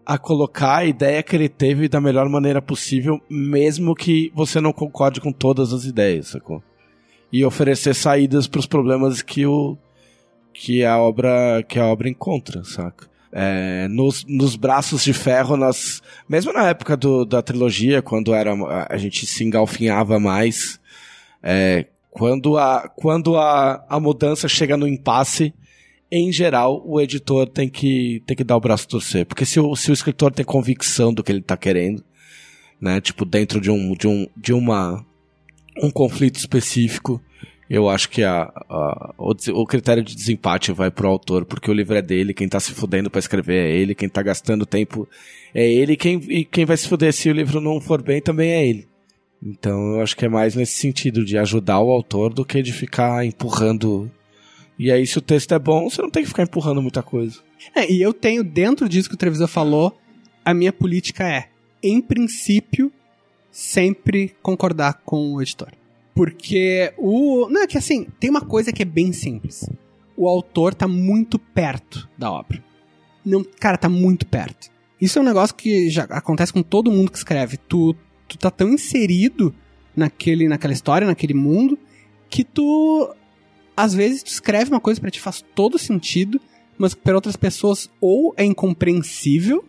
[0.04, 4.72] a colocar a ideia que ele teve da melhor maneira possível, mesmo que você não
[4.72, 6.62] concorde com todas as ideias, sacou?
[7.32, 9.76] E oferecer saídas para os problemas que o
[10.52, 13.08] que a obra que a obra encontra, saca?
[13.32, 18.54] É, nos, nos braços de ferro, nas, mesmo na época do, da trilogia, quando era,
[18.88, 20.80] a gente se engalfinhava mais,
[21.42, 21.86] é,
[22.16, 25.52] quando, a, quando a, a mudança chega no impasse,
[26.10, 29.26] em geral, o editor tem que, tem que dar o braço a torcer.
[29.26, 32.02] Porque se o, se o escritor tem convicção do que ele está querendo,
[32.80, 35.04] né, tipo, dentro de um, de um, de uma,
[35.82, 37.20] um conflito específico,
[37.68, 41.74] eu acho que a, a o, o, critério de desempate vai pro autor, porque o
[41.74, 45.06] livro é dele, quem tá se fudendo para escrever é ele, quem tá gastando tempo
[45.54, 48.52] é ele, quem, e quem vai se fuder se o livro não for bem também
[48.52, 48.88] é ele.
[49.42, 52.72] Então eu acho que é mais nesse sentido de ajudar o autor do que de
[52.72, 54.10] ficar empurrando.
[54.78, 57.40] E aí, se o texto é bom, você não tem que ficar empurrando muita coisa.
[57.74, 59.98] É, e eu tenho, dentro disso que o Trevisan falou,
[60.44, 61.48] a minha política é,
[61.82, 62.92] em princípio,
[63.50, 65.72] sempre concordar com o editor.
[66.14, 67.48] Porque o.
[67.50, 69.68] Não, é que assim, tem uma coisa que é bem simples.
[70.16, 72.62] O autor tá muito perto da obra.
[73.24, 74.70] Não, cara, tá muito perto.
[75.00, 77.56] Isso é um negócio que já acontece com todo mundo que escreve.
[77.56, 77.94] Tu,
[78.28, 79.54] tu tá tão inserido
[79.94, 81.78] naquele, naquela história, naquele mundo,
[82.28, 83.14] que tu.
[83.76, 86.40] Às vezes tu escreve uma coisa para ti faz todo sentido,
[86.78, 89.64] mas para outras pessoas ou é incompreensível,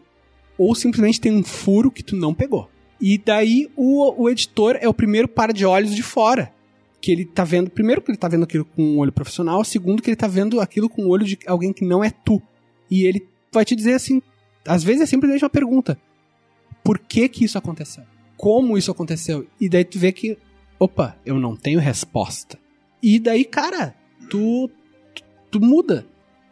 [0.57, 2.69] ou simplesmente tem um furo que tu não pegou.
[2.99, 6.51] E daí o, o editor é o primeiro par de olhos de fora.
[6.99, 10.01] Que ele tá vendo, primeiro que ele tá vendo aquilo com um olho profissional, segundo
[10.01, 12.41] que ele tá vendo aquilo com o olho de alguém que não é tu.
[12.89, 14.21] E ele vai te dizer assim,
[14.65, 15.99] às vezes é simplesmente uma pergunta.
[16.83, 18.03] Por que que isso aconteceu?
[18.37, 19.45] Como isso aconteceu?
[19.59, 20.37] E daí tu vê que,
[20.79, 22.57] opa, eu não tenho resposta.
[23.01, 23.95] E daí, cara,
[24.29, 24.69] tu,
[25.13, 26.05] tu, tu muda.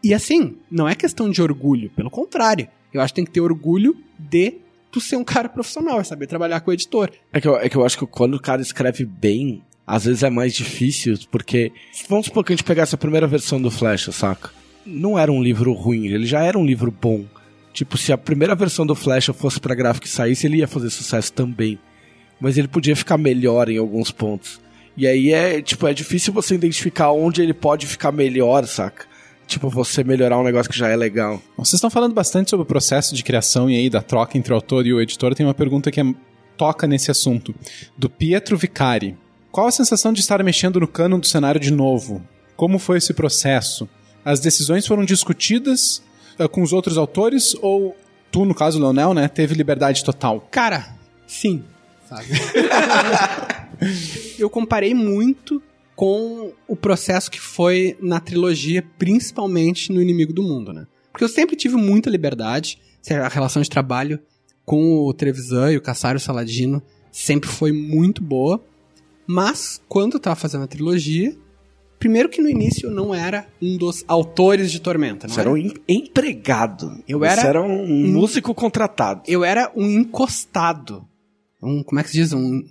[0.03, 2.67] E assim, não é questão de orgulho, pelo contrário.
[2.93, 4.55] Eu acho que tem que ter orgulho de
[4.91, 7.11] tu ser um cara profissional, é saber trabalhar com o editor.
[7.33, 10.23] É que, eu, é que eu acho que quando o cara escreve bem, às vezes
[10.23, 11.71] é mais difícil, porque.
[12.07, 14.51] Vamos supor que a gente pegasse a primeira versão do Flash, saca?
[14.85, 17.25] Não era um livro ruim, ele já era um livro bom.
[17.75, 20.89] Tipo, se a primeira versão do Flash fosse pra gráfico e saísse, ele ia fazer
[20.89, 21.77] sucesso também.
[22.39, 24.61] Mas ele podia ficar melhor em alguns pontos.
[24.95, 29.05] E aí é, tipo, é difícil você identificar onde ele pode ficar melhor, saca?
[29.45, 31.41] tipo, você melhorar um negócio que já é legal.
[31.57, 34.55] Vocês estão falando bastante sobre o processo de criação e aí da troca entre o
[34.55, 35.35] autor e o editor.
[35.35, 36.13] Tem uma pergunta que é,
[36.57, 37.53] toca nesse assunto.
[37.97, 39.17] Do Pietro Vicari.
[39.51, 42.25] Qual a sensação de estar mexendo no canon do cenário de novo?
[42.55, 43.87] Como foi esse processo?
[44.23, 46.01] As decisões foram discutidas
[46.51, 47.95] com os outros autores ou
[48.31, 50.47] tu, no caso, Leonel, né, teve liberdade total?
[50.51, 50.95] Cara,
[51.25, 51.63] sim.
[52.07, 52.27] Sabe?
[54.37, 55.61] eu comparei muito
[55.95, 60.85] com o processo que foi na trilogia, principalmente no Inimigo do Mundo, né?
[61.11, 62.77] Porque eu sempre tive muita liberdade,
[63.09, 64.19] a relação de trabalho
[64.65, 68.61] com o Trevisan e o Caçaro Saladino sempre foi muito boa,
[69.25, 71.35] mas quando eu tava fazendo a trilogia,
[71.99, 75.27] primeiro que no início eu não era um dos autores de Tormenta.
[75.27, 75.57] Você era um
[75.87, 77.03] empregado.
[77.07, 79.21] Eu era, Você era um, um músico contratado.
[79.27, 81.07] Eu era um encostado.
[81.61, 82.33] Um, como é que se diz?
[82.33, 82.61] Um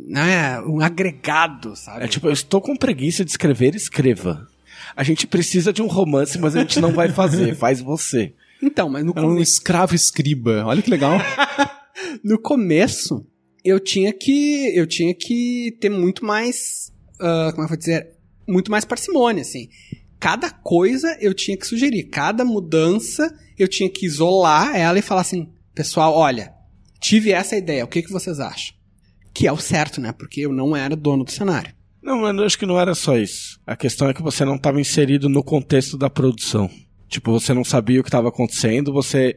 [0.00, 2.04] né, um agregado, sabe?
[2.04, 4.46] É tipo, eu estou com preguiça de escrever, escreva.
[4.96, 8.32] A gente precisa de um romance, mas a gente não vai fazer, faz você.
[8.62, 10.64] Então, mas no é um escravo escriba.
[10.64, 11.18] Olha que legal.
[12.24, 13.26] no começo,
[13.64, 17.76] eu tinha que eu tinha que ter muito mais, uh, como é que eu vou
[17.76, 18.13] dizer,
[18.46, 19.68] muito mais parcimônia, assim.
[20.18, 25.20] Cada coisa eu tinha que sugerir, cada mudança eu tinha que isolar ela e falar
[25.20, 26.52] assim, pessoal, olha,
[27.00, 28.74] tive essa ideia, o que, que vocês acham?
[29.32, 30.12] Que é o certo, né?
[30.12, 31.74] Porque eu não era dono do cenário.
[32.02, 33.60] Não, mas eu acho que não era só isso.
[33.66, 36.70] A questão é que você não estava inserido no contexto da produção.
[37.08, 39.34] Tipo, você não sabia o que estava acontecendo, você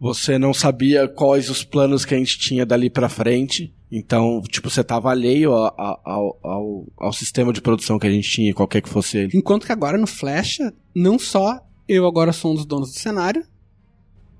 [0.00, 3.74] Você não sabia quais os planos que a gente tinha dali pra frente.
[3.90, 8.10] Então, tipo, você tava alheio a- a- ao, ao, ao sistema de produção que a
[8.10, 9.36] gente tinha, qualquer que fosse ele.
[9.38, 11.58] Enquanto que agora no Flecha, não só
[11.88, 13.44] eu agora sou um dos donos do cenário,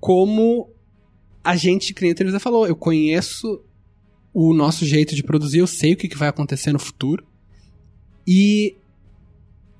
[0.00, 0.70] como
[1.42, 3.62] a gente, que nem a falou, eu conheço
[4.34, 7.26] o nosso jeito de produzir, eu sei o que, vai acontecer no futuro.
[8.26, 8.76] E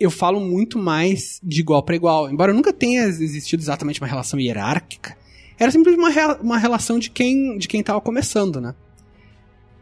[0.00, 2.30] eu falo muito mais de igual para igual.
[2.30, 5.16] Embora nunca tenha existido exatamente uma relação hierárquica,
[5.58, 8.74] era simplesmente uma, uma relação de quem de quem tava começando, né?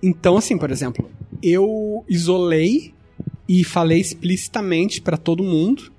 [0.07, 1.11] Então, assim, por exemplo,
[1.43, 2.95] eu isolei
[3.49, 5.93] e falei explicitamente para todo mundo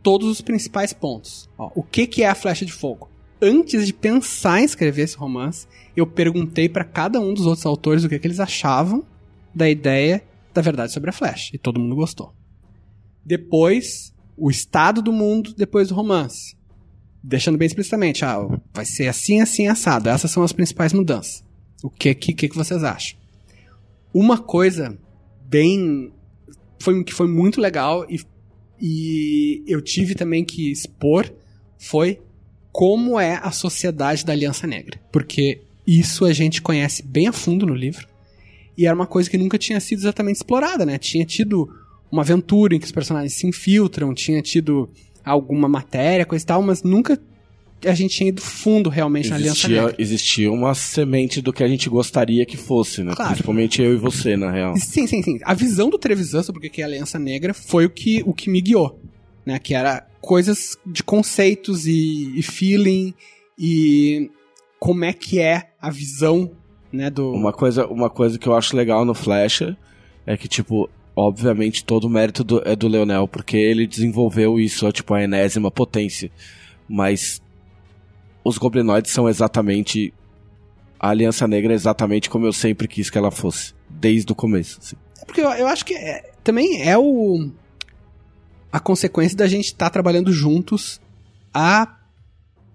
[0.00, 1.50] todos os principais pontos.
[1.58, 3.10] Ó, o que, que é a flecha de fogo?
[3.42, 5.66] Antes de pensar em escrever esse romance,
[5.96, 9.04] eu perguntei para cada um dos outros autores o que, que eles achavam
[9.52, 10.22] da ideia
[10.54, 11.50] da verdade sobre a flecha.
[11.52, 12.32] E todo mundo gostou.
[13.24, 16.56] Depois, o estado do mundo depois do romance.
[17.24, 20.08] Deixando bem explicitamente, ah, vai ser assim, assim, assado.
[20.08, 21.44] Essas são as principais mudanças.
[21.82, 23.18] O que que, que, vocês acham?
[24.12, 24.96] Uma coisa
[25.48, 26.12] bem.
[26.78, 28.20] Foi, que foi muito legal e,
[28.80, 31.32] e eu tive também que expor
[31.78, 32.20] foi
[32.70, 35.00] como é a sociedade da Aliança Negra.
[35.10, 38.06] Porque isso a gente conhece bem a fundo no livro.
[38.76, 40.98] E era uma coisa que nunca tinha sido exatamente explorada, né?
[40.98, 41.68] Tinha tido
[42.10, 44.88] uma aventura em que os personagens se infiltram, tinha tido
[45.24, 47.18] alguma matéria, coisa e tal, mas nunca
[47.84, 49.96] a gente tinha ido fundo realmente na Aliança Existia, Negra.
[49.98, 53.12] existia uma semente do que a gente gostaria que fosse, né?
[53.14, 53.30] Claro.
[53.32, 54.76] Principalmente eu e você, na real.
[54.76, 55.38] Sim, sim, sim.
[55.44, 58.32] A visão do Trevisan sobre o que é a Aliança Negra foi o que, o
[58.32, 59.00] que me guiou.
[59.44, 59.58] Né?
[59.58, 63.12] Que era coisas de conceitos e, e feeling
[63.58, 64.30] e
[64.80, 66.50] como é que é a visão
[66.92, 67.32] né, do...
[67.32, 69.76] Uma coisa, uma coisa que eu acho legal no Flecha
[70.26, 74.90] é que, tipo, obviamente todo o mérito do- é do Leonel, porque ele desenvolveu isso,
[74.92, 76.30] tipo, a enésima potência.
[76.88, 77.40] Mas
[78.48, 80.12] os goblinoides são exatamente.
[80.98, 83.74] A Aliança Negra é exatamente como eu sempre quis que ela fosse.
[83.90, 84.78] Desde o começo.
[84.80, 84.96] assim.
[85.20, 87.50] É Porque eu, eu acho que é- também é o
[88.72, 91.00] a consequência da gente estar trabalhando juntos
[91.52, 91.86] há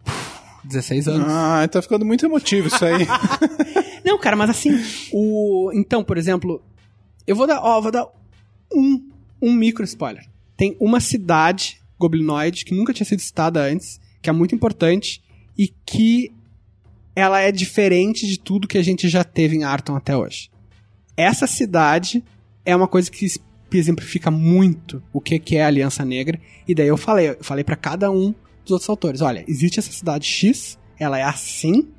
[0.04, 1.28] puf, 16 anos.
[1.30, 3.08] Ah, tá ficando muito emotivo isso aí.
[4.04, 4.72] Não, cara, mas assim,
[5.14, 5.72] o.
[5.74, 6.62] Então, por exemplo,
[7.28, 8.08] eu vou dar, ó, vou dar
[8.74, 9.10] um,
[9.42, 10.26] um micro spoiler.
[10.58, 15.22] Tem uma cidade goblinoide que nunca tinha sido citada antes, que é muito importante
[15.62, 16.32] e que
[17.16, 20.50] ela é diferente de tudo que a gente já teve em Arton até hoje.
[21.16, 22.24] Essa cidade
[22.66, 23.28] é uma coisa que
[23.72, 27.64] exemplifica muito o que que é a Aliança Negra, e daí eu falei, eu falei
[27.64, 28.34] para cada um
[28.64, 31.90] dos outros autores, olha, existe essa cidade X, ela é assim,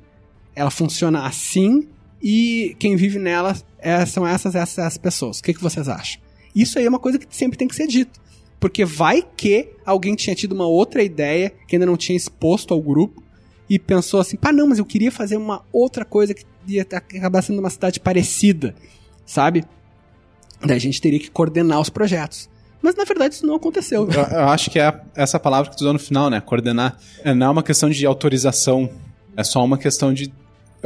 [0.53, 1.87] ela funciona assim
[2.21, 5.39] e quem vive nela é- são essas essas pessoas.
[5.39, 6.21] O que, que vocês acham?
[6.53, 8.21] Isso aí é uma coisa que sempre tem que ser dito.
[8.59, 12.81] Porque vai que alguém tinha tido uma outra ideia que ainda não tinha exposto ao
[12.81, 13.22] grupo
[13.69, 16.97] e pensou assim, pá, não, mas eu queria fazer uma outra coisa que ia tá-
[16.97, 18.75] acabar sendo uma cidade parecida,
[19.25, 19.63] sabe?
[20.65, 22.49] Daí a gente teria que coordenar os projetos.
[22.81, 24.09] Mas na verdade isso não aconteceu.
[24.11, 26.41] Eu, eu acho que é essa palavra que tu usou no final, né?
[26.41, 26.97] Coordenar.
[27.23, 28.89] É, não é uma questão de autorização.
[29.37, 30.31] É só uma questão de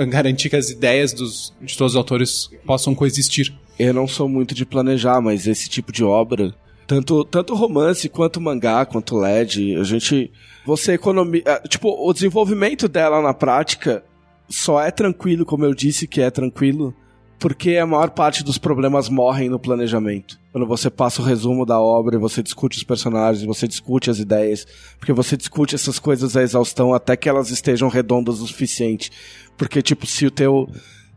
[0.05, 3.53] garantir que as ideias dos, de todos os autores possam coexistir.
[3.79, 6.53] Eu não sou muito de planejar, mas esse tipo de obra,
[6.85, 10.31] tanto, tanto romance quanto mangá, quanto LED, a gente.
[10.67, 11.61] Você economiza.
[11.69, 14.03] Tipo, o desenvolvimento dela na prática
[14.49, 16.93] só é tranquilo, como eu disse que é tranquilo,
[17.39, 20.37] porque a maior parte dos problemas morrem no planejamento.
[20.51, 24.67] Quando você passa o resumo da obra você discute os personagens, você discute as ideias,
[24.99, 29.09] porque você discute essas coisas à exaustão até que elas estejam redondas o suficiente.
[29.55, 30.67] Porque, tipo, se o teu.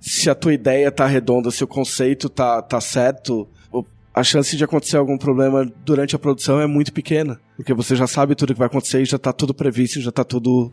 [0.00, 3.48] Se a tua ideia tá redonda, se o conceito tá, tá certo,
[4.14, 7.40] a chance de acontecer algum problema durante a produção é muito pequena.
[7.56, 10.24] Porque você já sabe tudo que vai acontecer e já tá tudo previsto, já tá
[10.24, 10.72] tudo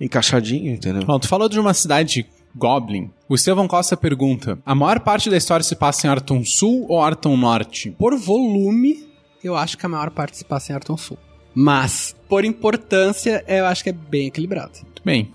[0.00, 1.04] encaixadinho, entendeu?
[1.04, 3.10] Bom, tu falou de uma cidade Goblin.
[3.28, 7.00] O Estevão Costa pergunta: a maior parte da história se passa em Arton Sul ou
[7.00, 7.90] Arton Norte?
[7.92, 9.06] Por volume,
[9.42, 11.18] eu acho que a maior parte se passa em Arton Sul.
[11.54, 14.72] Mas, por importância, eu acho que é bem equilibrado.
[14.82, 15.30] Muito bem.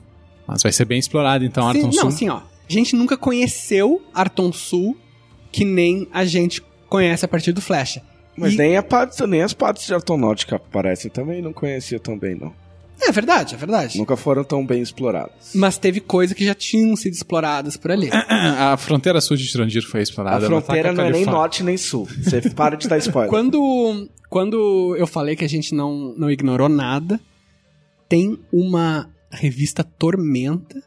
[0.48, 2.07] Mas vai ser bem explorado então Sim, Arton não, Sul.
[2.07, 2.38] assim, ó.
[2.38, 4.98] A gente nunca conheceu Arton Sul
[5.52, 8.02] que nem a gente conhece a partir do Flecha.
[8.36, 11.52] Mas E- nem, a parte, nem as partes de Arton Norte que aparecem também não
[11.54, 12.54] conhecia tão bem, não.
[13.00, 13.98] É verdade, é verdade.
[13.98, 15.52] Nunca foram tão bem exploradas.
[15.54, 18.10] Mas teve coisas que já tinham sido exploradas por ali.
[18.30, 20.40] A fronteira sul de Tirandir foi A explorada.
[20.42, 22.08] tá fronteira não é nem norte nem sul.
[22.24, 23.30] Você para de dar spoiler.
[23.30, 27.20] Quando, quando eu falei que a gente não, não ignorou nada,
[28.10, 30.82] tem uma revista Tormenta.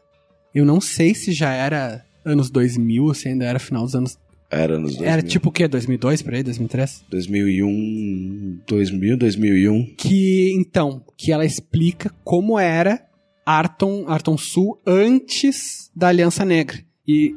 [0.53, 4.17] Eu não sei se já era anos 2000 ou se ainda era final dos anos.
[4.51, 5.09] Era nos 2000.
[5.09, 5.67] Era tipo o quê?
[5.67, 6.43] 2002 por aí?
[6.43, 7.05] 2003?
[7.09, 9.95] 2001, 2000, 2001.
[9.95, 13.01] Que, então, que ela explica como era
[13.45, 16.77] Arton, Arton Sul antes da Aliança Negra.
[17.07, 17.35] E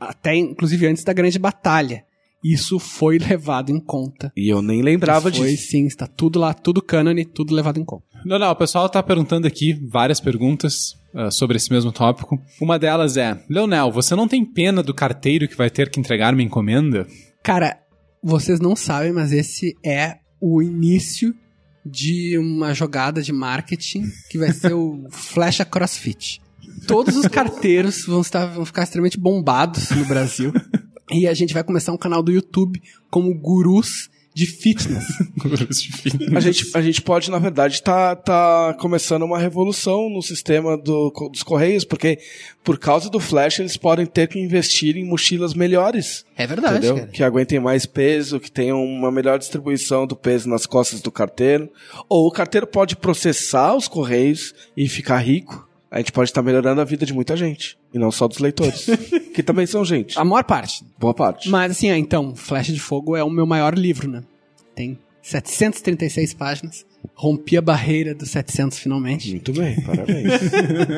[0.00, 2.04] até, inclusive, antes da Grande Batalha.
[2.42, 4.32] Isso foi levado em conta.
[4.36, 5.70] E eu nem lembrava Isso foi, disso.
[5.70, 8.04] sim, está tudo lá, tudo cânone, tudo levado em conta.
[8.24, 12.40] Não, não, o pessoal tá perguntando aqui várias perguntas ah, sobre esse mesmo tópico.
[12.60, 16.34] Uma delas é: Leonel, você não tem pena do carteiro que vai ter que entregar
[16.34, 17.06] minha encomenda?
[17.42, 17.78] Cara,
[18.22, 21.34] vocês não sabem, mas esse é o início
[21.84, 26.40] de uma jogada de marketing que vai ser o Flecha CrossFit.
[26.86, 30.52] Todos os carteiros vão, estar, vão ficar extremamente bombados no Brasil.
[31.12, 32.80] E a gente vai começar um canal do YouTube
[33.10, 35.04] como gurus de fitness.
[36.34, 41.12] A gente, a gente pode, na verdade, tá, tá começando uma revolução no sistema do,
[41.30, 42.18] dos Correios, porque
[42.64, 46.24] por causa do Flash eles podem ter que investir em mochilas melhores.
[46.36, 46.96] É verdade, entendeu?
[46.96, 47.08] cara.
[47.08, 51.70] Que aguentem mais peso, que tenham uma melhor distribuição do peso nas costas do carteiro.
[52.08, 55.68] Ou o carteiro pode processar os Correios e ficar rico.
[55.94, 57.78] A gente pode estar melhorando a vida de muita gente.
[57.92, 58.86] E não só dos leitores.
[59.32, 60.18] que também são gente.
[60.18, 60.84] A maior parte.
[60.98, 61.48] Boa parte.
[61.48, 64.24] Mas assim, ah, então, Flecha de Fogo é o meu maior livro, né?
[64.74, 66.84] Tem 736 páginas.
[67.14, 69.30] Rompi a barreira dos 700 finalmente.
[69.30, 70.32] Muito bem, parabéns.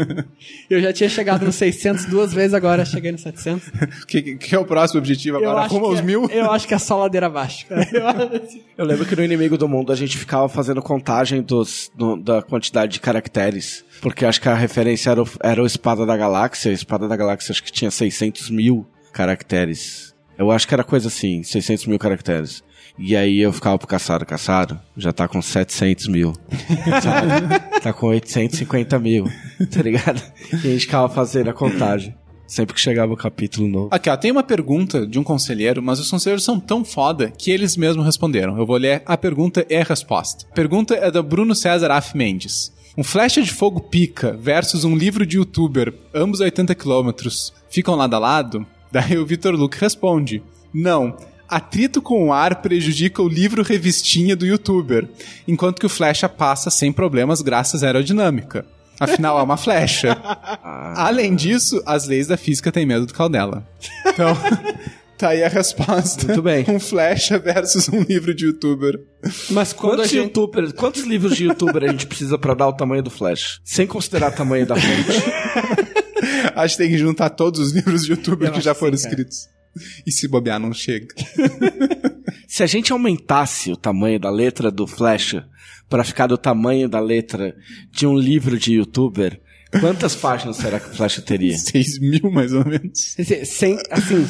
[0.70, 3.68] Eu já tinha chegado no 600 duas vezes, agora cheguei no 700.
[4.02, 5.68] O que, que é o próximo objetivo agora?
[5.68, 6.26] que aos é- mil?
[6.30, 7.66] Eu acho que é só ladeira abaixo.
[7.66, 7.86] cara.
[7.92, 11.90] Eu acho- Eu lembro que no Inimigo do Mundo a gente ficava fazendo contagem dos,
[11.94, 13.84] do- da quantidade de caracteres.
[14.00, 16.70] Porque acho que a referência era o, era o Espada da Galáxia.
[16.70, 20.14] A Espada da Galáxia acho que tinha 600 mil caracteres.
[20.38, 22.62] Eu acho que era coisa assim, 600 mil caracteres.
[22.98, 26.32] E aí eu ficava pro caçado, caçado, já tá com 700 mil.
[27.02, 27.80] sabe?
[27.80, 29.30] tá com 850 mil,
[29.70, 30.22] tá ligado?
[30.52, 32.14] E a gente ficava fazendo a contagem.
[32.46, 33.88] Sempre que chegava o capítulo novo.
[33.90, 37.50] Aqui, ó, tem uma pergunta de um conselheiro, mas os conselheiros são tão foda que
[37.50, 38.56] eles mesmos responderam.
[38.56, 40.46] Eu vou ler a pergunta e a resposta.
[40.50, 42.72] A pergunta é da Bruno César Af Mendes.
[42.96, 47.10] Um flecha de fogo pica versus um livro de youtuber, ambos a 80 km,
[47.68, 48.66] ficam lado a lado?
[48.90, 50.42] Daí o Vitor Luke responde:
[50.72, 51.16] Não.
[51.48, 55.08] Atrito com o ar prejudica o livro revistinha do youtuber,
[55.46, 58.66] enquanto que o flecha passa sem problemas graças à aerodinâmica.
[58.98, 60.16] Afinal, é uma flecha.
[60.96, 63.66] Além disso, as leis da física têm medo do caudela.
[64.16, 64.34] Então,
[65.16, 66.26] tá aí a resposta.
[66.26, 66.64] Muito bem.
[66.68, 68.94] Um flecha versus um livro de youtuber.
[69.50, 70.24] Mas Quantos, gente...
[70.24, 73.60] youtubers, quantos livros de youtuber a gente precisa pra dar o tamanho do Flash?
[73.64, 75.22] Sem considerar o tamanho da fonte.
[76.54, 79.04] Acho que tem que juntar todos os livros de youtuber Eu que já foram sim,
[79.04, 79.14] cara.
[79.14, 79.48] escritos.
[80.06, 81.06] E se bobear, não chega.
[82.48, 85.34] Se a gente aumentasse o tamanho da letra do Flash
[85.88, 87.54] pra ficar do tamanho da letra
[87.92, 89.40] de um livro de youtuber,
[89.80, 91.56] quantas páginas será que o Flash teria?
[91.56, 93.14] 6 mil, mais ou menos.
[93.44, 94.26] Sem, assim,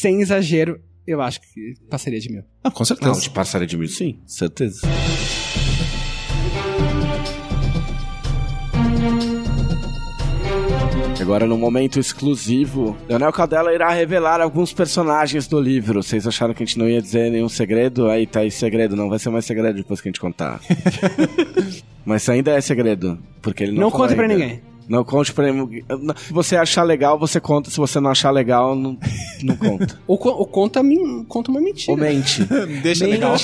[0.00, 2.42] sem exagero, eu acho que passaria de mil.
[2.62, 3.10] Ah, com certeza.
[3.12, 4.80] Não, de passaria de mil, sim, certeza.
[11.20, 16.02] Agora, no momento exclusivo, Leonel Caldela irá revelar alguns personagens do livro.
[16.02, 18.08] Vocês acharam que a gente não ia dizer nenhum segredo?
[18.08, 20.60] Aí tá aí segredo, não vai ser mais segredo depois que a gente contar.
[22.06, 24.34] Mas ainda é segredo, porque ele não Não conta pra ainda.
[24.38, 24.62] ninguém.
[24.88, 25.84] Não conte pra ninguém.
[26.16, 27.70] Se você achar legal, você conta.
[27.70, 28.96] Se você não achar legal, não,
[29.42, 29.98] não conta.
[30.06, 30.80] Ou, co- ou conta,
[31.28, 31.92] conta uma mentira.
[31.92, 32.44] Ou mente.
[32.82, 33.14] Deixa Mente.
[33.14, 33.34] legal.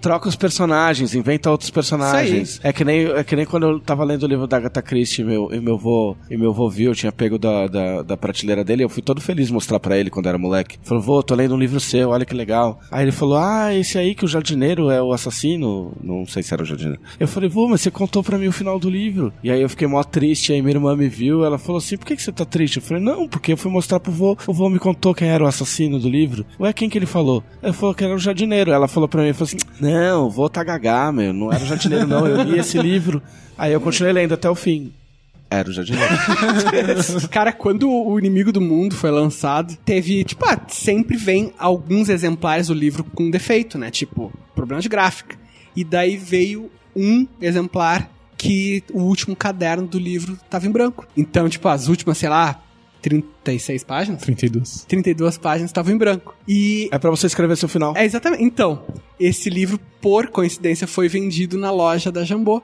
[0.00, 2.60] Troca os personagens, inventa outros personagens.
[2.62, 5.22] É que, nem, é que nem quando eu tava lendo o livro da Agatha Christie
[5.22, 8.16] e meu, e meu vô, e meu vô viu, eu tinha pego da, da, da
[8.16, 10.78] prateleira dele, eu fui todo feliz mostrar pra ele quando era moleque.
[10.82, 12.80] Falou, vô, tô lendo um livro seu, olha que legal.
[12.90, 15.92] Aí ele falou, ah, esse aí que o jardineiro é o assassino.
[16.02, 17.00] Não sei se era o jardineiro.
[17.18, 19.32] Eu falei, vô, mas você contou pra mim o final do livro.
[19.42, 22.06] E aí eu fiquei mó triste, aí minha irmã me viu, ela falou assim, por
[22.06, 22.76] que, que você tá triste?
[22.76, 25.44] Eu falei, não, porque eu fui mostrar pro vô, o vô me contou quem era
[25.44, 26.44] o assassino do livro.
[26.58, 27.42] Ué, quem que ele falou?
[27.62, 28.70] Ele falou que era o jardineiro.
[28.70, 31.66] Ela falou pra mim, falou assim, não, o vô tá gagá, meu, não era o
[31.66, 33.22] jardineiro não, eu li esse livro.
[33.56, 34.92] Aí eu continuei lendo até o fim.
[35.50, 36.14] Era o jardineiro.
[37.28, 42.68] Cara, quando o Inimigo do Mundo foi lançado, teve, tipo, ah, sempre vem alguns exemplares
[42.68, 43.90] do livro com defeito, né?
[43.90, 45.36] Tipo, problema de gráfica.
[45.74, 48.08] E daí veio um exemplar
[48.40, 51.06] que o último caderno do livro tava em branco.
[51.14, 52.62] Então, tipo, as últimas, sei lá,
[53.02, 54.22] 36 páginas?
[54.22, 54.86] 32.
[54.88, 56.34] 32 páginas estavam em branco.
[56.48, 57.94] E é pra você escrever seu final.
[57.94, 58.42] é exatamente.
[58.42, 58.82] Então,
[59.18, 62.62] esse livro, por coincidência, foi vendido na loja da Jambô.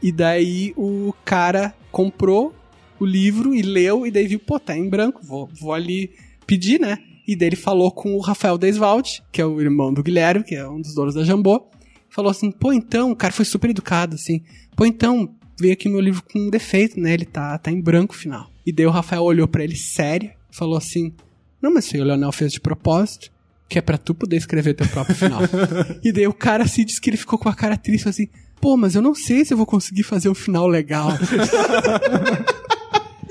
[0.00, 2.54] E daí o cara comprou
[3.00, 6.12] o livro e leu, e daí viu, pô, tá em branco, vou, vou ali
[6.46, 6.98] pedir, né?
[7.26, 10.54] E daí ele falou com o Rafael Desvalde, que é o irmão do Guilherme, que
[10.54, 11.68] é um dos donos da Jambô.
[12.16, 14.42] Falou assim, pô, então, o cara foi super educado, assim.
[14.74, 17.12] Pô, então, veio aqui meu livro com um defeito, né?
[17.12, 18.50] Ele tá, tá em branco o final.
[18.66, 21.12] E daí o Rafael olhou pra ele sério, falou assim,
[21.60, 23.30] não, mas isso aí o Leonel fez de propósito
[23.68, 25.40] que é pra tu poder escrever teu próprio final.
[26.02, 28.28] e daí o cara assim disse que ele ficou com a cara triste, assim,
[28.60, 31.10] Pô, mas eu não sei se eu vou conseguir fazer o final legal.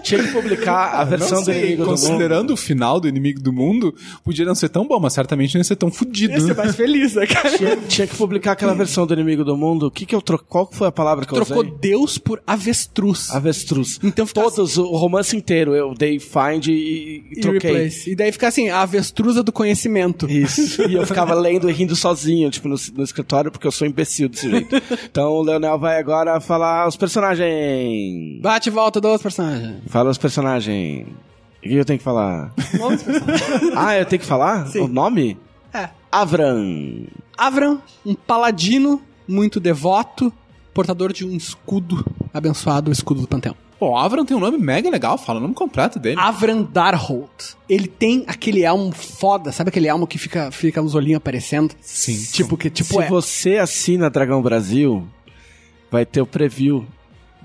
[0.05, 1.99] Tinha que publicar a versão Não do sei, inimigo do mundo.
[1.99, 5.59] considerando o final do Inimigo do Mundo, podia não ser tão bom, mas certamente não
[5.59, 6.33] ia ser tão fudido.
[6.33, 7.57] Ia ser mais feliz, né, cara?
[7.57, 9.87] Tinha, tinha que publicar aquela versão do inimigo do mundo.
[9.87, 10.45] O que que eu troco?
[10.47, 11.73] Qual foi a palavra que eu Trocou usei?
[11.81, 13.29] Deus por avestruz.
[13.31, 13.99] Avestruz.
[14.03, 17.71] Então fica Todos, o romance inteiro, eu dei find e, e E troquei.
[17.71, 18.11] replace.
[18.11, 20.29] E daí fica assim, a avestruza do conhecimento.
[20.29, 20.83] Isso.
[20.87, 24.29] E eu ficava lendo e rindo sozinho, tipo, no, no escritório, porque eu sou imbecil
[24.29, 24.75] desse jeito.
[25.09, 28.39] Então o Leonel vai agora falar os personagens.
[28.41, 29.77] Bate e volta dos personagens.
[29.95, 31.07] Fala os personagens.
[31.59, 32.53] O que eu tenho que falar?
[32.77, 33.71] Nome dos personagens.
[33.77, 34.67] Ah, eu tenho que falar?
[34.67, 34.81] Sim.
[34.81, 35.37] O nome?
[35.73, 35.87] É.
[36.11, 37.07] Avram.
[37.37, 40.33] Avram, um paladino muito devoto,
[40.73, 43.55] portador de um escudo abençoado, o escudo do panteão.
[43.79, 46.19] Pô, Avram tem um nome mega legal, fala o nome completo dele.
[46.19, 47.53] Avram Darholt.
[47.69, 51.73] Ele tem aquele elmo foda, sabe aquele elmo que fica, fica os olhinhos aparecendo?
[51.79, 52.21] Sim.
[52.33, 53.07] Tipo, que tipo Se é.
[53.07, 55.07] você assina Dragão Brasil,
[55.89, 56.85] vai ter o preview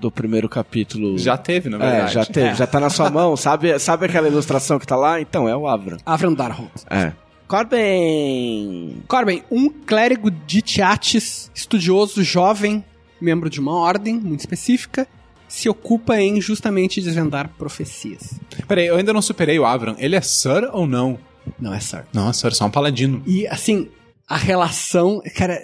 [0.01, 1.17] do primeiro capítulo.
[1.17, 2.13] Já teve, na É, verdade.
[2.13, 2.55] já teve, É.
[2.55, 3.37] já tá na sua mão.
[3.37, 5.21] Sabe, sabe aquela ilustração que tá lá?
[5.21, 5.97] Então, é o Avram.
[6.05, 6.71] Avram Darholt.
[6.89, 7.13] É.
[7.47, 9.03] Corbin!
[9.07, 12.83] Corbin, um clérigo de Tiates, estudioso, jovem,
[13.19, 15.07] membro de uma ordem muito específica,
[15.47, 18.39] se ocupa em justamente desvendar profecias.
[18.67, 19.95] Peraí, eu ainda não superei o Avram.
[19.99, 21.17] Ele é Sir ou não?
[21.59, 22.05] Não é Sir.
[22.13, 23.21] Não, Sir, só um paladino.
[23.27, 23.89] E, assim,
[24.27, 25.21] a relação.
[25.35, 25.59] Cara,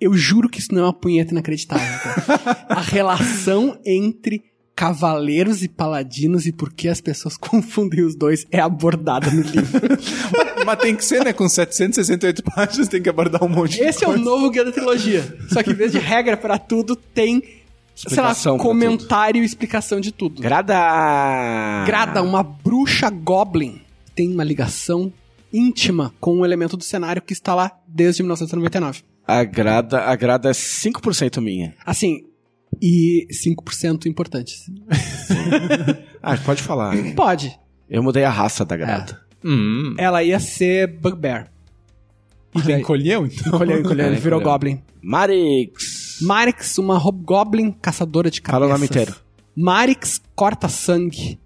[0.00, 1.86] eu juro que isso não é uma punheta inacreditável.
[2.00, 2.66] Cara.
[2.70, 4.42] a relação entre
[4.74, 9.80] cavaleiros e paladinos e por que as pessoas confundem os dois é abordada no livro.
[10.64, 11.32] Mas tem que ser, né?
[11.32, 14.24] Com 768 páginas tem que abordar um monte de Esse é o coisa.
[14.24, 15.38] novo guia da trilogia.
[15.52, 17.42] Só que em vez de regra pra tudo, tem,
[17.94, 20.40] sei lá, Explicação comentário e explicação de tudo.
[20.40, 20.74] Grada!
[21.84, 23.80] Grada, uma bruxa goblin,
[24.14, 25.12] tem uma ligação
[25.52, 29.02] íntima com um elemento do cenário que está lá desde 1999.
[29.38, 31.74] A grada, a grada é 5% minha.
[31.86, 32.24] Assim,
[32.80, 34.64] e 5% importantes.
[36.22, 36.94] Ah, pode falar.
[37.14, 37.58] Pode.
[37.88, 39.18] Eu mudei a raça da grada.
[39.42, 39.94] Hum.
[39.96, 41.50] Ela ia ser Bugbear.
[42.54, 43.46] E daí- Encolheu, então?
[43.48, 44.52] Encolheu, encolheu, ele É, virou encolheu.
[44.52, 44.82] Goblin.
[45.00, 46.18] Marix!
[46.20, 48.60] Marix, uma hobgoblin caçadora de cabeças.
[48.60, 49.16] Fala o nome inteiro.
[49.56, 51.38] Marix corta sangue.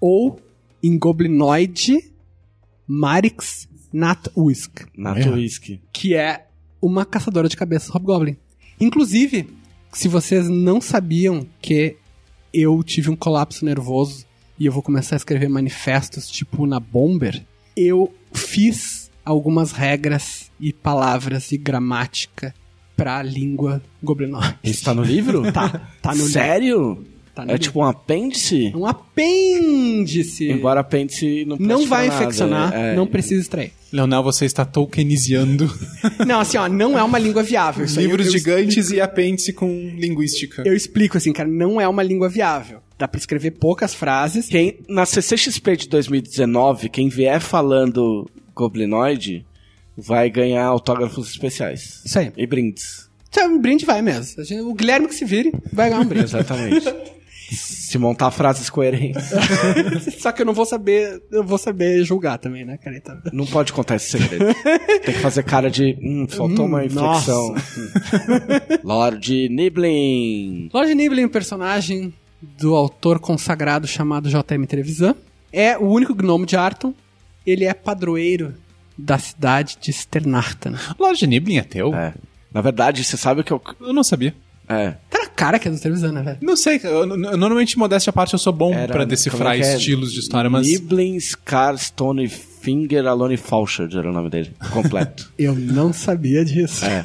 [0.00, 0.38] Ou,
[0.80, 1.96] em goblinoide,
[2.86, 5.78] Marix Natwisk, Nato É.
[5.92, 6.46] Que é
[6.80, 8.36] uma caçadora de cabeças hobgoblin.
[8.80, 9.48] Inclusive,
[9.92, 11.96] se vocês não sabiam que
[12.52, 14.24] eu tive um colapso nervoso
[14.58, 17.44] e eu vou começar a escrever manifestos tipo na Bomber,
[17.76, 22.54] eu fiz algumas regras e palavras e gramática
[22.96, 24.58] pra língua goblinoide.
[24.62, 25.42] Isso tá no livro?
[25.52, 27.04] Tá, tá no Sério?
[27.34, 28.72] Tá é tipo um apêndice?
[28.74, 30.50] um apêndice.
[30.50, 32.96] Embora apêndice não não vai nada, infeccionar, é.
[32.96, 33.72] não precisa extrair.
[33.92, 35.72] Leonel, você está tolkienizando
[36.26, 37.84] Não, assim, ó, não é uma língua viável.
[37.86, 40.62] Livros eu, eu, gigantes e apêndice com linguística.
[40.64, 42.80] Eu explico assim, cara, não é uma língua viável.
[42.98, 44.48] Dá pra escrever poucas frases.
[44.48, 49.44] Quem, na CCXP de 2019, quem vier falando goblinoide
[49.96, 52.02] vai ganhar autógrafos especiais.
[52.04, 52.32] Isso aí.
[52.36, 53.08] E brindes.
[53.36, 54.42] É um brinde vai mesmo.
[54.68, 56.24] O Guilherme que se vire vai ganhar um brinde.
[56.30, 56.84] Exatamente.
[57.50, 59.24] Se montar frases coerentes.
[60.20, 62.96] Só que eu não vou saber, eu vou saber julgar também, né, cara?
[62.96, 63.18] Então...
[63.32, 64.46] Não pode contar esse segredo.
[65.04, 65.98] Tem que fazer cara de.
[66.00, 67.54] Hum, faltou Hum, uma inflexão.
[68.84, 70.70] Lord Niblin.
[70.72, 74.66] Lord Niblin, um personagem do autor consagrado chamado J.M.
[74.66, 75.14] Trevisan,
[75.52, 76.94] é o único gnomo de Arton.
[77.46, 78.54] Ele é padroeiro
[78.96, 80.74] da cidade de Sternartan.
[80.98, 81.94] Lorde Niblin é teu?
[81.94, 82.14] É.
[82.52, 83.60] Na verdade, você sabe que eu.
[83.80, 84.34] Eu não sabia.
[84.70, 84.92] É.
[85.10, 86.38] Tá na cara que é do Trevisan, né, velho?
[86.40, 89.64] Não sei, eu, eu- normalmente, modéstia à parte, eu sou bom Era- pra decifrar como
[89.64, 89.76] é é?
[89.76, 90.66] estilos de história, mas...
[90.66, 94.52] Niblin, Scar, Stone, Finger, Alone Falchard era o nome dele.
[94.72, 95.32] Completo.
[95.38, 96.84] Eu não sabia disso.
[96.84, 97.02] É,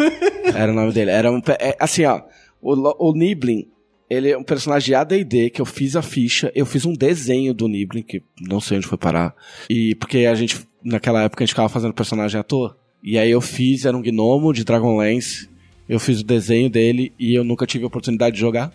[0.54, 1.10] era o nome dele.
[1.12, 2.22] Era um, é, assim, ó,
[2.62, 3.68] o, o Niblin,
[4.10, 7.54] ele é um personagem de AD&D que eu fiz a ficha, eu fiz um desenho
[7.54, 9.34] do Niblin, que não sei onde foi parar,
[9.70, 13.32] e porque a gente, naquela época, a gente ficava fazendo personagem à toa, e aí
[13.32, 15.50] eu fiz, era um gnomo de Dragonlance,
[15.88, 18.72] eu fiz o desenho dele e eu nunca tive a oportunidade de jogar,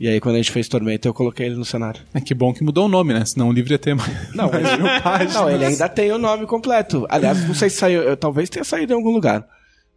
[0.00, 2.00] e aí quando a gente fez Tormenta eu coloquei ele no cenário.
[2.12, 3.24] É que bom que mudou o nome, né?
[3.24, 4.34] Senão o livro ia ter mais...
[4.34, 5.34] Não, mais mil páginas.
[5.34, 7.06] Não, ele ainda tem o nome completo.
[7.08, 9.46] Aliás, não sei se saiu, eu- talvez tenha saído em algum lugar.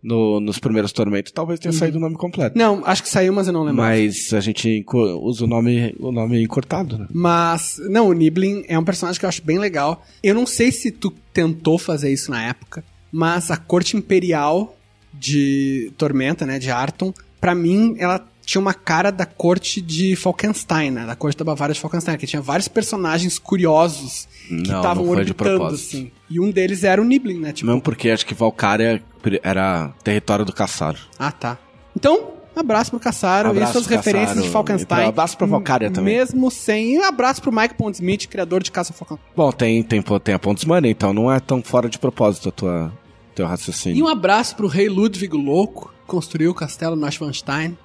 [0.03, 2.55] No, nos primeiros tormentos, talvez tenha saído o nome completo.
[2.55, 3.77] Não, acho que saiu, mas eu não lembro.
[3.81, 4.85] Mas a gente
[5.19, 7.07] usa o nome, o nome encurtado, né?
[7.11, 10.05] Mas, não, o Niblin é um personagem que eu acho bem legal.
[10.21, 14.74] Eu não sei se tu tentou fazer isso na época, mas a corte imperial
[15.19, 20.91] de Tormenta, né, de Arton, pra mim, ela tinha uma cara da corte de Falkenstein,
[20.91, 25.05] né, da corte da Bavária de Falkenstein, que tinha vários personagens curiosos que Não, estavam
[25.05, 26.11] não orbitando, assim.
[26.29, 27.67] E um deles era o Niblin, né, tipo...
[27.67, 29.01] Mesmo porque acho que Valkyria
[29.41, 30.99] era território do Caçaro.
[31.17, 31.57] Ah, tá.
[31.95, 35.07] Então, abraço pro Caçaro Abraço e suas pro referências de Falkenstein.
[35.07, 36.17] Abraço pra Valkyria também.
[36.17, 36.93] Mesmo sem.
[36.93, 39.31] E um abraço pro Mike Pondsmith, criador de Caça Falkenstein.
[39.35, 42.93] Bom, tem, tem, tem a Money, então não é tão fora de propósito a tua,
[43.35, 43.97] teu raciocínio.
[43.97, 47.77] E um abraço pro rei Ludwig Louco, que construiu o castelo Neuschwanstein,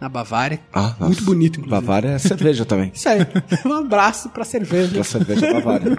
[0.00, 0.60] na Bavária.
[0.72, 1.04] Ah, nossa.
[1.04, 1.80] Muito bonito, inclusive.
[1.80, 2.90] Bavária é cerveja também.
[2.94, 3.20] Isso aí.
[3.64, 4.92] Um abraço pra cerveja.
[4.94, 5.96] Pra cerveja Bavária.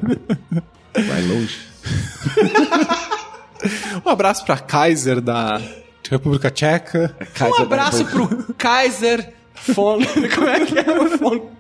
[1.08, 1.60] Vai longe.
[4.06, 5.62] Um abraço pra Kaiser da
[6.10, 7.16] República Tcheca.
[7.20, 9.34] Um Kaiser da abraço pro Kaiser
[9.70, 10.00] von.
[10.36, 11.52] Como é que é o von?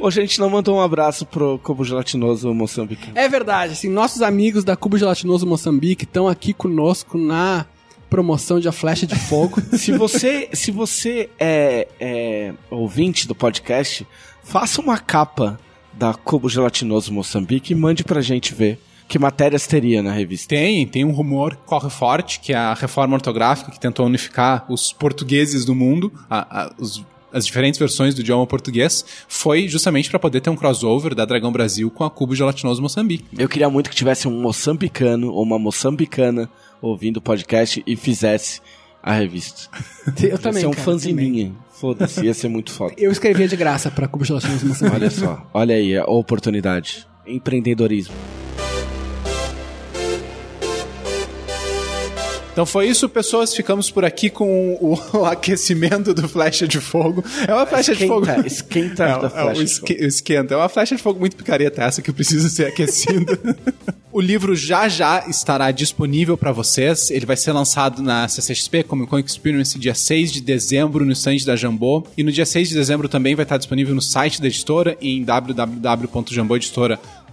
[0.00, 3.10] Hoje a gente não mandou um abraço pro Cubo Gelatinoso Moçambique.
[3.14, 7.66] É verdade, assim, nossos amigos da Cubo Gelatinoso Moçambique estão aqui conosco na
[8.08, 9.60] promoção de A Flecha de Fogo.
[9.76, 14.06] Se você, se você é, é ouvinte do podcast,
[14.42, 15.60] faça uma capa
[15.92, 20.48] da Cubo Gelatinoso Moçambique e mande pra gente ver que matérias teria na revista.
[20.48, 24.64] Tem, tem um rumor que corre forte, que é a reforma ortográfica que tentou unificar
[24.70, 30.10] os portugueses do mundo, a- a- os- as diferentes versões do idioma português, foi justamente
[30.10, 33.24] para poder ter um crossover da Dragão Brasil com a Cubo Gelatinoso Moçambique.
[33.38, 36.50] Eu queria muito que tivesse um moçambicano ou uma moçambicana
[36.80, 38.60] ouvindo o podcast e fizesse
[39.02, 39.62] a revista.
[40.22, 41.52] Eu também, Ia ser um cara, minha.
[41.72, 42.94] Foda-se, ia ser muito foda.
[42.98, 44.96] Eu escrevia de graça pra Cubo Gelatinoso Moçambique.
[44.96, 47.06] Olha só, olha aí a oportunidade.
[47.26, 48.14] Empreendedorismo.
[52.52, 53.54] Então foi isso, pessoas.
[53.54, 57.24] Ficamos por aqui com o, o aquecimento do flecha de fogo.
[57.46, 58.26] É uma flecha de fogo.
[58.44, 60.54] Esquenta, esquenta É, da é, flecha esque- esquenta.
[60.54, 63.38] É uma flecha de fogo muito picareta essa que precisa ser aquecida.
[64.12, 67.10] o livro já já estará disponível para vocês.
[67.10, 71.38] Ele vai ser lançado na CCXP, Comic Con Experience, dia 6 de dezembro no stand
[71.46, 72.04] da Jambô.
[72.16, 75.24] E no dia 6 de dezembro também vai estar disponível no site da editora em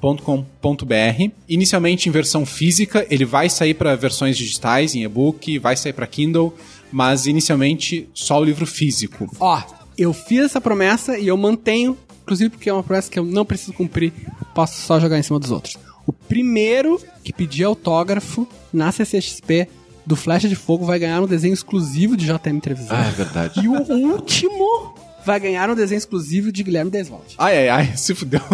[0.01, 1.31] www.jamboeditora.com.br.
[1.47, 6.07] Inicialmente em versão física, ele vai sair para versões digitais, em e-book, vai sair para
[6.07, 6.53] Kindle,
[6.91, 9.29] mas inicialmente só o livro físico.
[9.39, 9.61] Ó,
[9.97, 13.45] eu fiz essa promessa e eu mantenho, inclusive porque é uma promessa que eu não
[13.45, 14.13] preciso cumprir,
[14.53, 15.77] posso só jogar em cima dos outros.
[16.05, 19.67] O primeiro que pedir autógrafo na CCXP
[20.05, 22.95] do Flecha de Fogo vai ganhar um desenho exclusivo de JM Televisão.
[22.97, 23.59] Ah, é verdade.
[23.59, 24.95] E o último
[25.27, 27.35] vai ganhar um desenho exclusivo de Guilherme Deswald.
[27.37, 28.41] Ai, ai, ai, se fudeu.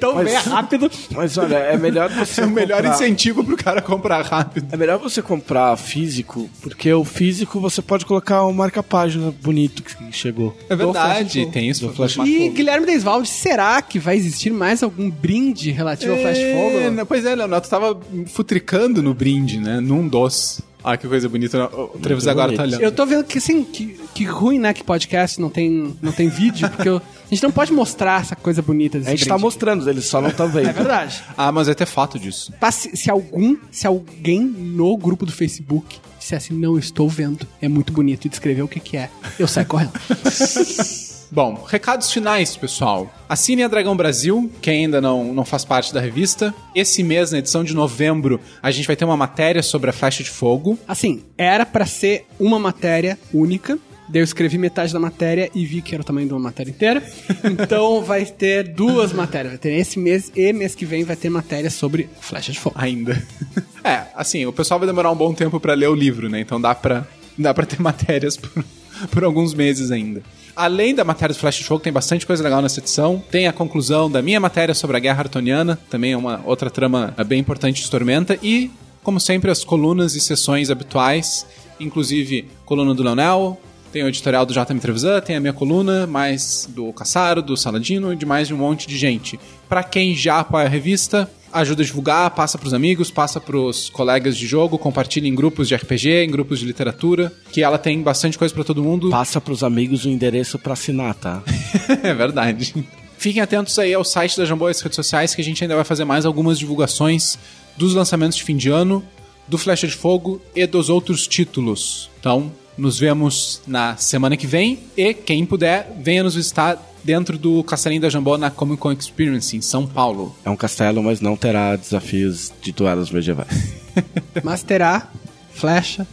[0.00, 0.90] Então Mas- venha rápido.
[1.10, 4.66] Mas olha, é melhor você É o melhor comprar- incentivo pro cara comprar rápido.
[4.72, 9.94] É melhor você comprar físico, porque o físico você pode colocar um marca-página bonito que
[10.10, 10.56] chegou.
[10.70, 11.52] É verdade, Fogo.
[11.52, 11.86] tem isso.
[11.86, 16.38] Do Flash E Guilherme Deswald, será que vai existir mais algum brinde relativo ao Flash
[16.38, 16.90] de É, Fogo?
[16.96, 19.80] não, Pois é, Leonardo, tu tava futricando no brinde, né?
[19.80, 20.62] Num dos.
[20.82, 21.64] Ah, que coisa bonita.
[21.66, 22.56] O Trevis agora bonito.
[22.58, 22.82] tá olhando.
[22.82, 26.28] Eu tô vendo que assim, que, que ruim, né, que podcast não tem, não tem
[26.28, 29.38] vídeo, porque eu- a gente não pode mostrar essa coisa bonita desse A gente tá
[29.38, 30.68] mostrando, eles só não estão vendo.
[30.68, 31.22] É verdade.
[31.36, 32.52] Ah, mas vai ter foto disso.
[32.58, 37.68] Tá, se, se algum, se alguém no grupo do Facebook dissesse não estou vendo, é
[37.68, 39.92] muito bonito e descrever o que que é, eu saio correndo.
[41.32, 43.08] Bom, recados finais, pessoal.
[43.28, 46.52] Assine a Dragão Brasil, que ainda não, não faz parte da revista.
[46.74, 50.24] Esse mês, na edição de novembro, a gente vai ter uma matéria sobre a flecha
[50.24, 50.76] de fogo.
[50.88, 53.78] Assim, era pra ser uma matéria única.
[54.08, 56.70] Daí eu escrevi metade da matéria e vi que era o tamanho de uma matéria
[56.70, 57.00] inteira.
[57.44, 59.52] Então vai ter duas matérias.
[59.52, 62.74] Vai ter esse mês e mês que vem vai ter matéria sobre Flecha de Fogo.
[62.78, 63.22] Ainda.
[63.82, 66.38] É, assim, o pessoal vai demorar um bom tempo pra ler o livro, né?
[66.38, 67.06] Então dá pra,
[67.38, 68.62] dá pra ter matérias por,
[69.10, 70.22] por alguns meses ainda.
[70.54, 73.22] Além da matéria do Flash Fogo, tem bastante coisa legal nessa edição.
[73.30, 77.14] Tem a conclusão da minha matéria sobre a Guerra Artoniana, também é uma outra trama
[77.26, 78.38] bem importante de Tormenta.
[78.42, 78.70] E,
[79.02, 81.46] como sempre, as colunas e sessões habituais,
[81.78, 83.58] inclusive coluna do Leonel,
[83.92, 88.12] tem o editorial do JM Trevisan, tem a minha coluna, mais do Caçaro, do Saladino
[88.12, 89.38] e de mais de um monte de gente.
[89.68, 94.36] Pra quem já apoia a revista, ajuda a divulgar, passa pros amigos, passa pros colegas
[94.36, 98.38] de jogo, compartilha em grupos de RPG, em grupos de literatura, que ela tem bastante
[98.38, 99.10] coisa pra todo mundo.
[99.10, 101.42] Passa pros amigos o endereço pra assinar, tá?
[102.02, 102.74] é verdade.
[103.18, 105.74] Fiquem atentos aí ao site da Jambô e as redes sociais, que a gente ainda
[105.74, 107.38] vai fazer mais algumas divulgações
[107.76, 109.04] dos lançamentos de fim de ano,
[109.46, 112.08] do Flecha de Fogo e dos outros títulos.
[112.18, 117.62] Então, nos vemos na semana que vem e, quem puder, venha nos visitar dentro do
[117.64, 120.34] Castelinho da Jambô na Comic Con Experience, em São Paulo.
[120.44, 123.48] É um castelo, mas não terá desafios de duelos medievais.
[124.44, 125.08] Mas terá
[125.52, 126.06] flecha,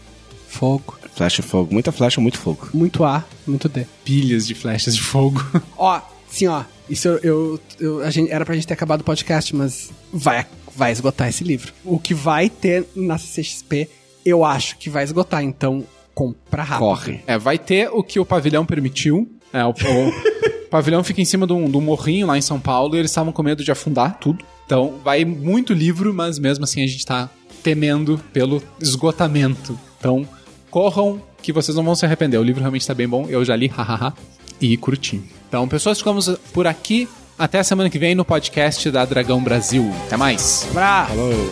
[0.47, 1.73] fogo, Flecha e fogo.
[1.73, 2.69] Muita flecha, muito fogo.
[2.73, 3.85] muito A, muito D.
[4.05, 5.43] Pilhas de flechas de fogo.
[5.77, 5.99] Ó,
[6.29, 6.63] sim, ó.
[6.89, 10.45] Isso eu, eu, eu- a gente, era pra gente ter acabado o podcast, mas vai,
[10.75, 11.73] vai esgotar esse livro.
[11.83, 13.89] O que vai ter na CCXP,
[14.25, 15.83] eu acho que vai esgotar, então
[16.13, 16.85] compra rápido.
[16.87, 17.19] Corre.
[17.27, 19.27] É, vai ter o que o pavilhão permitiu.
[19.53, 19.73] É, o, o
[20.69, 23.11] pavilhão fica em cima de um, de um morrinho lá em São Paulo e eles
[23.11, 24.43] estavam com medo de afundar tudo.
[24.65, 27.29] Então vai muito livro, mas mesmo assim a gente tá
[27.63, 29.77] temendo pelo esgotamento.
[29.97, 30.27] Então
[30.69, 32.37] corram que vocês não vão se arrepender.
[32.37, 34.13] O livro realmente está bem bom, eu já li, hahaha,
[34.59, 35.21] e curti.
[35.47, 37.07] Então, pessoas, ficamos por aqui.
[37.37, 39.93] Até a semana que vem no podcast da Dragão Brasil.
[40.07, 40.67] Até mais.
[40.73, 41.51] Falou.